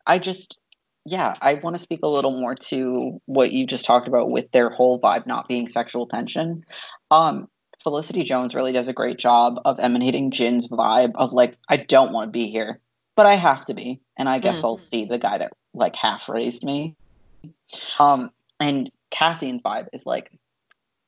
[0.05, 0.57] I just,
[1.05, 4.51] yeah, I want to speak a little more to what you just talked about with
[4.51, 6.63] their whole vibe not being sexual tension.
[7.11, 7.47] Um,
[7.84, 12.13] Felicity Jones really does a great job of emanating Jyn's vibe of like, I don't
[12.13, 12.80] want to be here,
[13.15, 16.30] but I have to be, and I guess I'll see the guy that like half
[16.30, 16.95] raised me.
[17.99, 20.31] Um, and Cassian's vibe is like,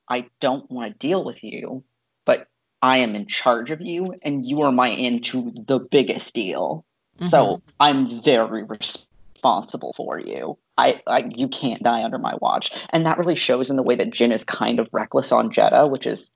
[0.10, 1.84] I don't want to deal with you,
[2.26, 2.48] but
[2.86, 6.86] I am in charge of you, and you are my into the biggest deal.
[7.30, 10.58] So I'm very responsible for you.
[10.78, 13.96] I, I you can't die under my watch, and that really shows in the way
[13.96, 16.30] that Jyn is kind of reckless on Jedha, which is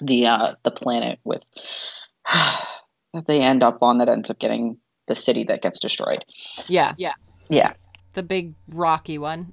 [0.00, 1.42] the uh, the planet with
[2.24, 6.24] that they end up on that ends up getting the city that gets destroyed.
[6.66, 6.94] Yeah.
[6.98, 7.12] Yeah.
[7.48, 7.74] Yeah,
[8.14, 9.52] the big rocky one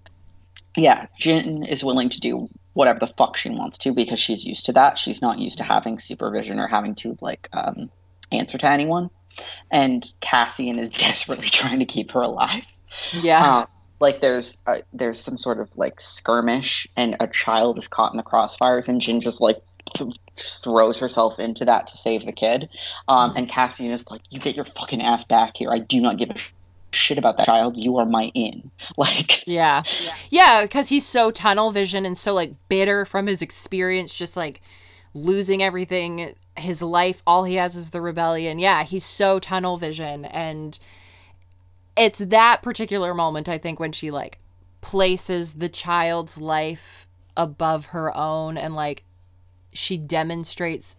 [0.76, 1.08] yeah.
[1.22, 4.74] Jyn is willing to do whatever the fuck she wants to because she's used to
[4.74, 4.98] that.
[4.98, 7.90] She's not used to having supervision or having to like um,
[8.32, 9.10] answer to anyone.
[9.72, 12.64] And Cassian is desperately trying to keep her alive.
[13.12, 13.66] yeah uh,
[14.00, 18.18] like there's uh, there's some sort of like skirmish and a child is caught in
[18.18, 19.62] the crossfires and Jyn just like
[19.96, 22.70] th- just throws herself into that to save the kid
[23.08, 26.18] um, and Cassian is like you get your fucking ass back here I do not
[26.18, 26.52] give a sh-
[26.94, 29.84] shit about that child you are my in like Yeah.
[30.30, 34.62] Yeah, because he's so tunnel vision and so like bitter from his experience, just like
[35.14, 36.36] losing everything.
[36.56, 38.60] His life, all he has is the rebellion.
[38.60, 40.26] Yeah, he's so tunnel vision.
[40.26, 40.78] And
[41.98, 44.40] it's that particular moment, I think, when she like
[44.82, 49.04] places the child's life above her own and like
[49.72, 50.96] she demonstrates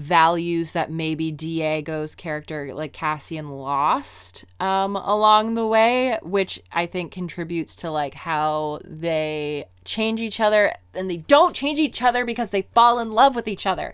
[0.00, 7.12] values that maybe Diego's character, like Cassian, lost um, along the way, which I think
[7.12, 12.50] contributes to like how they change each other and they don't change each other because
[12.50, 13.92] they fall in love with each other.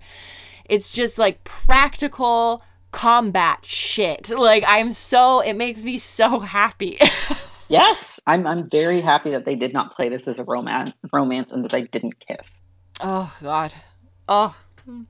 [0.65, 2.62] It's just like practical
[2.93, 4.31] combat shit.
[4.37, 6.99] Like I'm so it makes me so happy.
[7.69, 11.51] yes I'm I'm very happy that they did not play this as a romance romance
[11.51, 12.61] and that they didn't kiss
[13.01, 13.74] Oh God.
[14.28, 14.57] Oh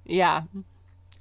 [0.04, 0.42] yeah.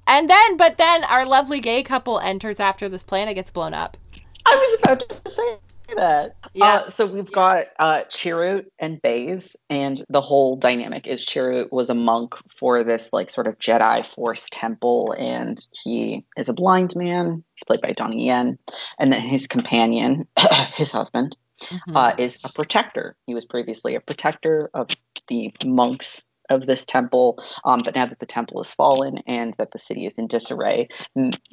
[0.07, 3.97] And then, but then our lovely gay couple enters after this planet gets blown up.
[4.45, 5.57] I was about to say
[5.95, 6.35] that.
[6.53, 6.65] Yeah.
[6.65, 11.89] Uh, so we've got uh, Chirrut and Baze, and the whole dynamic is Chirrut was
[11.89, 16.95] a monk for this like sort of Jedi Force temple, and he is a blind
[16.95, 17.43] man.
[17.55, 18.57] He's played by Donnie Yen,
[18.99, 20.27] and then his companion,
[20.75, 21.95] his husband, Mhm.
[21.95, 23.15] uh, is a protector.
[23.27, 24.89] He was previously a protector of
[25.29, 29.71] the monks of this temple, um, but now that the temple has fallen and that
[29.71, 30.87] the city is in disarray,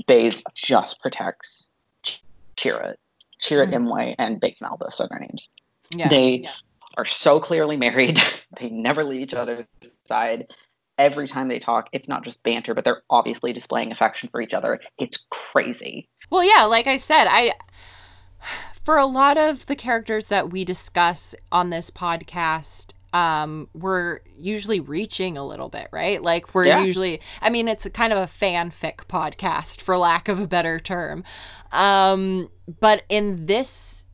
[0.07, 1.69] Baze just protects
[2.57, 2.95] Chirrut.
[3.41, 3.89] Chirrut Mhm.
[3.89, 5.49] Imwe and Baze Malbus are their names.
[5.95, 6.09] yeah.
[6.09, 6.49] They
[6.97, 8.21] are so clearly married.
[8.61, 9.67] they never leave each other's
[10.07, 10.47] side.
[10.99, 14.53] Every time they talk, it's not just banter, but they're obviously displaying affection for each
[14.53, 14.79] other.
[14.99, 16.09] It's crazy.
[16.31, 17.53] Well, yeah, like I said, I
[18.85, 24.81] for a lot of the characters that we discuss on this podcast, um, we're usually
[24.81, 26.23] reaching a little bit, right?
[26.23, 26.83] Like we're Yeah.
[26.85, 30.79] usually I mean, it's a kind of a fanfic podcast for lack of a better
[30.81, 31.25] term.
[31.73, 32.49] Um,
[32.81, 34.07] but in this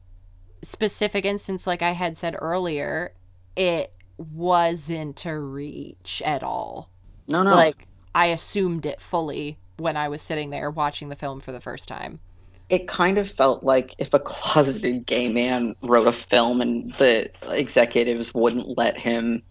[0.62, 3.12] specific instance, like I had said earlier,
[3.56, 6.90] it wasn't a reach at all.
[7.26, 7.54] No, no.
[7.54, 11.60] Like I assumed it fully when I was sitting there watching the film for the
[11.60, 12.20] first time.
[12.68, 17.30] It kind of felt like if a closeted gay man wrote a film and the
[17.48, 19.42] executives wouldn't let him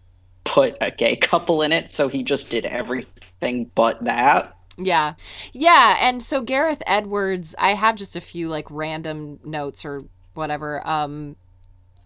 [0.44, 4.54] put a gay couple in it, so he just did everything but that.
[4.76, 5.14] Yeah.
[5.52, 5.96] Yeah.
[6.00, 10.04] And so Gareth Edwards, I have just a few like random notes or
[10.34, 10.86] whatever.
[10.86, 11.34] Um,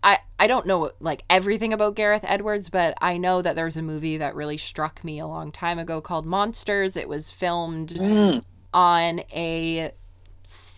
[0.03, 3.83] I, I don't know like everything about Gareth Edwards, but I know that there's a
[3.83, 6.97] movie that really struck me a long time ago called Monsters.
[6.97, 8.43] It was filmed Mm.
[8.73, 9.93] on a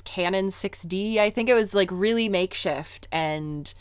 [0.05, 1.19] Canon 6D.
[1.19, 3.73] I think it was like really makeshift and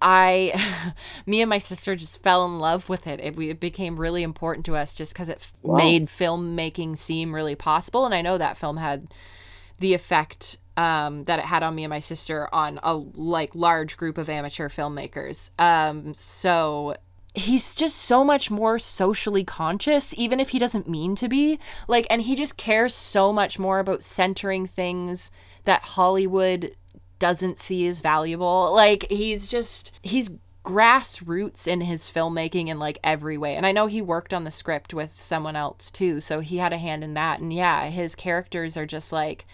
[0.00, 0.92] I
[1.26, 3.20] me and my sister just fell in love with it.
[3.20, 5.76] It, we, it became really important to us just cuz it f- Wow.
[5.76, 9.14] made filmmaking seem really possible and I know that film had
[9.78, 13.96] the effect um, that it had on me and my sister on a like large
[13.96, 15.50] group of amateur filmmakers.
[15.58, 16.94] Um, so
[17.34, 21.58] he's just so much more socially conscious even if he doesn't mean to be.
[21.88, 25.30] Like and he just cares so much more about centering things
[25.64, 26.74] that hollywood
[27.18, 28.72] doesn't see as valuable.
[28.74, 30.30] Like he's just he's
[30.64, 33.56] grassroots in his filmmaking in like every way.
[33.56, 36.72] And i know he worked on the script with someone else too so he had
[36.72, 37.40] a hand in that.
[37.40, 39.46] And yeah his characters are just like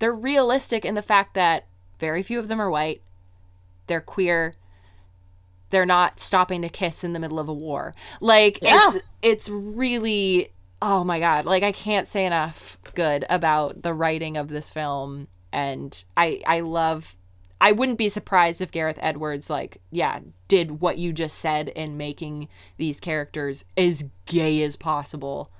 [0.00, 1.66] they're realistic in the fact that
[1.98, 3.02] very few of them are white.
[3.86, 4.54] They're queer
[5.70, 7.94] they're not stopping to kiss in the middle of a war.
[8.20, 10.50] Like it's it's really
[10.82, 15.28] oh my god, like I can't say enough good about the writing of this film
[15.52, 17.16] and I I love
[17.60, 21.96] I wouldn't be surprised if Gareth Edwards like yeah, did what you just said in
[21.96, 22.48] making
[22.78, 25.50] these characters as gay as possible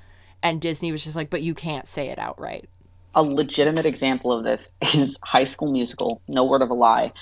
[0.43, 2.69] and Disney was just like but you can't say it outright.
[3.15, 6.23] a legitimate example of this is High School Musical.
[6.29, 7.13] No word of a lie.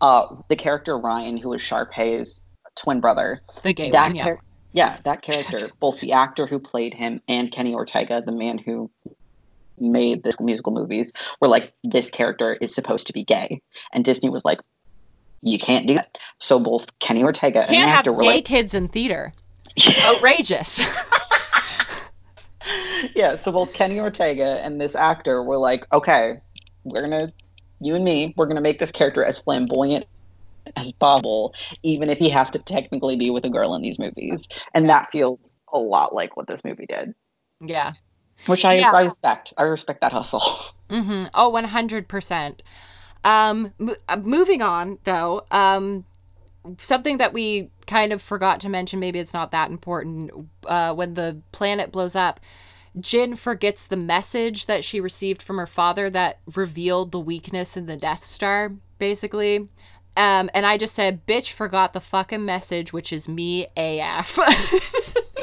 [0.00, 2.40] Uh, the character Ryan, who was Sharpay's
[2.76, 4.24] twin brother, The gay that one, yeah.
[4.24, 4.42] char-
[4.72, 8.90] yeah, that character, both the actor who played him and Kenny Ortega, the man who
[9.80, 13.60] made the musical movies, were like, this character is supposed to be gay,
[13.92, 14.60] and Disney was like,
[15.40, 16.18] you can't do that.
[16.38, 19.32] So both Kenny Ortega and the Can't have actor were gay like, kids in theater.
[20.02, 20.80] Outrageous.
[23.14, 26.40] yeah, so both Kenny Ortega and this actor were like, okay,
[26.84, 27.32] we're gonna,
[27.80, 30.06] you and me, we're gonna make this character as flamboyant
[30.76, 34.46] as possible, even if he has to technically be with a girl in these movies.
[34.74, 37.14] And that feels a lot like what this movie did,
[37.60, 37.92] yeah.
[38.46, 38.90] which I, Yeah.
[38.90, 39.52] I respect.
[39.56, 40.42] I respect that hustle.
[40.88, 41.28] Mm-hmm.
[41.34, 42.60] Oh, 100%.
[43.22, 46.06] Um, mo- uh, moving on, though, um,
[46.78, 50.30] something that we kind of forgot to mention, maybe it's not that important,
[50.66, 52.40] uh, when the planet blows up,
[53.00, 57.86] Jyn forgets the message that she received from her father that revealed the weakness in
[57.86, 59.68] the Death Star, basically.
[60.16, 64.38] Um, and I just said, bitch forgot the fucking message, which is me AF.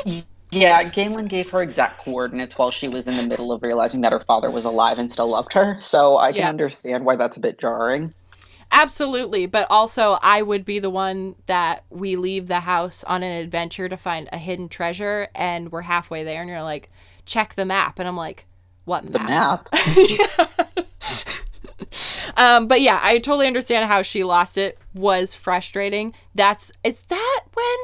[0.51, 4.11] yeah, Galen gave her exact coordinates while she was in the middle of realizing that
[4.11, 5.79] her father was alive and still loved her.
[5.81, 6.49] So I can Yeah.
[6.49, 8.13] understand why that's a bit jarring.
[8.71, 13.31] Absolutely, but also I would be the one that we leave the house on an
[13.31, 16.89] adventure to find a hidden treasure and we're halfway there and you're like,
[17.25, 18.45] check the map and I'm like,
[18.85, 19.67] what The map?
[19.71, 20.87] map.
[22.37, 26.13] Um, but yeah, I totally understand how she lost it was frustrating.
[26.33, 27.75] That's is that when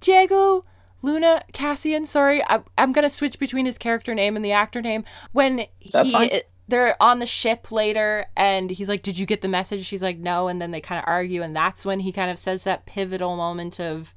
[0.00, 0.64] Diego
[1.00, 5.04] Luna Cassian, sorry, I, I'm gonna switch between his character name and the actor name.
[5.32, 6.30] When That's he fine.
[6.66, 9.84] they're on the ship later and he's like, Did you get the message?
[9.86, 12.38] She's like, No, and then they kind of argue, and that's when he kind of
[12.38, 14.14] says that pivotal moment of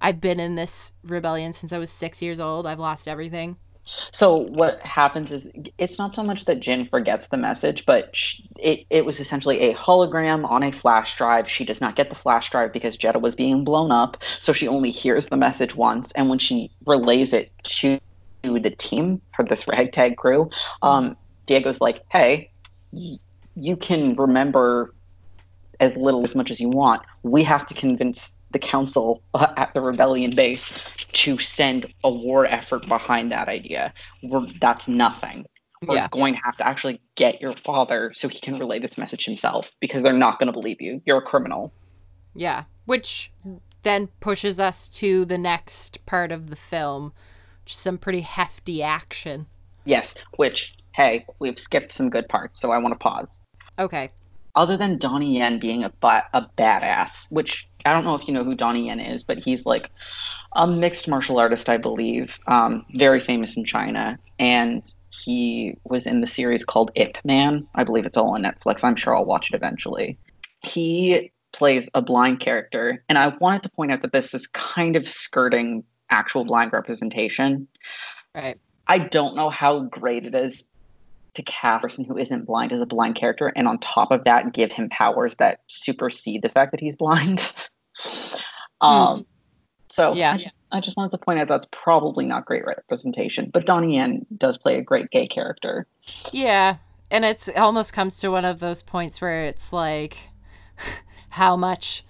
[0.00, 2.66] I've been in this rebellion since I was six years old.
[2.66, 3.56] I've lost everything.
[3.84, 5.48] So what happens is
[5.78, 9.60] it's not so much that Jyn forgets the message, but sh- it, it was essentially
[9.60, 11.48] a hologram on a flash drive.
[11.48, 14.68] She does not get the flash drive because Jedha was being blown up, so she
[14.68, 16.12] only hears the message once.
[16.14, 17.98] And when she relays it to
[18.42, 20.50] the team for this ragtag crew,
[20.82, 22.50] um, Diego's like, "Hey,
[22.92, 24.94] you can remember
[25.80, 27.02] as little as much as you want.
[27.22, 30.70] We have to convince the council uh, at the rebellion base
[31.12, 33.92] to send a war effort behind that idea.
[34.22, 35.46] We're, that's nothing.
[35.86, 36.08] We're Yeah.
[36.10, 39.68] going to have to actually get your father so he can relay this message himself
[39.80, 41.02] because they're not going to believe you.
[41.04, 41.72] You're a criminal.
[42.34, 43.32] Yeah, which
[43.82, 47.12] then pushes us to the next part of the film,
[47.64, 49.46] which is some pretty hefty action.
[49.84, 53.40] Yes, which, hey, we've skipped some good parts, so I want to pause.
[53.78, 54.10] Okay.
[54.54, 58.34] Other than Donnie Yen being a, ba- a badass, which I don't know if you
[58.34, 59.90] know who Donnie Yen is, but he's like
[60.54, 64.18] a mixed martial artist, I believe, um, very famous in China.
[64.38, 64.82] And
[65.24, 67.66] he was in the series called Ip Man.
[67.74, 68.84] I believe it's all on Netflix.
[68.84, 70.18] I'm sure I'll watch it eventually.
[70.62, 74.96] He plays a blind character, and I wanted to point out that this is kind
[74.96, 77.68] of skirting actual blind representation.
[78.34, 78.58] Right.
[78.86, 80.64] I don't know how great it is
[81.34, 84.24] to cast a person who isn't blind as a blind character, and on top of
[84.24, 87.50] that, give him powers that supersede the fact that he's blind.
[88.80, 89.26] um,
[89.90, 90.32] so Yeah.
[90.32, 93.96] I, just, I just wanted to point out that's probably not great representation, but Donnie
[93.96, 95.86] Yen does play a great gay character.
[96.32, 96.76] Yeah,
[97.10, 100.30] and it's it almost comes to one of those points where it's like
[101.30, 102.04] how much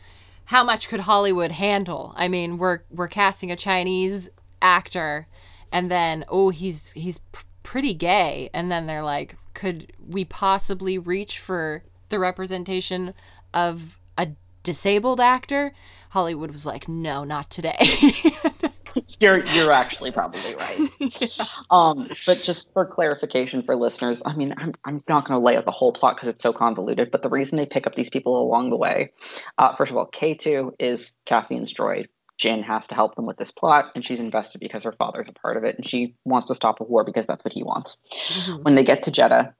[0.46, 2.14] how much could Hollywood handle?
[2.16, 4.30] I mean, we're we're casting a Chinese
[4.60, 5.26] actor
[5.72, 7.18] and then oh, he's he's
[7.62, 13.12] pretty gay and then they're like could we possibly reach for the representation
[13.52, 14.28] of a
[14.62, 15.72] disabled actor?
[16.10, 17.78] Hollywood was like, no, not today.
[19.20, 21.30] You're you're actually probably right.
[21.70, 25.56] Um, but just for clarification for listeners, I mean, I'm I'm not going to lay
[25.56, 27.10] out the whole plot because it's so convoluted.
[27.10, 29.12] But the reason they pick up these people along the way,
[29.56, 32.08] uh, first of all, K two is Cassian's droid.
[32.42, 35.32] Jyn has to help them with this plot, and she's invested because her father's a
[35.32, 37.96] part of it, and she wants to stop a war because that's what he wants.
[38.30, 38.64] Mhm.
[38.64, 39.54] When they get to Jedha,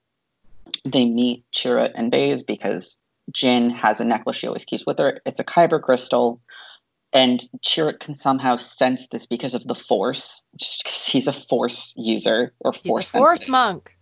[0.84, 2.96] they meet Chirrut and Baze because
[3.30, 5.20] Jyn has a necklace she always keeps with her.
[5.24, 6.40] It's a kyber crystal,
[7.12, 11.92] and Chirrut can somehow sense this because of the Force, just because he's a Force
[11.96, 13.10] user or He's a Force.
[13.12, 13.96] force monk.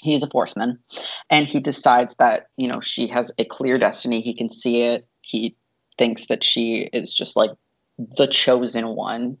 [0.00, 0.78] He's a Force Forceman,
[1.28, 4.22] and he decides that you know she has a clear destiny.
[4.22, 5.06] He can see it.
[5.20, 5.56] He
[5.98, 7.50] thinks that she is just like
[7.98, 9.38] the chosen one.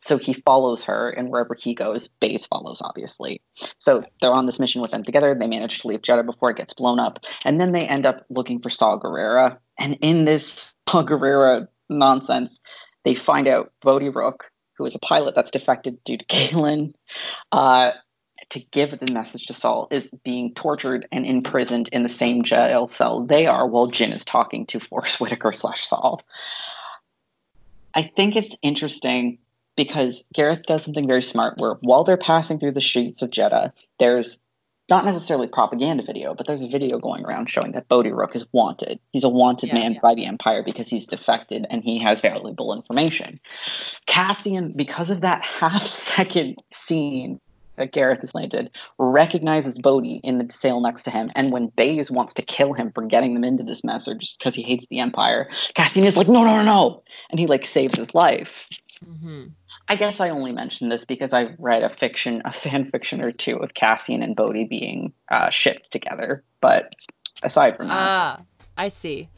[0.00, 3.40] So he follows her, and wherever he goes, Baze follows, obviously.
[3.78, 5.34] So they're on this mission with them together.
[5.34, 8.24] They manage to leave Jedha before it gets blown up, and then they end up
[8.28, 9.58] looking for Saw Gerrera.
[9.78, 12.60] And in this Saw Gerrera nonsense,
[13.04, 16.94] they find out Bodhi Rook, who is a pilot that's defected due to Galen,
[17.52, 17.92] uh,
[18.50, 22.88] to give the message to Saw, is being tortured and imprisoned in the same jail
[22.88, 26.16] cell they are, while Jyn is talking to Forest Whitaker slash Saw.
[27.98, 29.38] I think it's interesting
[29.76, 33.72] because Gareth does something very smart where while they're passing through the streets of Jedha,
[33.98, 34.38] there's
[34.88, 38.46] not necessarily propaganda video, but there's a video going around showing that Bodhi Rook is
[38.52, 39.00] wanted.
[39.10, 40.00] He's a wanted Yeah, man yeah.
[40.00, 43.40] by the Empire because he's defected and he has valuable information.
[44.06, 47.40] Cassian, because of that half second scene
[47.78, 51.30] that Gareth has planted, recognizes Bodhi in the sail next to him.
[51.34, 54.38] And when Baze wants to kill him for getting them into this mess or just
[54.38, 57.02] because he hates the Empire, Cassian is like, no, no, no, no.
[57.30, 58.50] And he like saves his life.
[59.04, 59.46] hmm
[59.90, 63.32] I guess I only mentioned this because I've read a fiction, a fan fiction or
[63.32, 66.44] two of Cassian and Bodhi being uh, shipped together.
[66.60, 66.92] But
[67.42, 68.40] aside from that, Ah,
[68.76, 69.28] I see.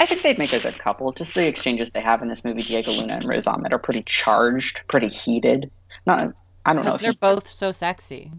[0.00, 1.12] I think they'd make a good couple.
[1.12, 4.02] Just the exchanges they have in this movie, Diego Luna and Riz Ahmed, are pretty
[4.02, 5.70] charged, pretty heated.
[6.06, 6.32] Not,
[6.68, 6.96] I don't know.
[6.96, 8.30] They're both so sexy.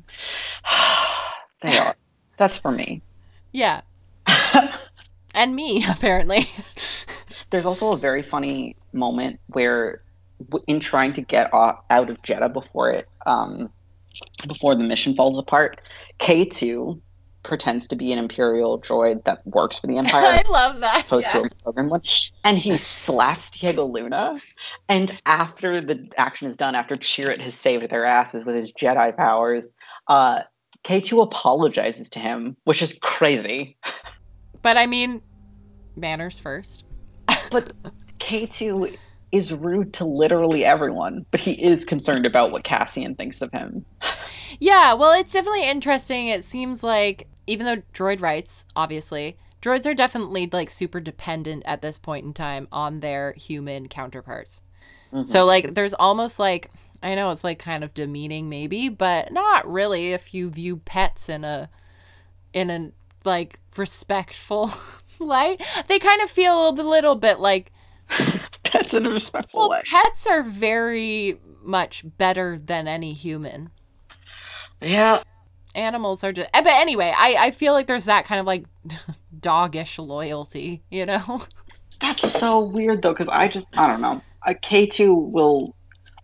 [1.61, 1.95] they are.
[2.38, 3.01] That's for me.
[3.51, 3.81] Yeah.
[5.34, 6.47] And me, apparently.
[7.51, 10.01] There's also a very funny moment where,
[10.68, 13.72] in trying to get off, out of Jedha before it, um,
[14.47, 15.81] before the mission falls apart,
[16.19, 16.99] K2
[17.43, 20.41] pretends to be an Imperial droid that works for the Empire.
[20.45, 21.03] I love that.
[21.05, 22.01] opposed to a program one.
[22.43, 24.37] And he slaps Diego Luna.
[24.87, 29.15] And after the action is done, after Chirrut has saved their asses with his Jedi
[29.15, 29.67] powers,
[30.07, 30.41] uh,
[30.85, 33.77] K2 apologizes to him, which is crazy.
[34.61, 35.21] But I mean,
[35.95, 36.83] manners first.
[37.51, 37.73] But
[38.19, 38.95] K2
[39.31, 43.85] is rude to literally everyone, but he is concerned about what Cassian thinks of him.
[44.59, 46.27] Yeah, well, it's definitely interesting.
[46.27, 51.81] It seems like even though droid rights, obviously, droids are definitely like super dependent at
[51.81, 54.61] this point in time on their human counterparts.
[55.11, 55.23] Mm-hmm.
[55.23, 56.71] So like there's almost like
[57.01, 61.30] I know it's like kind of demeaning maybe, but not really if you view pets
[61.30, 61.69] in a
[62.53, 62.91] in a
[63.26, 64.71] like respectful
[65.19, 65.61] light.
[65.88, 67.71] They kind of feel a little bit like
[68.73, 69.81] That's in a respectful well, way.
[69.85, 73.69] pets are very much better than any human.
[74.81, 75.23] Yeah.
[75.76, 78.65] animals are just eh, but anyway i i feel like there's that kind of like
[79.39, 81.41] doggish loyalty you know
[82.01, 84.22] That's so weird though, because I just I don't know.
[84.47, 85.76] A K two will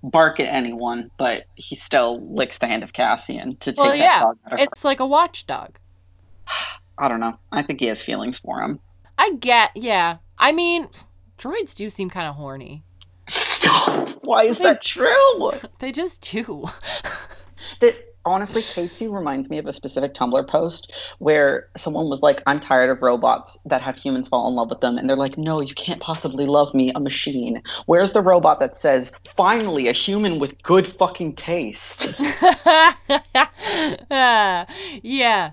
[0.03, 3.97] bark at anyone, but he still licks the hand of Cassian to take Well, that
[3.97, 4.65] yeah, dog out of her.
[4.65, 5.77] it's like a watchdog
[6.97, 7.37] I don't know.
[7.51, 8.79] I think he has feelings for him.
[9.17, 10.87] i get yeah i mean
[11.37, 12.83] droids do seem kind of horny
[13.27, 14.19] Stop.
[14.23, 15.51] Why is that true?
[15.79, 16.67] they just do
[17.81, 17.95] That
[18.25, 22.59] honestly, K two reminds me of a specific Tumblr post where someone was like, "I'm
[22.59, 25.61] tired of robots that have humans fall in love with them," and they're like, "No,
[25.61, 30.39] you can't possibly love me, a machine." Where's the robot that says, "Finally, a human
[30.39, 32.13] with good fucking taste"?
[34.11, 34.65] Ah,
[35.01, 35.51] yeah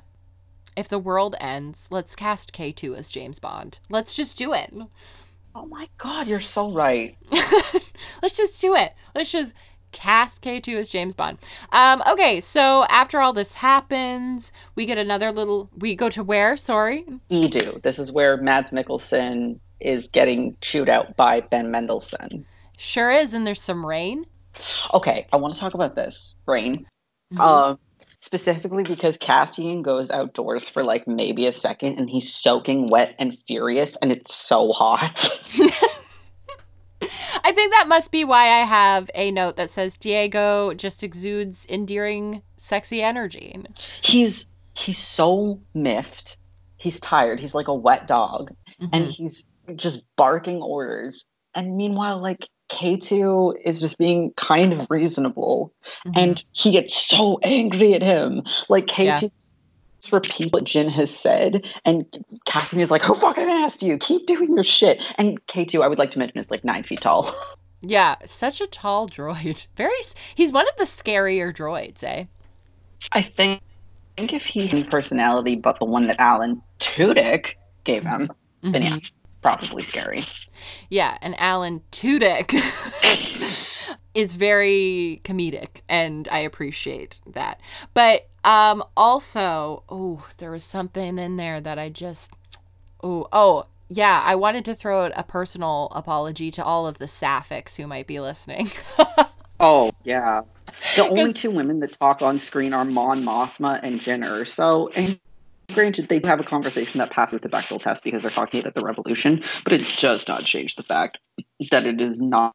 [0.74, 4.73] if the world ends let's cast k2 as james bond let's just do it
[5.55, 7.16] oh my god, you're so right.
[8.23, 8.94] let's just do it.
[9.15, 9.55] Let's just
[9.93, 11.39] cast K2 as James Bond.
[11.70, 15.70] Um, okay, so after all this happens, we get another little.
[15.77, 16.56] We go to where?
[16.56, 17.02] Sorry.
[17.31, 17.82] Eadu.
[17.82, 22.44] This is where Mads Mikkelsen is getting chewed out by Ben Mendelsohn.
[22.77, 24.27] Sure is, and there's some rain.
[24.93, 26.86] Okay, I want to talk about this rain.
[27.32, 27.40] Mhm.
[27.40, 27.77] Uh,
[28.20, 33.36] specifically because Cassian goes outdoors for like maybe a second and he's soaking wet and
[33.48, 35.28] furious and it's so hot.
[37.45, 41.66] I think that must be why I have a note that says Diego just exudes
[41.69, 43.57] endearing, sexy energy.
[44.03, 46.37] he's he's so miffed.
[46.77, 47.39] He's tired.
[47.41, 48.53] He's like a wet dog,
[48.93, 49.11] and Mhm.
[49.11, 49.45] he's
[49.77, 51.24] just barking orders.
[51.55, 55.73] And meanwhile, like K2 is just being kind of reasonable,
[56.07, 56.12] Mhm.
[56.16, 58.43] and he gets so angry at him.
[58.69, 59.29] Like K2 Yeah.
[60.03, 62.05] Just repeats what Jyn has said, and
[62.45, 63.97] Cassian is like, "Who fucking asked you?
[63.99, 67.01] Keep doing your shit." And K2, I would like to mention, is like nine feet
[67.01, 67.35] tall.
[67.85, 69.66] Yeah, such a tall droid.
[69.77, 69.91] Very.
[70.37, 72.27] He's one of the scarier droids, eh?
[73.11, 77.55] I think, I think if he had any personality but the one that Alan Tudyk
[77.83, 78.31] gave him,
[78.62, 79.11] then yeah, Mhm.
[79.43, 80.24] Probably scary.
[80.89, 82.52] Yeah, and Alan Tudyk
[84.14, 87.60] is very comedic, and I appreciate that.
[87.93, 92.32] But um, also, oh, there was something in there that I just,
[93.02, 97.09] oh, oh, yeah, I wanted to throw out a personal apology to all of the
[97.09, 98.70] sapphics who might be listening.
[99.62, 100.43] Oh yeah,
[100.97, 104.90] the only two women that talk on screen are Mon Mothma and Jyn Erso.
[104.97, 105.20] And
[105.72, 108.84] granted, they have a conversation that passes the Bechdel test because they're talking about the
[108.84, 111.18] revolution, but it does not change the fact
[111.70, 112.55] that it is not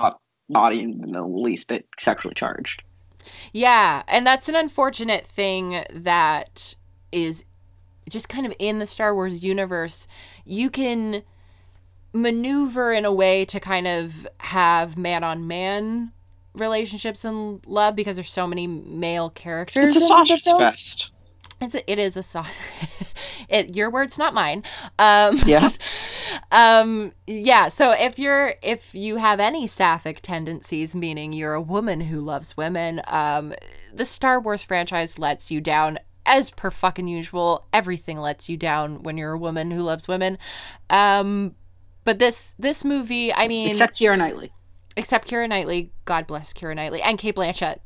[0.00, 0.18] not,
[0.48, 2.82] not even in the least bit sexually charged.
[3.52, 6.74] Yeah, and that's an unfortunate thing that
[7.12, 7.44] is
[8.08, 10.06] just kind of in the Star Wars universe.
[10.44, 11.22] You can
[12.12, 16.12] maneuver in a way to kind of have man on man
[16.54, 19.96] relationships and love because there's so many male characters.
[19.96, 21.10] It's a sausage fest.
[21.60, 22.56] It's a, it is a sauce.
[23.48, 24.62] it your words, not mine.
[24.98, 25.70] Um, Yeah.
[26.52, 27.12] um.
[27.26, 27.68] Yeah.
[27.68, 32.56] So if you're if you have any sapphic tendencies, meaning you're a woman who loves
[32.56, 33.54] women, um,
[33.92, 35.98] the Star Wars franchise lets you down.
[36.26, 40.38] As per fucking usual, everything lets you down when you're a woman who loves women.
[40.88, 41.54] Um,
[42.04, 44.50] but this this movie, I mean, Except Keira Knightley.
[44.96, 47.80] except Keira Knightley, God bless Keira Knightley, and Cate Blanchett,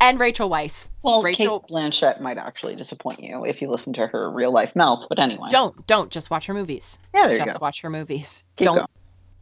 [0.00, 0.90] and Rachel Weisz.
[1.02, 4.74] Well, Rachel- Cate Blanchett might actually disappoint you if you listen to her real life
[4.76, 5.04] mouth.
[5.08, 6.98] But anyway, Don't don't just watch her movies.
[7.14, 8.44] yeah, there you Just watch her movies.
[8.56, 8.86] Keep Don't going.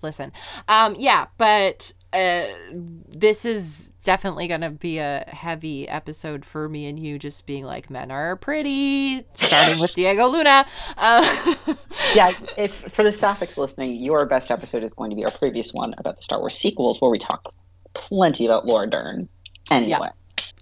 [0.03, 0.33] listen.
[0.69, 6.99] Um, yeah, but uh, this is definitely gonna be a heavy episode for me and
[6.99, 9.25] you, just being like, men are pretty.
[9.35, 10.65] Starting with Diego Luna.
[10.97, 11.55] Uh,
[12.15, 15.73] yeah, if for the Sapphics listening, your best episode is going to be our previous
[15.75, 17.53] one about the Star Wars sequels, where we talk
[17.93, 19.29] plenty about Laura Dern.
[19.71, 20.11] Anyway,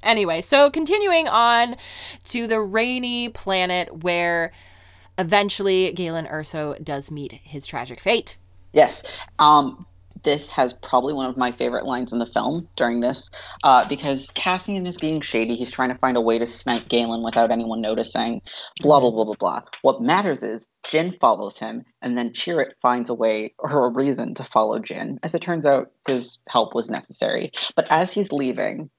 [0.03, 1.77] Anyway, so continuing on
[2.25, 4.53] to the rainy planet where
[5.19, 8.37] eventually Galen Erso does meet his tragic fate.
[8.73, 9.03] yes,
[9.39, 9.87] um,
[10.25, 13.31] this has probably one of my favorite lines in the film during this,
[13.63, 15.55] uh, because Cassian is being shady.
[15.55, 18.43] He's trying to find a way to snipe Galen without anyone noticing.
[18.81, 19.63] Blah blah blah blah blah.
[19.83, 24.35] What matters is Jyn follows him, and then Chirrut finds a way or a reason
[24.35, 25.19] to follow Jyn.
[25.23, 27.53] As it turns out, his help was necessary.
[27.77, 28.91] But as he's leaving,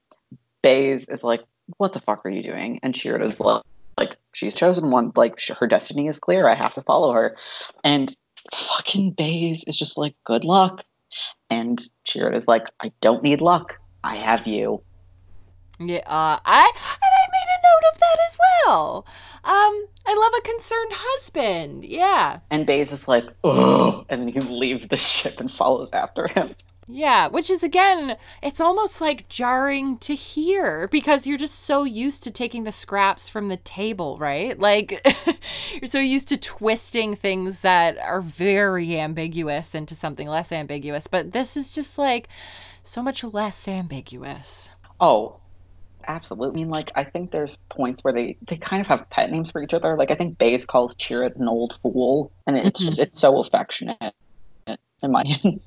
[0.62, 1.42] Baze is like,
[1.76, 3.62] "What the fuck are you doing?" And Chirrut is like,
[3.98, 5.12] "Like she's chosen one.
[5.16, 6.48] Like sh- her destiny is clear.
[6.48, 7.36] I have to follow her."
[7.84, 8.14] And
[8.54, 10.84] fucking Baze is just like, "Good luck."
[11.50, 13.78] And Chirrut is like, "I don't need luck.
[14.02, 14.82] I have you."
[15.78, 19.06] Yeah, uh, I and I made a note of that as well.
[19.44, 21.84] Um, I love a concerned husband.
[21.84, 26.26] Yeah, And Baze is like, "Ugh," and then he leaves the ship and follows after
[26.28, 26.54] him.
[26.88, 27.26] Yeah.
[27.28, 32.30] Which is again, it's almost like jarring to hear because you're just so used to
[32.30, 34.58] taking the scraps from the table, right?
[34.58, 35.04] Like
[35.74, 41.06] you're so used to twisting things that are very ambiguous into something less ambiguous.
[41.08, 42.28] But this is just like
[42.82, 44.70] so much less ambiguous.
[45.00, 45.40] Oh,
[46.08, 46.60] absolutely.
[46.60, 49.50] I mean, like, I think there's points where they they kind of have pet names
[49.50, 49.96] for each other.
[49.96, 52.86] Like, I think Baze calls Chirrut an old fool, and it's Mhm.
[52.86, 54.14] just it's so affectionate.
[55.02, 55.60] In my opinion.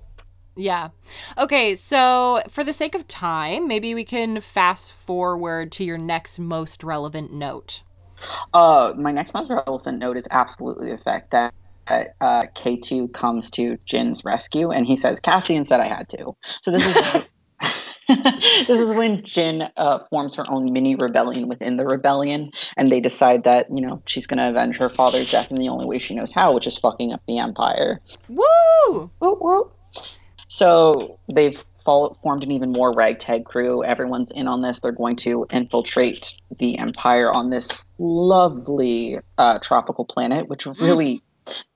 [0.59, 0.89] Yeah.
[1.37, 6.37] Okay, so for the sake of time, maybe we can fast forward to your next
[6.37, 7.83] most relevant note.
[8.53, 11.53] Uh, my next most relevant note is absolutely the fact that
[11.87, 16.35] uh, K2 comes to Jyn's rescue and he says, Cassian said I had to.
[16.61, 17.25] So this is
[18.09, 22.99] this is when Jyn uh, forms her own mini rebellion within the rebellion, and they
[22.99, 25.99] decide that you know she's going to avenge her father's death in the only way
[25.99, 28.01] she knows how, which is fucking up the empire.
[28.27, 29.11] Woo!
[29.19, 29.75] Whoop.
[30.49, 33.83] So they've follow- formed an even more ragtag crew.
[33.83, 34.79] Everyone's in on this.
[34.79, 41.23] They're going to infiltrate the empire on this lovely uh, tropical planet, which really.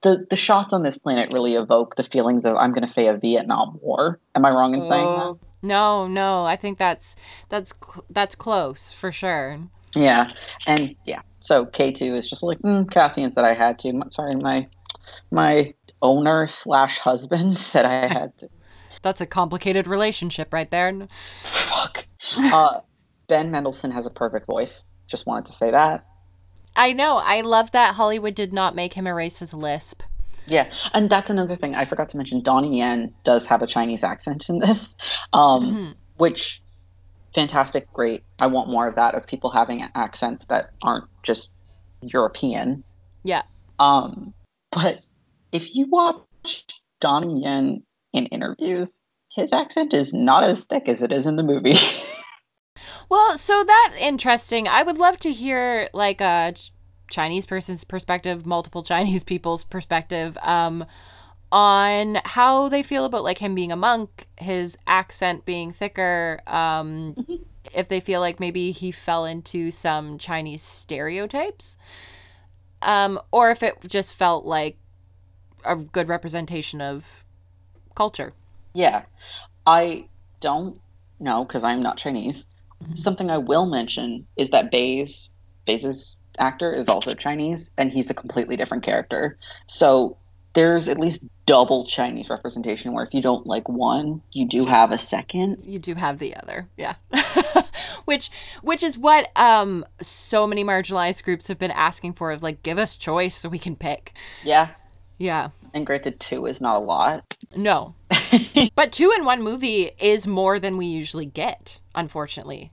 [0.02, 3.08] The, the shots on this planet really evoke the feelings of I'm going to say
[3.08, 4.20] a Vietnam War.
[4.36, 5.24] Am I wrong in saying that?
[5.24, 7.16] Oh, No, no, I think that's
[7.48, 9.58] that's cl- that's close for sure.
[9.96, 10.30] Yeah,
[10.68, 14.00] and yeah, so K two is just like mm, Cassian said I had to.
[14.10, 14.68] Sorry, my
[15.32, 18.48] my owner slash husband said I had to.
[19.04, 20.92] That's a complicated relationship right there.
[21.10, 22.04] Fuck.
[22.36, 22.80] Uh,
[23.28, 24.84] ben Mendelsohn has a perfect voice.
[25.06, 26.04] Just wanted to say that.
[26.74, 27.18] I know.
[27.18, 30.02] I love that Hollywood did not make him erase his lisp.
[30.46, 32.42] Yeah, and that's another thing I forgot to mention.
[32.42, 34.88] Donnie Yen does have a Chinese accent in this,
[35.32, 35.92] um, Mm-hmm.
[36.16, 36.60] which
[37.34, 38.24] fantastic, great.
[38.38, 41.50] I want more of that of people having accents that aren't just
[42.02, 42.82] European.
[43.22, 43.42] Yeah.
[43.78, 44.32] Um,
[44.72, 44.96] but
[45.52, 46.64] if you watch
[47.00, 47.82] Donnie Yen
[48.14, 48.88] in interviews,
[49.30, 51.76] his accent is not as thick as it is in the movie.
[53.08, 54.66] Well, so that interesting.
[54.66, 56.54] I would love to hear like a
[57.08, 60.84] Chinese person's perspective, multiple Chinese people's perspective, um,
[61.52, 67.14] on how they feel about like him being a monk, his accent being thicker, um,
[67.74, 71.76] if they feel like maybe he fell into some Chinese stereotypes,
[72.82, 74.78] um, or if it just felt like
[75.64, 77.23] a good representation of
[77.94, 78.32] culture.
[78.74, 79.02] Yeah,
[79.66, 80.06] I
[80.40, 80.80] don't
[81.20, 82.46] know because I'm not Chinese.
[82.94, 85.30] Something I will mention is that Baze,
[85.66, 89.38] Baze's actor is also Chinese, and he's a completely different character.
[89.66, 90.16] So
[90.54, 94.92] there's at least double Chinese representation, where if you don't like one, you do have
[94.92, 95.62] a second.
[95.64, 96.94] you do have the other yeah
[98.04, 98.30] which
[98.62, 102.78] which is what um so many marginalized groups have been asking for of like give
[102.78, 104.12] us choice so we can pick
[104.42, 104.70] Yeah,
[105.18, 107.22] yeah and granted, two is not a lot.
[107.56, 107.94] no
[108.74, 112.70] but two in one movie is more than we usually get unfortunately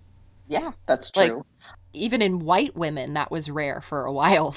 [0.47, 1.45] Yeah, that's Like- true.
[1.93, 4.55] even in white women that was rare for a while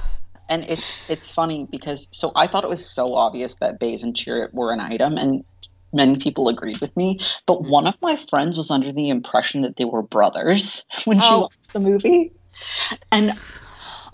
[0.48, 4.14] and it's it's funny because so I thought it was so obvious that Baze and
[4.14, 5.42] Chirrut were an item, and
[5.92, 7.18] many people agreed with me.
[7.46, 7.70] But mm-hmm.
[7.70, 11.40] one of my friends was under the impression that they were brothers when she Oh.
[11.40, 12.30] watched the movie,
[13.10, 13.32] and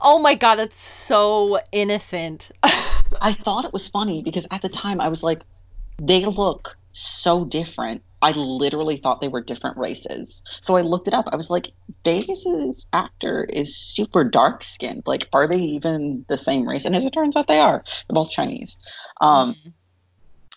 [0.02, 2.50] oh my god that's so innocent
[3.20, 5.42] I thought it was funny because at the time I was like,
[6.00, 8.02] they look so different.
[8.20, 10.42] I literally thought they were different races.
[10.60, 11.26] So I looked it up.
[11.32, 11.72] I was like,
[12.04, 15.02] Davis's actor is super dark skinned.
[15.06, 16.84] Like, are they even the same race?
[16.84, 17.82] And as it turns out, they are.
[18.08, 18.76] They're both Chinese.
[19.20, 19.56] Um,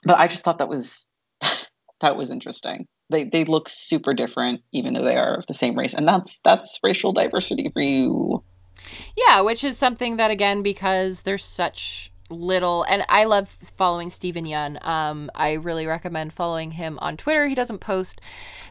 [0.03, 1.05] but I just thought that was
[2.01, 2.87] that was interesting.
[3.09, 6.39] They they look super different, even though they are of the same race, and that's
[6.43, 8.43] that's racial diversity for you.
[9.15, 14.45] Yeah, which is something that again because there's such little and I love following Steven
[14.45, 14.83] Yeun.
[14.85, 17.47] Um I really recommend following him on Twitter.
[17.47, 18.19] He doesn't post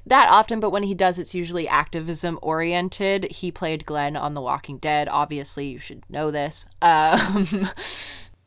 [0.06, 3.30] that often, but when he does it's usually activism oriented.
[3.30, 5.08] He played Glenn on The Walking Dead.
[5.08, 6.66] Obviously, you should know this.
[6.82, 7.68] Um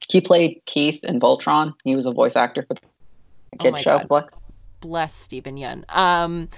[0.10, 1.74] He played Keith in Voltron.
[1.84, 4.00] He was a voice actor for the Oh kid my show.
[4.10, 4.30] God.
[4.80, 5.84] Bless Steven Yeun.
[5.96, 6.50] Um,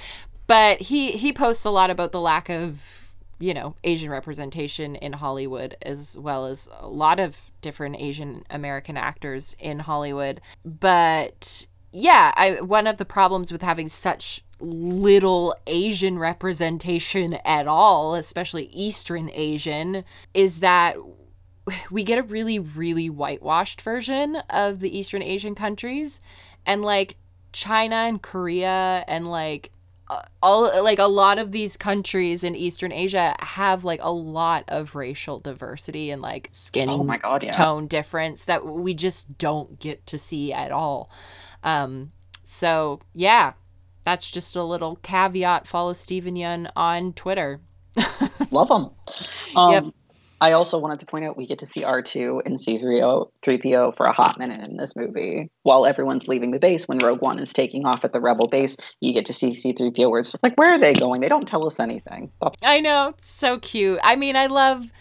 [0.48, 2.99] but he he posts a lot about the lack of
[3.40, 8.98] you know Asian representation in Hollywood, as well as a lot of different Asian American
[8.98, 10.42] actors in Hollywood.
[10.64, 18.16] But yeah, I one of the problems with having such little Asian representation at all,
[18.16, 20.04] especially Eastern Asian,
[20.34, 20.98] is that
[21.90, 26.20] we get a really really whitewashed version of the Eastern Asian countries
[26.66, 27.16] and like
[27.52, 29.72] China and Korea and like
[30.42, 34.96] all like a lot of these countries in Eastern Asia have like a lot of
[34.96, 37.52] racial diversity and like Skin Oh my god, yeah.
[37.52, 41.10] tone difference that we just don't get to see at all.
[41.64, 42.12] Um
[42.44, 43.54] so yeah,
[44.04, 45.68] that's just a little caveat.
[45.68, 47.62] Follow Steven Yeun on Twitter.
[48.52, 48.90] Love him.
[49.56, 49.84] Um, Yep.
[50.42, 54.06] I also wanted to point out we get to see R2 and C3PO 3PO for
[54.06, 55.50] a hot minute in this movie.
[55.64, 58.78] While everyone's leaving the base, when Rogue One is taking off at the Rebel base,
[59.02, 61.20] you get to see C3PO where it's just like, where are they going?
[61.22, 62.32] They don't tell us anything.
[62.64, 64.00] I know, it's so cute.
[64.04, 64.92] I mean, I love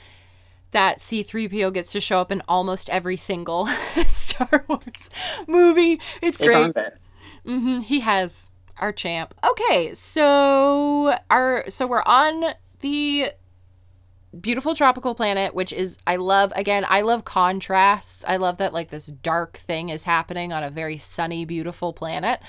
[0.72, 3.66] that C3PO gets to show up in almost every single
[4.06, 5.08] Star Wars
[5.46, 6.00] movie.
[6.20, 6.76] It's They've great.
[6.76, 6.98] it.
[7.46, 9.34] hmm he has our champ.
[9.48, 13.30] Okay, so our so we're on the
[14.40, 18.90] beautiful tropical planet which is i love again i love contrasts i love that like
[18.90, 22.40] this dark thing is happening on a very sunny beautiful planet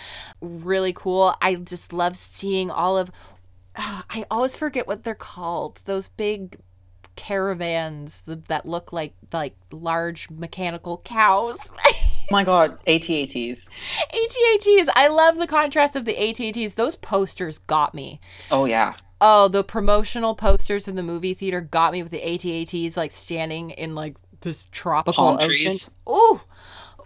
[0.42, 3.10] really cool i just love seeing all of
[3.78, 6.58] ah, i always forget what they're called those big
[7.16, 11.70] caravans th- that look like like large mechanical cows
[12.32, 13.60] Oh my god, ATATs.
[14.14, 14.88] ATATs.
[14.96, 16.76] I love the contrast of the ATATs.
[16.76, 18.22] Those posters got me.
[18.52, 18.94] Oh yeah.
[19.22, 23.72] Oh, the promotional posters in the movie theater got me with the ATATs like standing
[23.72, 25.78] in like this tropical Palm ocean.
[25.78, 25.88] trees.
[26.08, 26.42] Ooh.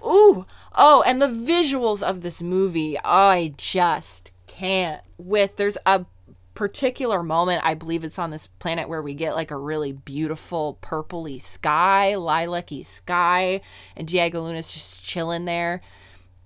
[0.05, 0.45] Ooh.
[0.75, 6.05] Oh, and the visuals of this movie, I just can't with there's a
[6.53, 10.77] particular moment, I believe it's on this planet where we get like a really beautiful
[10.81, 13.61] purpley sky, lilac-y sky,
[13.97, 15.81] and Diego Luna's just chilling there,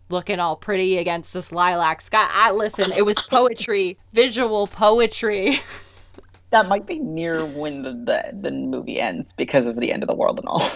[0.10, 2.28] looking all pretty against this lilac sky.
[2.30, 5.60] I listen, it was poetry, visual poetry.
[6.52, 10.08] that might be near when the, the the movie ends because of the end of
[10.08, 10.70] the world and all.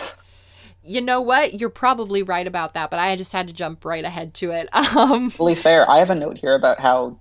[0.83, 1.59] You know what?
[1.59, 4.67] You're probably right about that, but I just had to jump right ahead to it.
[4.97, 5.89] Um, Fully fair.
[5.89, 7.19] I have a note here about how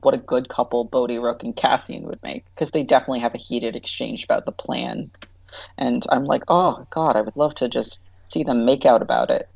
[0.00, 3.38] what a good couple Bodhi Rook and Cassian would make because they definitely have a
[3.38, 5.10] heated exchange about the plan,
[5.78, 7.98] and I'm like, oh god, I would love to just
[8.32, 9.48] see them make out about it.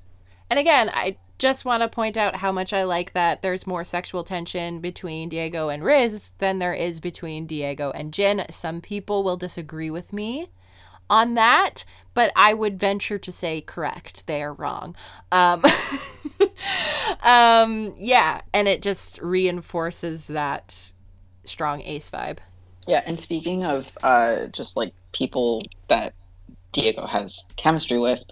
[0.51, 3.84] and again, I just want to point out how much I like that there's more
[3.84, 8.50] sexual tension between Diego and Riz than there is between Diego and Jyn.
[8.52, 10.48] Some people will disagree with me
[11.08, 11.84] on that,
[12.14, 14.26] but I would venture to say correct.
[14.26, 14.96] They are wrong.
[15.30, 15.64] Um,
[17.22, 20.92] um, yeah, and it just reinforces that
[21.44, 22.38] strong ace vibe.
[22.86, 26.14] Yeah, and speaking of uh, just like people that
[26.72, 28.22] Diego has chemistry with,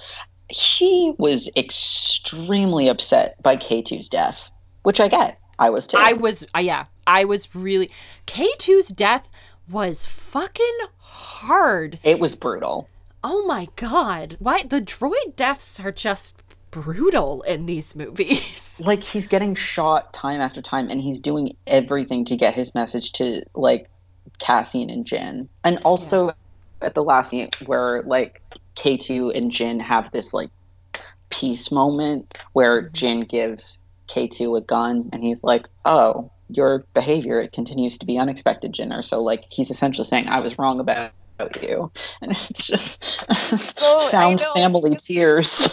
[0.55, 4.39] he was extremely upset by K2's death,
[4.85, 5.39] which I get.
[5.59, 5.97] I was too.
[5.99, 7.91] I was, uh, yeah, I was really.
[8.27, 9.31] K2's death
[9.69, 11.99] was fucking hard.
[12.03, 12.89] it was brutal.
[13.23, 14.37] Oh my god.
[14.39, 14.63] Why?
[14.63, 18.61] The droid deaths are just brutal in these movies.
[18.85, 23.13] Like he's getting shot time after time, and he's doing everything to get his message
[23.13, 23.89] to like
[24.39, 26.33] Cassian and Jyn, and also
[26.83, 28.43] at the last scene where like
[28.77, 30.51] K2 and Jyn have this like
[31.31, 33.79] peace moment where Jyn gives
[34.09, 38.93] K2 a gun, and he's like, "Oh, your behavior it continues to be unexpected, Jyn
[38.93, 41.13] Erso." So like he's essentially saying, "I was wrong about."
[41.61, 41.91] You
[42.23, 43.03] and it's just
[43.79, 45.67] Oh, found family tears.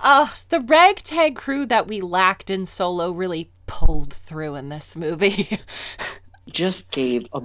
[0.00, 5.58] Uh, the ragtag crew that we lacked in Solo really pulled through in this movie.
[6.48, 7.42] Just gave a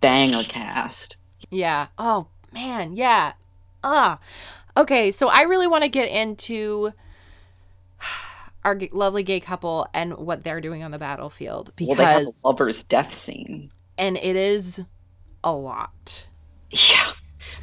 [0.00, 1.14] banger cast.
[1.50, 1.86] yeah.
[1.98, 2.96] Oh, man.
[2.96, 3.34] Yeah.
[3.84, 4.18] Ah.
[4.76, 6.92] Okay, so I really want to get into
[8.64, 12.22] our g- lovely gay couple and what they're doing on the battlefield Well, they have
[12.22, 13.70] a because lover's death scene.
[13.98, 14.84] and it is
[15.44, 16.28] a lot.
[16.70, 17.12] Yeah,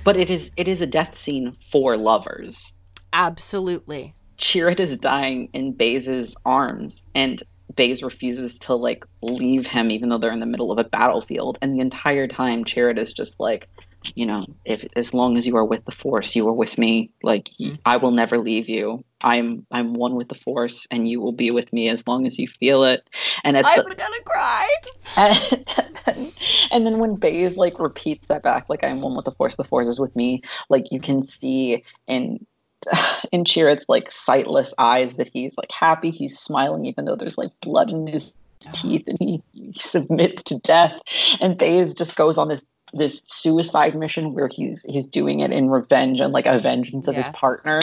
[0.04, 2.74] but it is it is a death scene for lovers.
[3.14, 4.14] Absolutely.
[4.38, 7.44] Chirrut is dying in Baze's arms, and
[7.76, 11.58] Baze refuses to like leave him, even though they're in the middle of a battlefield.
[11.62, 13.68] And the entire time, Chirrut is just like,
[14.16, 17.12] you know, if as long as you are with the Force, you are with me.
[17.24, 17.80] Like Mhm.
[17.86, 19.04] I will never leave you.
[19.22, 22.38] I'm I'm one with the Force, and you will be with me as long as
[22.40, 23.08] you feel it.
[23.44, 24.70] And it's I'm gonna cry.
[25.18, 25.66] and
[26.06, 26.32] then,
[26.72, 29.64] and then when Baze like repeats that back, like I'm one with the force, the
[29.64, 30.42] force is with me.
[30.70, 32.46] Like you can see in
[33.32, 37.52] in Chirrut's like sightless eyes that he's like happy, he's smiling, even though there's like
[37.62, 38.32] blood in his
[38.74, 40.94] teeth, and he, he submits to death.
[41.40, 42.62] And Baze just goes on this
[42.94, 47.16] this suicide mission where he's he's doing it in revenge and like a vengeance of
[47.16, 47.82] his partner,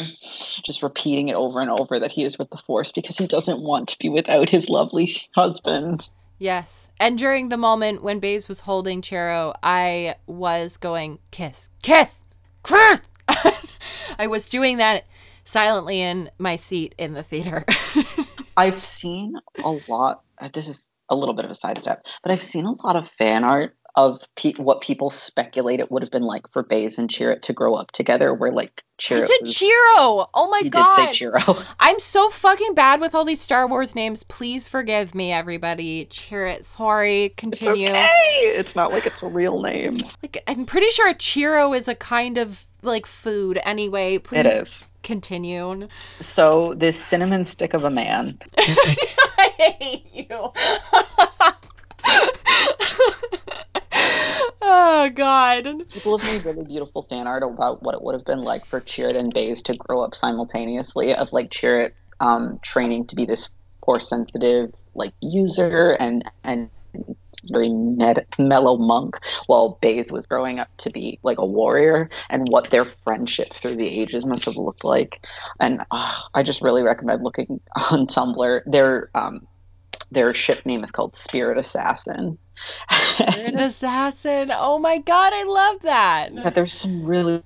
[0.64, 3.60] just repeating it over and over that he is with the force because he doesn't
[3.60, 6.08] want to be without his lovely husband.
[6.38, 6.90] Yes.
[7.00, 12.18] And during the moment when Baze was holding Chero, I was going, kiss, kiss,
[12.62, 13.00] kiss.
[14.18, 15.06] I was doing that
[15.44, 17.64] silently in my seat in the theater.
[18.56, 19.34] I've seen
[19.64, 20.22] a lot.
[20.38, 23.08] uh, This is a little bit of a sidestep, but I've seen a lot of
[23.16, 27.08] fan art of pe- what people speculate it would have been like for Baze and
[27.08, 28.34] Chirrut to grow up together.
[28.34, 30.28] Where like I Chirrut, said was, Chiro.
[30.34, 31.06] Oh my he god.
[31.06, 31.64] did say Chirrut.
[31.80, 34.22] I'm so fucking bad with all these Star Wars names.
[34.22, 36.06] Please forgive me, everybody.
[36.06, 37.30] Chirrut, sorry.
[37.36, 37.72] Continue.
[37.72, 37.88] It's Continue.
[37.88, 38.58] okay.
[38.58, 40.00] It's not like it's a real name.
[40.22, 44.18] Like, I'm pretty sure a Chiro is a kind of like food anyway.
[44.18, 44.74] Please It is.
[45.02, 45.88] continue.
[46.20, 48.38] So this cinnamon stick of a man.
[48.58, 50.52] I hate you.
[54.66, 55.88] oh god.
[55.90, 58.80] People have made really beautiful fan art about what it would have been like for
[58.80, 61.14] Chirrut and Baze to grow up simultaneously.
[61.14, 63.48] Of like Chirrut um, training to be this
[63.84, 66.70] force sensitive like user and and
[67.50, 69.16] very med- mellow monk,
[69.46, 73.76] while Baze was growing up to be like a warrior, and what their friendship through
[73.76, 75.24] the ages must have looked like.
[75.60, 77.60] And uh, I just really recommend looking
[77.90, 78.62] on Tumblr.
[78.66, 79.46] Their um,
[80.10, 82.38] their ship name is called Spirit Assassin.
[83.18, 84.50] An assassin.
[84.54, 86.32] Oh my god, I love that.
[86.32, 87.42] Yeah, there's some really,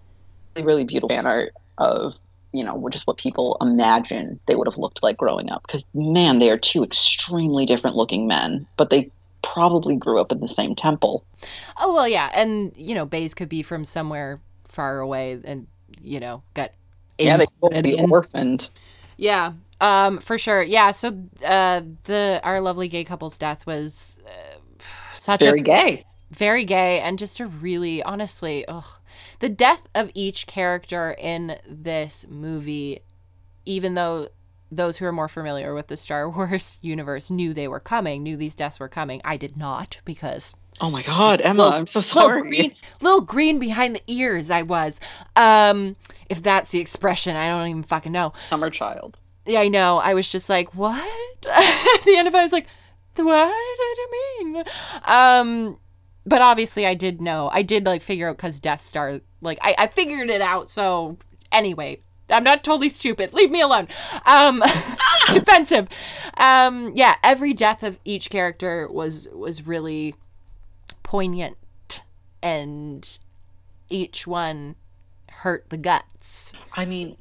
[0.56, 2.14] really beautiful fan art of
[2.52, 5.62] you know just what people imagine they would have looked like growing up.
[5.66, 9.10] Because man, they are two extremely different looking men, but they
[9.42, 11.24] probably grew up in the same temple.
[11.78, 15.66] Oh well, yeah, and you know, Baze could be from somewhere far away, and
[16.02, 16.72] you know, got
[17.18, 18.68] yeah, they both be orphaned.
[19.16, 20.90] yeah, um, for sure, yeah.
[20.90, 21.08] So,
[21.46, 24.58] uh, the our lovely gay couple's death was uh,
[25.14, 26.04] such Very a gay.
[26.30, 28.84] very gay and just a really honestly, ugh,
[29.40, 33.00] the death of each character in this movie,
[33.64, 34.28] even though
[34.72, 38.36] those who are more familiar with the Star Wars universe knew they were coming, knew
[38.36, 39.20] these deaths were coming.
[39.24, 42.40] I did not because Oh my god, Emma, Little- I'm so little sorry.
[42.42, 44.98] green, little green behind the ears I was.
[45.36, 45.96] Um,
[46.30, 48.32] if that's the expression, I don't even fucking know.
[48.48, 49.18] Summer child.
[49.46, 49.98] Yeah, I know.
[49.98, 51.02] I was just like, what?
[51.48, 52.66] At the end of it, I was like,
[53.16, 54.64] what did it mean?
[55.04, 55.78] Um,
[56.26, 57.50] but obviously, I did know.
[57.52, 60.68] I did like figure out because Death Star, like, I, I figured it out.
[60.70, 61.16] So
[61.50, 63.32] anyway, I'm not totally stupid.
[63.32, 63.88] Leave me alone.
[64.26, 64.62] Um,
[65.32, 65.88] defensive.
[66.36, 70.14] Um, yeah, every death of each character was was really
[71.02, 71.56] poignant,
[72.42, 73.18] and
[73.88, 74.76] each one
[75.28, 76.52] hurt the guts.
[76.74, 77.16] I mean,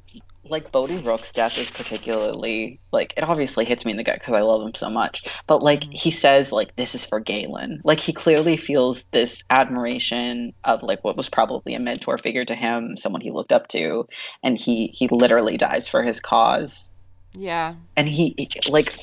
[0.50, 4.34] like Bodhi Rook's death is particularly like it obviously hits me in the gut because
[4.34, 5.22] I love him so much.
[5.46, 5.92] But like mm-hmm.
[5.92, 7.80] he says, like this is for Galen.
[7.84, 12.54] Like he clearly feels this admiration of like what was probably a mentor figure to
[12.54, 14.06] him, someone he looked up to,
[14.42, 16.84] and he he literally dies for his cause.
[17.32, 17.74] Yeah.
[17.96, 18.94] And he like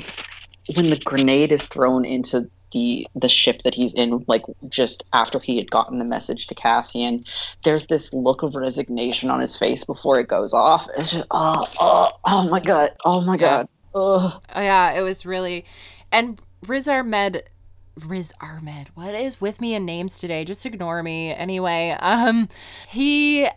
[0.76, 5.40] when the grenade is thrown into the the ship that he's in like just after
[5.40, 7.24] he had gotten the message to Cassian
[7.64, 11.64] there's this look of resignation on his face before it goes off it's just oh
[11.80, 13.68] oh, oh my god oh my god
[13.98, 14.34] Ugh.
[14.56, 15.66] Oh yeah, it was really,
[16.12, 17.44] and Riz Ahmed,
[18.06, 20.46] Riz Ahmed, what is with me in names today?
[20.46, 21.98] Just ignore me anyway.
[22.00, 22.48] Um,
[22.88, 23.48] he,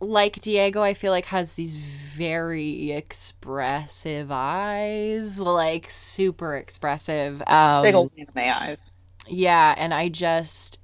[0.00, 7.42] like Diego, I feel like has these very expressive eyes, like super expressive.
[7.46, 8.92] Um, big old anime eyes
[9.28, 10.80] yeah, and I just,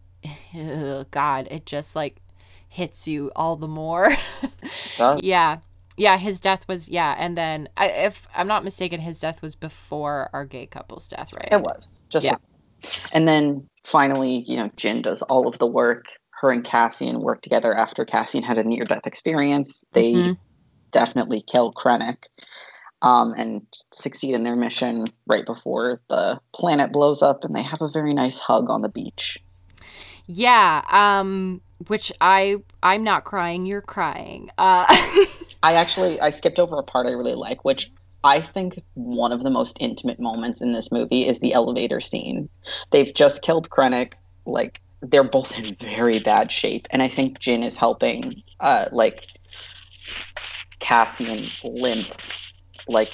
[0.55, 2.19] ugh, God, it just like
[2.69, 4.11] hits you all the more.
[5.21, 5.59] yeah.
[5.97, 9.55] Yeah, his death was yeah, and then I, if I'm not mistaken, his death was
[9.55, 11.49] before our gay couple's death, right?
[11.51, 12.37] it was just Yeah.
[13.13, 16.07] and then finally you know Jyn does all of the work
[16.41, 20.37] her and Cassian work together after Cassian had a near death experience they Mhm.
[20.93, 22.25] definitely kill Krennic
[23.03, 27.83] um, and succeed in their mission right before the planet blows up, and they have
[27.83, 29.39] a very nice hug on the beach.
[30.27, 34.51] Yeah, um, which I I'm not crying, you're crying.
[34.59, 34.87] Uh,
[35.63, 37.91] I actually I skipped over a part I really like, which
[38.25, 42.49] I think one of the most intimate moments in this movie is the elevator scene.
[42.91, 44.15] They've just killed Krennic,
[44.47, 44.81] like
[45.11, 49.23] they're both in very bad shape, and I think Jyn is helping, uh, like
[50.81, 52.13] Cassian limp,
[52.89, 53.13] like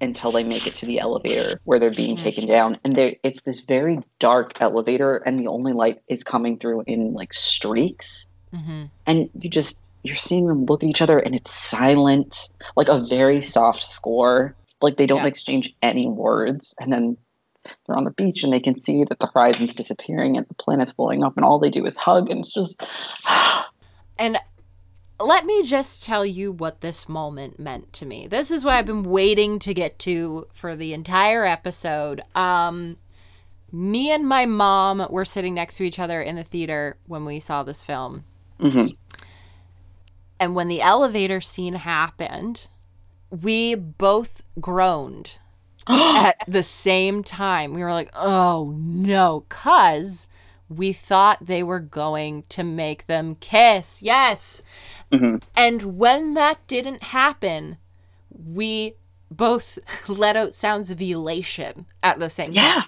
[0.00, 2.22] until they make it to the elevator where they're being Mhm.
[2.22, 6.58] taken down, and they it's this very dark elevator, and the only light is coming
[6.58, 8.90] through in like streaks mhm.
[9.06, 13.04] and you just you're seeing them look at each other and it's silent like a
[13.06, 15.26] very soft score like they don't Yeah.
[15.26, 17.16] exchange any words and then
[17.86, 20.92] they're on the beach and they can see that the horizon's disappearing and the planet's
[20.92, 22.82] blowing up and all they do is hug and it's just
[24.18, 24.38] And
[25.18, 28.26] let me just tell you what this moment meant to me.
[28.26, 32.22] This is what I've been waiting to get to for the entire episode.
[32.34, 32.98] Um
[33.74, 37.40] me and my mom were sitting next to each other in the theater when we
[37.40, 38.24] saw this film.
[38.60, 38.94] Mm-hmm.
[40.38, 42.68] And when the elevator scene happened,
[43.30, 45.38] we both groaned
[45.86, 47.74] at the same time.
[47.74, 50.26] We were like, oh no, because
[50.68, 54.02] we thought they were going to make them kiss.
[54.02, 54.62] Yes.
[55.10, 55.42] Mhm.
[55.54, 57.76] And when that didn't happen,
[58.30, 58.94] we
[59.30, 59.78] both
[60.08, 62.82] let out sounds of elation at the same time yeah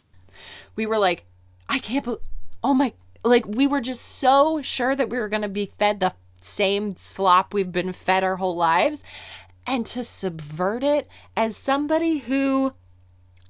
[0.77, 1.25] we were like,
[1.69, 2.21] I can't believe,
[2.63, 2.93] oh my,
[3.25, 6.97] like we were just so sure that we were going to be fed the same
[6.97, 9.03] slop we've been fed our whole lives.
[9.67, 12.73] And to subvert it as somebody who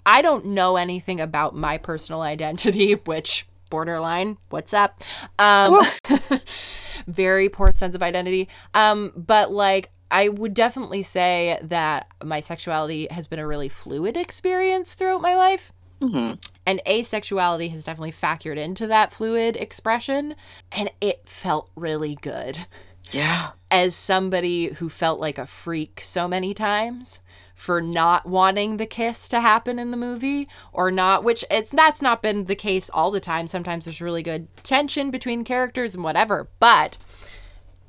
[0.06, 5.02] I don't know anything about my personal identity, which borderline, what's up?
[5.38, 5.82] Um,
[7.06, 8.48] very poor sense of identity.
[8.74, 14.16] Um, but like, I would definitely say that my sexuality has been a really fluid
[14.16, 16.38] experience throughout my life Mhm.
[16.66, 20.34] and asexuality has definitely factored into that fluid expression
[20.70, 22.66] and it felt really good
[23.10, 27.20] yeah as somebody who felt like a freak so many times
[27.64, 32.02] for not wanting the kiss to happen in the movie or not which it's that's
[32.02, 36.04] not been the case all the time sometimes there's really good tension between characters and
[36.04, 36.98] whatever but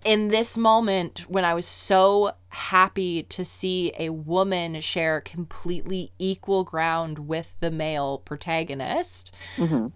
[0.05, 6.63] in this moment when I was so happy to see a woman share completely equal
[6.63, 9.91] ground with the male protagonist Mhm.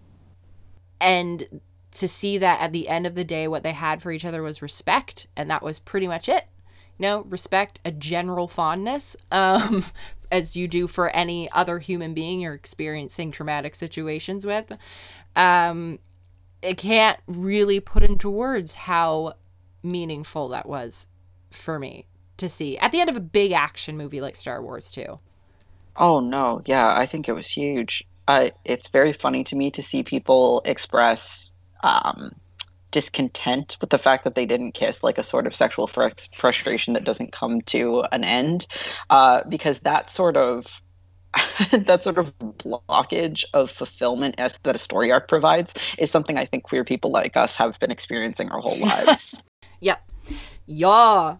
[0.99, 1.61] and
[1.91, 4.41] to see that at the end of the day what they had for each other
[4.41, 6.45] was respect and that was pretty much it
[6.99, 9.85] know respect a general fondness um
[10.31, 14.71] as you do for any other human being you're experiencing traumatic situations with
[15.35, 15.97] um
[16.61, 19.34] it can't really put into words how
[19.81, 21.07] meaningful that was
[21.51, 22.05] for me
[22.38, 25.19] to see at the end of a big action movie like Star Wars too.
[25.95, 28.05] Oh no, yeah, I think it was huge.
[28.27, 31.51] Uh, it's very funny to me to see people express
[31.84, 32.34] um,
[32.91, 36.93] discontent with the fact that they didn't kiss, like a sort of sexual fr- frustration
[36.93, 38.67] that doesn't come to an end,
[39.09, 40.65] uh, because that sort of
[41.71, 46.45] that sort of blockage of fulfillment as that a story arc provides is something I
[46.45, 49.41] think queer people like us have been experiencing our whole lives.
[49.81, 50.09] Yep.
[50.65, 51.37] Yeah.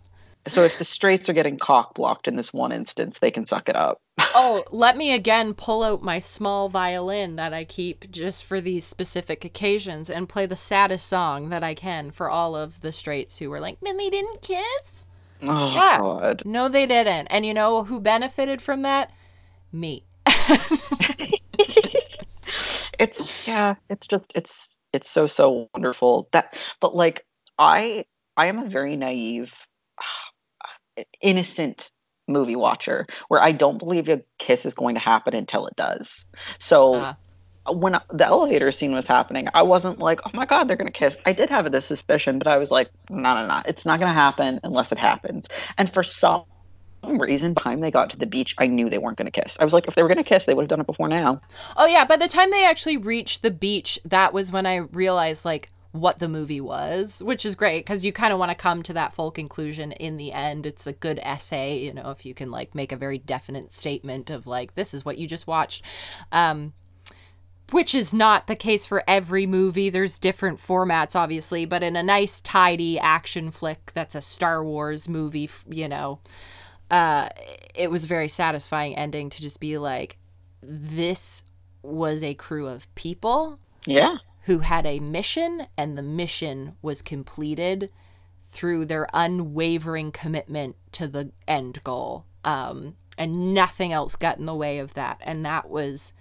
[0.51, 3.69] So if the straights are getting cock blocked in this one instance, they can suck
[3.69, 4.01] it up.
[4.34, 8.85] Oh, let me again pull out my small violin that I keep just for these
[8.85, 13.39] specific occasions and play the saddest song that I can for all of the straights
[13.39, 15.05] who were like, "Man, they didn't kiss."
[15.41, 15.97] Oh Yeah.
[15.97, 16.43] god.
[16.45, 17.27] No, they didn't.
[17.27, 19.11] And you know who benefited from that?
[19.71, 20.05] Me.
[22.99, 24.53] it's yeah it's just it's
[24.93, 27.26] it's so so wonderful that but like
[27.57, 28.03] i
[28.38, 29.51] i am a very naive
[31.21, 31.89] innocent
[32.27, 36.23] movie watcher where i don't believe a kiss is going to happen until it does.
[36.59, 37.15] So Ah.
[37.71, 40.97] when the elevator scene was happening i wasn't like oh my god they're going to
[40.97, 41.17] kiss.
[41.26, 44.09] I did have this suspicion but i was like no no no it's not going
[44.09, 45.45] to happen unless it happens.
[45.77, 46.43] And for some
[47.03, 49.41] reason by the time they got to the beach i knew they weren't going to
[49.41, 49.55] kiss.
[49.59, 51.07] I was like if they were going to kiss they would have done it before
[51.07, 51.39] now.
[51.77, 55.45] Oh yeah, by the time they actually reached the beach, that was when I realized
[55.45, 58.84] like what the movie was, which is great because you kind of want to come
[58.84, 60.66] to that full conclusion in the end.
[60.66, 64.30] It's a good essay, you know, if you can like make a very definite statement
[64.30, 65.84] of like this is what you just watched.
[66.32, 66.74] Um
[67.72, 69.91] which is not the case for every movie.
[69.91, 75.10] There's different formats obviously, but in a nice tidy action flick that's a Star Wars
[75.10, 76.20] movie, you know,
[76.91, 77.30] uh
[77.74, 80.18] it was a very satisfying ending to just be like
[80.61, 81.44] this
[81.82, 84.18] was a crew of people yeah
[84.49, 87.91] who had a mission, and the mission was completed
[88.47, 92.26] through their unwavering commitment to the end goal.
[92.43, 95.19] Um, and nothing else got in the way of that.
[95.21, 96.13] And that was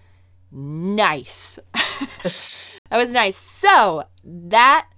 [0.53, 1.59] nice.
[1.73, 3.39] that was nice.
[3.39, 4.89] So that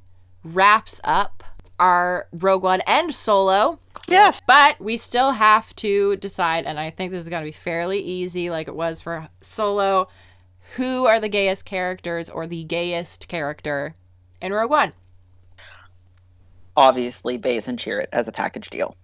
[0.42, 1.44] wraps up
[1.78, 3.78] our Rogue One and Solo.
[4.08, 7.52] yes But we still have to decide, and I think this is going to be
[7.52, 10.08] fairly easy, like it was for Solo.
[10.76, 13.94] Who are the gayest characters or the gayest character
[14.40, 14.92] in Rogue One?
[16.80, 18.96] obviously Baze and Chirrut as a package deal.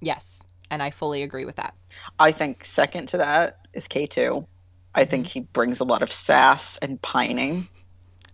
[0.00, 1.74] Yes, and I fully agree with that.
[2.18, 4.46] I think second to that is K2.
[4.94, 5.32] I think mm-hmm.
[5.32, 7.68] he brings a lot of sass and pining.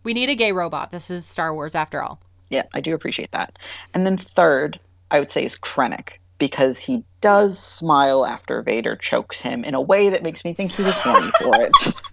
[0.04, 0.90] We need a gay robot.
[0.90, 2.20] This is Star Wars after all.
[2.50, 3.58] Yeah, I do appreciate that.
[3.94, 4.78] And then third,
[5.10, 9.80] I would say is Krennic because he does smile after Vader chokes him in a
[9.80, 12.02] way that makes me think he was horny for it.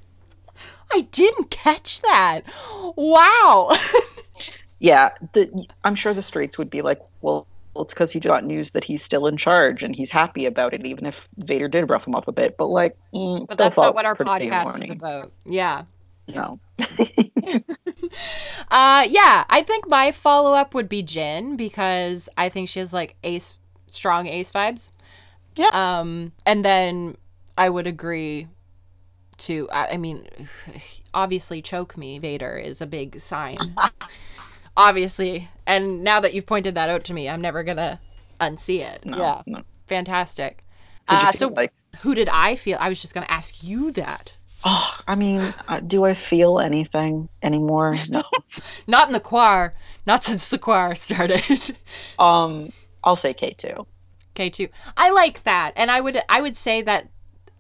[0.92, 2.42] I didn't catch that.
[2.96, 3.72] Wow.
[4.82, 8.46] Yeah, the, I'm sure the streets would be like, well, well it's because he got
[8.46, 11.90] news that he's still in charge and he's happy about it, even if Vader did
[11.90, 12.56] rough him up a bit.
[12.58, 15.32] But like, mm, But still that's not what our podcast is about.
[15.46, 15.84] yeah.
[16.28, 16.60] No.
[18.72, 23.16] Uh yeah, I think my follow-up would be Jyn because I think she has like
[23.24, 23.58] ace
[23.88, 24.92] strong ace vibes.
[25.56, 25.70] Yeah.
[25.74, 27.18] Um and then
[27.58, 28.48] I would agree
[29.40, 30.28] to I, I mean
[31.14, 33.76] obviously choke me Vader is a big sign.
[34.78, 35.50] obviously.
[35.66, 38.00] And now that you've pointed that out to me, I'm never going to
[38.40, 39.06] unsee it.
[39.06, 39.42] No, Yeah.
[39.46, 39.62] no.
[39.88, 40.64] Fantastic.
[41.08, 42.78] Uh, so like, Who did I feel?
[42.80, 44.34] I was just going to ask you that.
[44.64, 47.96] oh, I mean, uh, do I feel anything anymore?
[48.10, 48.24] No.
[48.88, 49.76] Not in the choir.
[50.06, 51.76] Not since the choir started.
[52.20, 52.72] um,
[53.04, 53.86] I'll say K2.
[54.36, 54.72] K2.
[54.98, 55.74] I like that.
[55.76, 57.10] And I would I would say that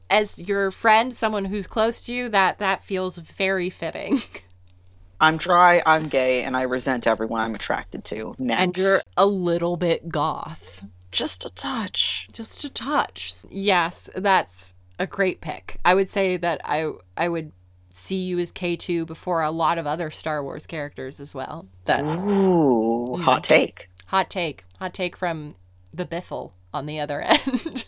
[0.09, 4.19] as your friend, someone who's close to you, that that feels very fitting.
[5.21, 8.35] I'm dry, I'm gay, and I resent everyone I'm attracted to.
[8.39, 8.61] Next.
[8.61, 10.85] And you're a little bit goth.
[11.11, 12.27] just a touch.
[12.31, 13.33] Just a touch.
[13.49, 15.77] Yes, that's a great pick.
[15.83, 17.51] I would say that I I would
[17.91, 21.67] see you as K2 before a lot of other Star Wars characters as well.
[21.85, 23.89] That's Ooh, hot take.
[24.07, 24.63] hot take.
[24.79, 25.55] Hot take from
[25.91, 27.87] the Biffle on the other end.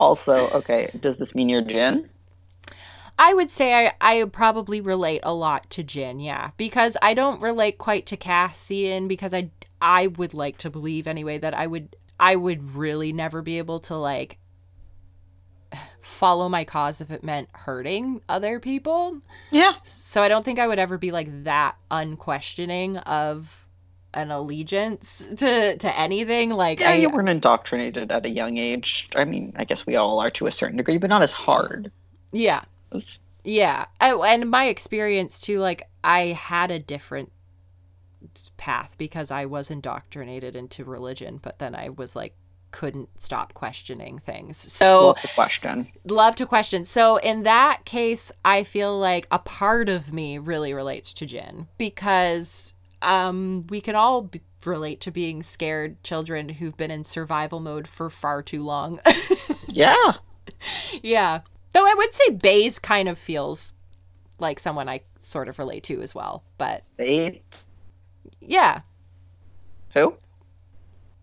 [0.00, 2.08] Also, okay, does this mean you're Jyn?
[3.18, 7.42] I would say I, I probably relate a lot to Jyn, yeah, because I don't
[7.42, 9.50] relate quite to Cassian because I
[9.80, 13.78] I would like to believe anyway that I would I would really never be able
[13.80, 14.38] to like
[16.00, 19.20] follow my cause if it meant hurting other people.
[19.50, 19.74] Yeah.
[19.82, 23.59] So I don't think I would ever be like that unquestioning of
[24.14, 29.08] an allegiance to to anything like Yeah, I, you weren't indoctrinated at a young age.
[29.14, 31.90] I mean, I guess we all are to a certain degree, but not as hard.
[32.32, 32.62] yeah
[32.92, 33.86] It's- Yeah.
[34.00, 37.30] Oh, and my experience too, like I had a different
[38.56, 42.34] path because I was indoctrinated into religion, but then I was like
[42.72, 44.56] couldn't stop questioning things.
[44.56, 45.88] So Love the question.
[46.04, 46.84] love to question.
[46.84, 51.66] So in that case, I feel like a part of me really relates to Jyn
[51.78, 52.72] because
[53.02, 57.86] um we can all b- relate to being scared children who've been in survival mode
[57.88, 59.00] for far too long.
[59.68, 60.14] Yeah.
[61.02, 61.40] yeah.
[61.72, 63.72] Though I would say Baze kind of feels
[64.40, 66.42] like someone I sort of relate to as well.
[66.58, 67.42] But Bait.
[68.40, 68.80] yeah,
[69.94, 70.16] Who?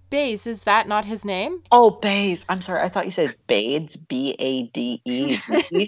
[0.10, 1.62] Baze, is that not his name?
[1.74, 2.46] Oh, Bays.
[2.48, 2.82] I'm sorry.
[2.82, 3.98] I thought you said Bades.
[3.98, 5.38] B A D E.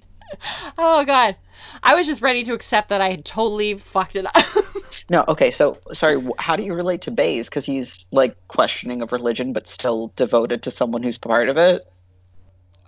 [0.78, 1.36] Oh god.
[1.84, 4.36] I was just ready to accept that I had totally fucked it up.
[5.12, 5.26] No.
[5.28, 5.50] Okay.
[5.50, 6.24] So sorry.
[6.38, 7.50] How do you relate to Bays?
[7.50, 11.82] Because he's like questioning of religion, but still devoted to someone who's part of it.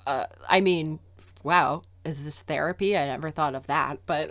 [0.05, 0.99] uh, I mean,
[1.43, 2.95] wow, is this therapy?
[2.97, 4.30] I never thought of that, but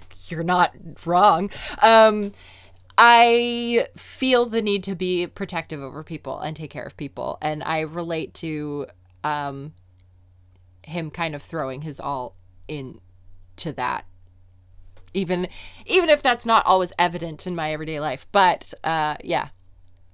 [0.28, 0.74] you're not
[1.04, 1.50] wrong.
[1.80, 2.32] Um,
[2.98, 7.62] I feel the need to be protective over people and take care of people, and
[7.64, 8.86] I relate to
[9.24, 9.72] um,
[10.84, 12.36] him kind of throwing his all
[12.68, 14.04] into that.
[15.14, 15.48] Even,
[15.86, 19.48] even if that's not always evident in my everyday life, but uh, yeah,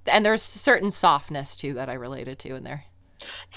[0.07, 2.85] and there's certain softness too that I related to in there.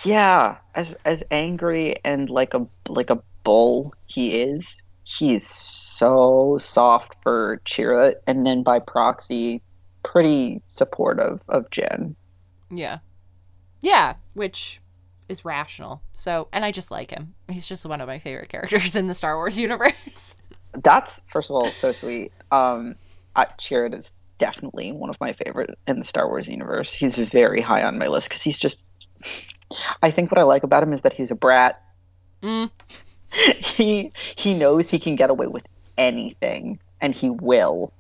[0.03, 0.57] Yeah.
[0.75, 7.61] As as angry and like a like a bull he is, he's so soft for
[7.65, 9.61] Chirrut, and then by proxy,
[10.03, 12.15] pretty supportive of Jyn.
[12.69, 12.99] Yeah.
[13.81, 14.79] Yeah, which
[15.31, 16.01] is rational.
[16.13, 17.33] So, and I just like him.
[17.49, 20.35] He's just one of my favorite characters in the Star Wars universe.
[20.73, 22.31] That's first of all so sweet.
[22.51, 22.95] Um,
[23.35, 26.91] I, Chirrut is definitely one of my favorite in the Star Wars universe.
[26.91, 28.77] He's very high on my list because he's just.
[30.03, 31.81] I think what I like about him is that he's a brat.
[32.43, 32.69] Mm.
[33.31, 35.63] he he knows he can get away with
[35.97, 37.93] anything, and he will,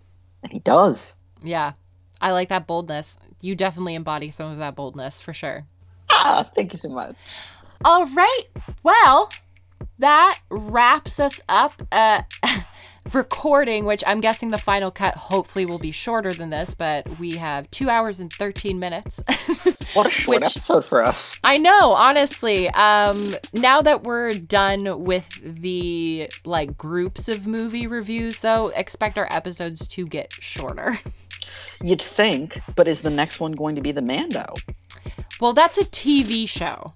[0.43, 1.13] and he does.
[1.43, 1.73] Yeah.
[2.21, 3.17] I like that boldness.
[3.41, 5.65] You definitely embody some of that boldness for sure.
[6.11, 7.15] Ah, thank you so much.
[7.83, 8.43] All right.
[8.83, 9.31] Well,
[9.99, 11.81] that wraps us up.
[11.91, 12.21] Uh,
[13.13, 17.31] recording, which I'm guessing the final cut hopefully will be shorter than this, but we
[17.37, 19.21] have two hours and 13 minutes.
[19.93, 21.37] What a short Which- episode for us.
[21.43, 22.69] I know, honestly.
[22.69, 29.27] Um, now that we're done with the like groups of movie reviews, though, expect our
[29.29, 30.97] episodes to get shorter.
[31.81, 34.53] You'd think, but is the next one going to be the Mando?
[35.39, 36.93] Well, that's a TV show,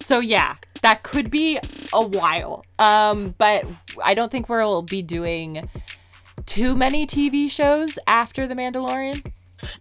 [0.00, 1.58] so yeah, that could be
[1.92, 2.64] a while.
[2.78, 3.64] Um, but
[4.02, 5.68] I don't think we'll be doing
[6.46, 9.32] too many TV shows after The Mandalorian.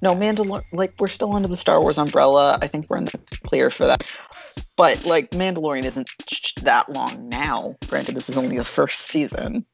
[0.01, 2.57] No, Mandalor like we're still under the Star Wars umbrella.
[2.61, 4.15] I think we're in the clear for that.
[4.75, 6.09] But like Mandalorian isn't
[6.61, 7.75] that long now.
[7.87, 9.65] Granted, this is only the first season.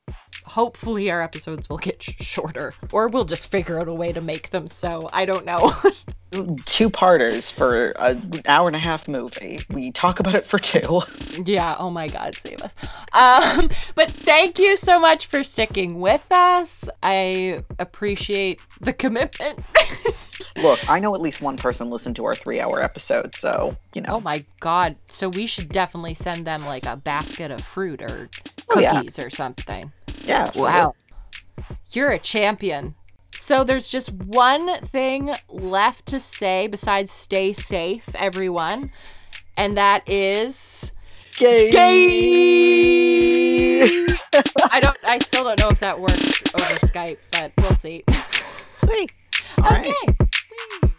[0.45, 4.19] Hopefully, our episodes will get sh- shorter, or we'll just figure out a way to
[4.21, 5.09] make them so.
[5.13, 5.71] I don't know.
[6.65, 9.59] Two parters for an hour and a half movie.
[9.69, 11.01] We talk about it for two.
[11.45, 12.73] Yeah, oh my god, save us.
[13.13, 16.89] Um, but thank you so much for sticking with us.
[17.03, 19.59] I appreciate the commitment.
[20.57, 24.15] Look, I know at least one person listened to our three-hour episode, so you know.
[24.15, 24.95] oh my god.
[25.05, 28.29] So we should definitely send them like a basket of fruit or
[28.71, 28.93] Oh, yeah.
[28.93, 29.91] cookies or something.
[30.23, 30.49] Yeah.
[30.55, 30.93] Wow.
[31.91, 32.95] You're a champion.
[33.35, 38.91] So there's just one thing left to say besides stay safe, everyone.
[39.57, 40.91] And that is
[41.37, 41.69] Gay.
[44.71, 48.03] I don't I still don't know if that works over Skype, but we'll see.
[48.85, 49.11] Sweet.
[49.63, 49.93] All right.
[50.09, 50.92] okay.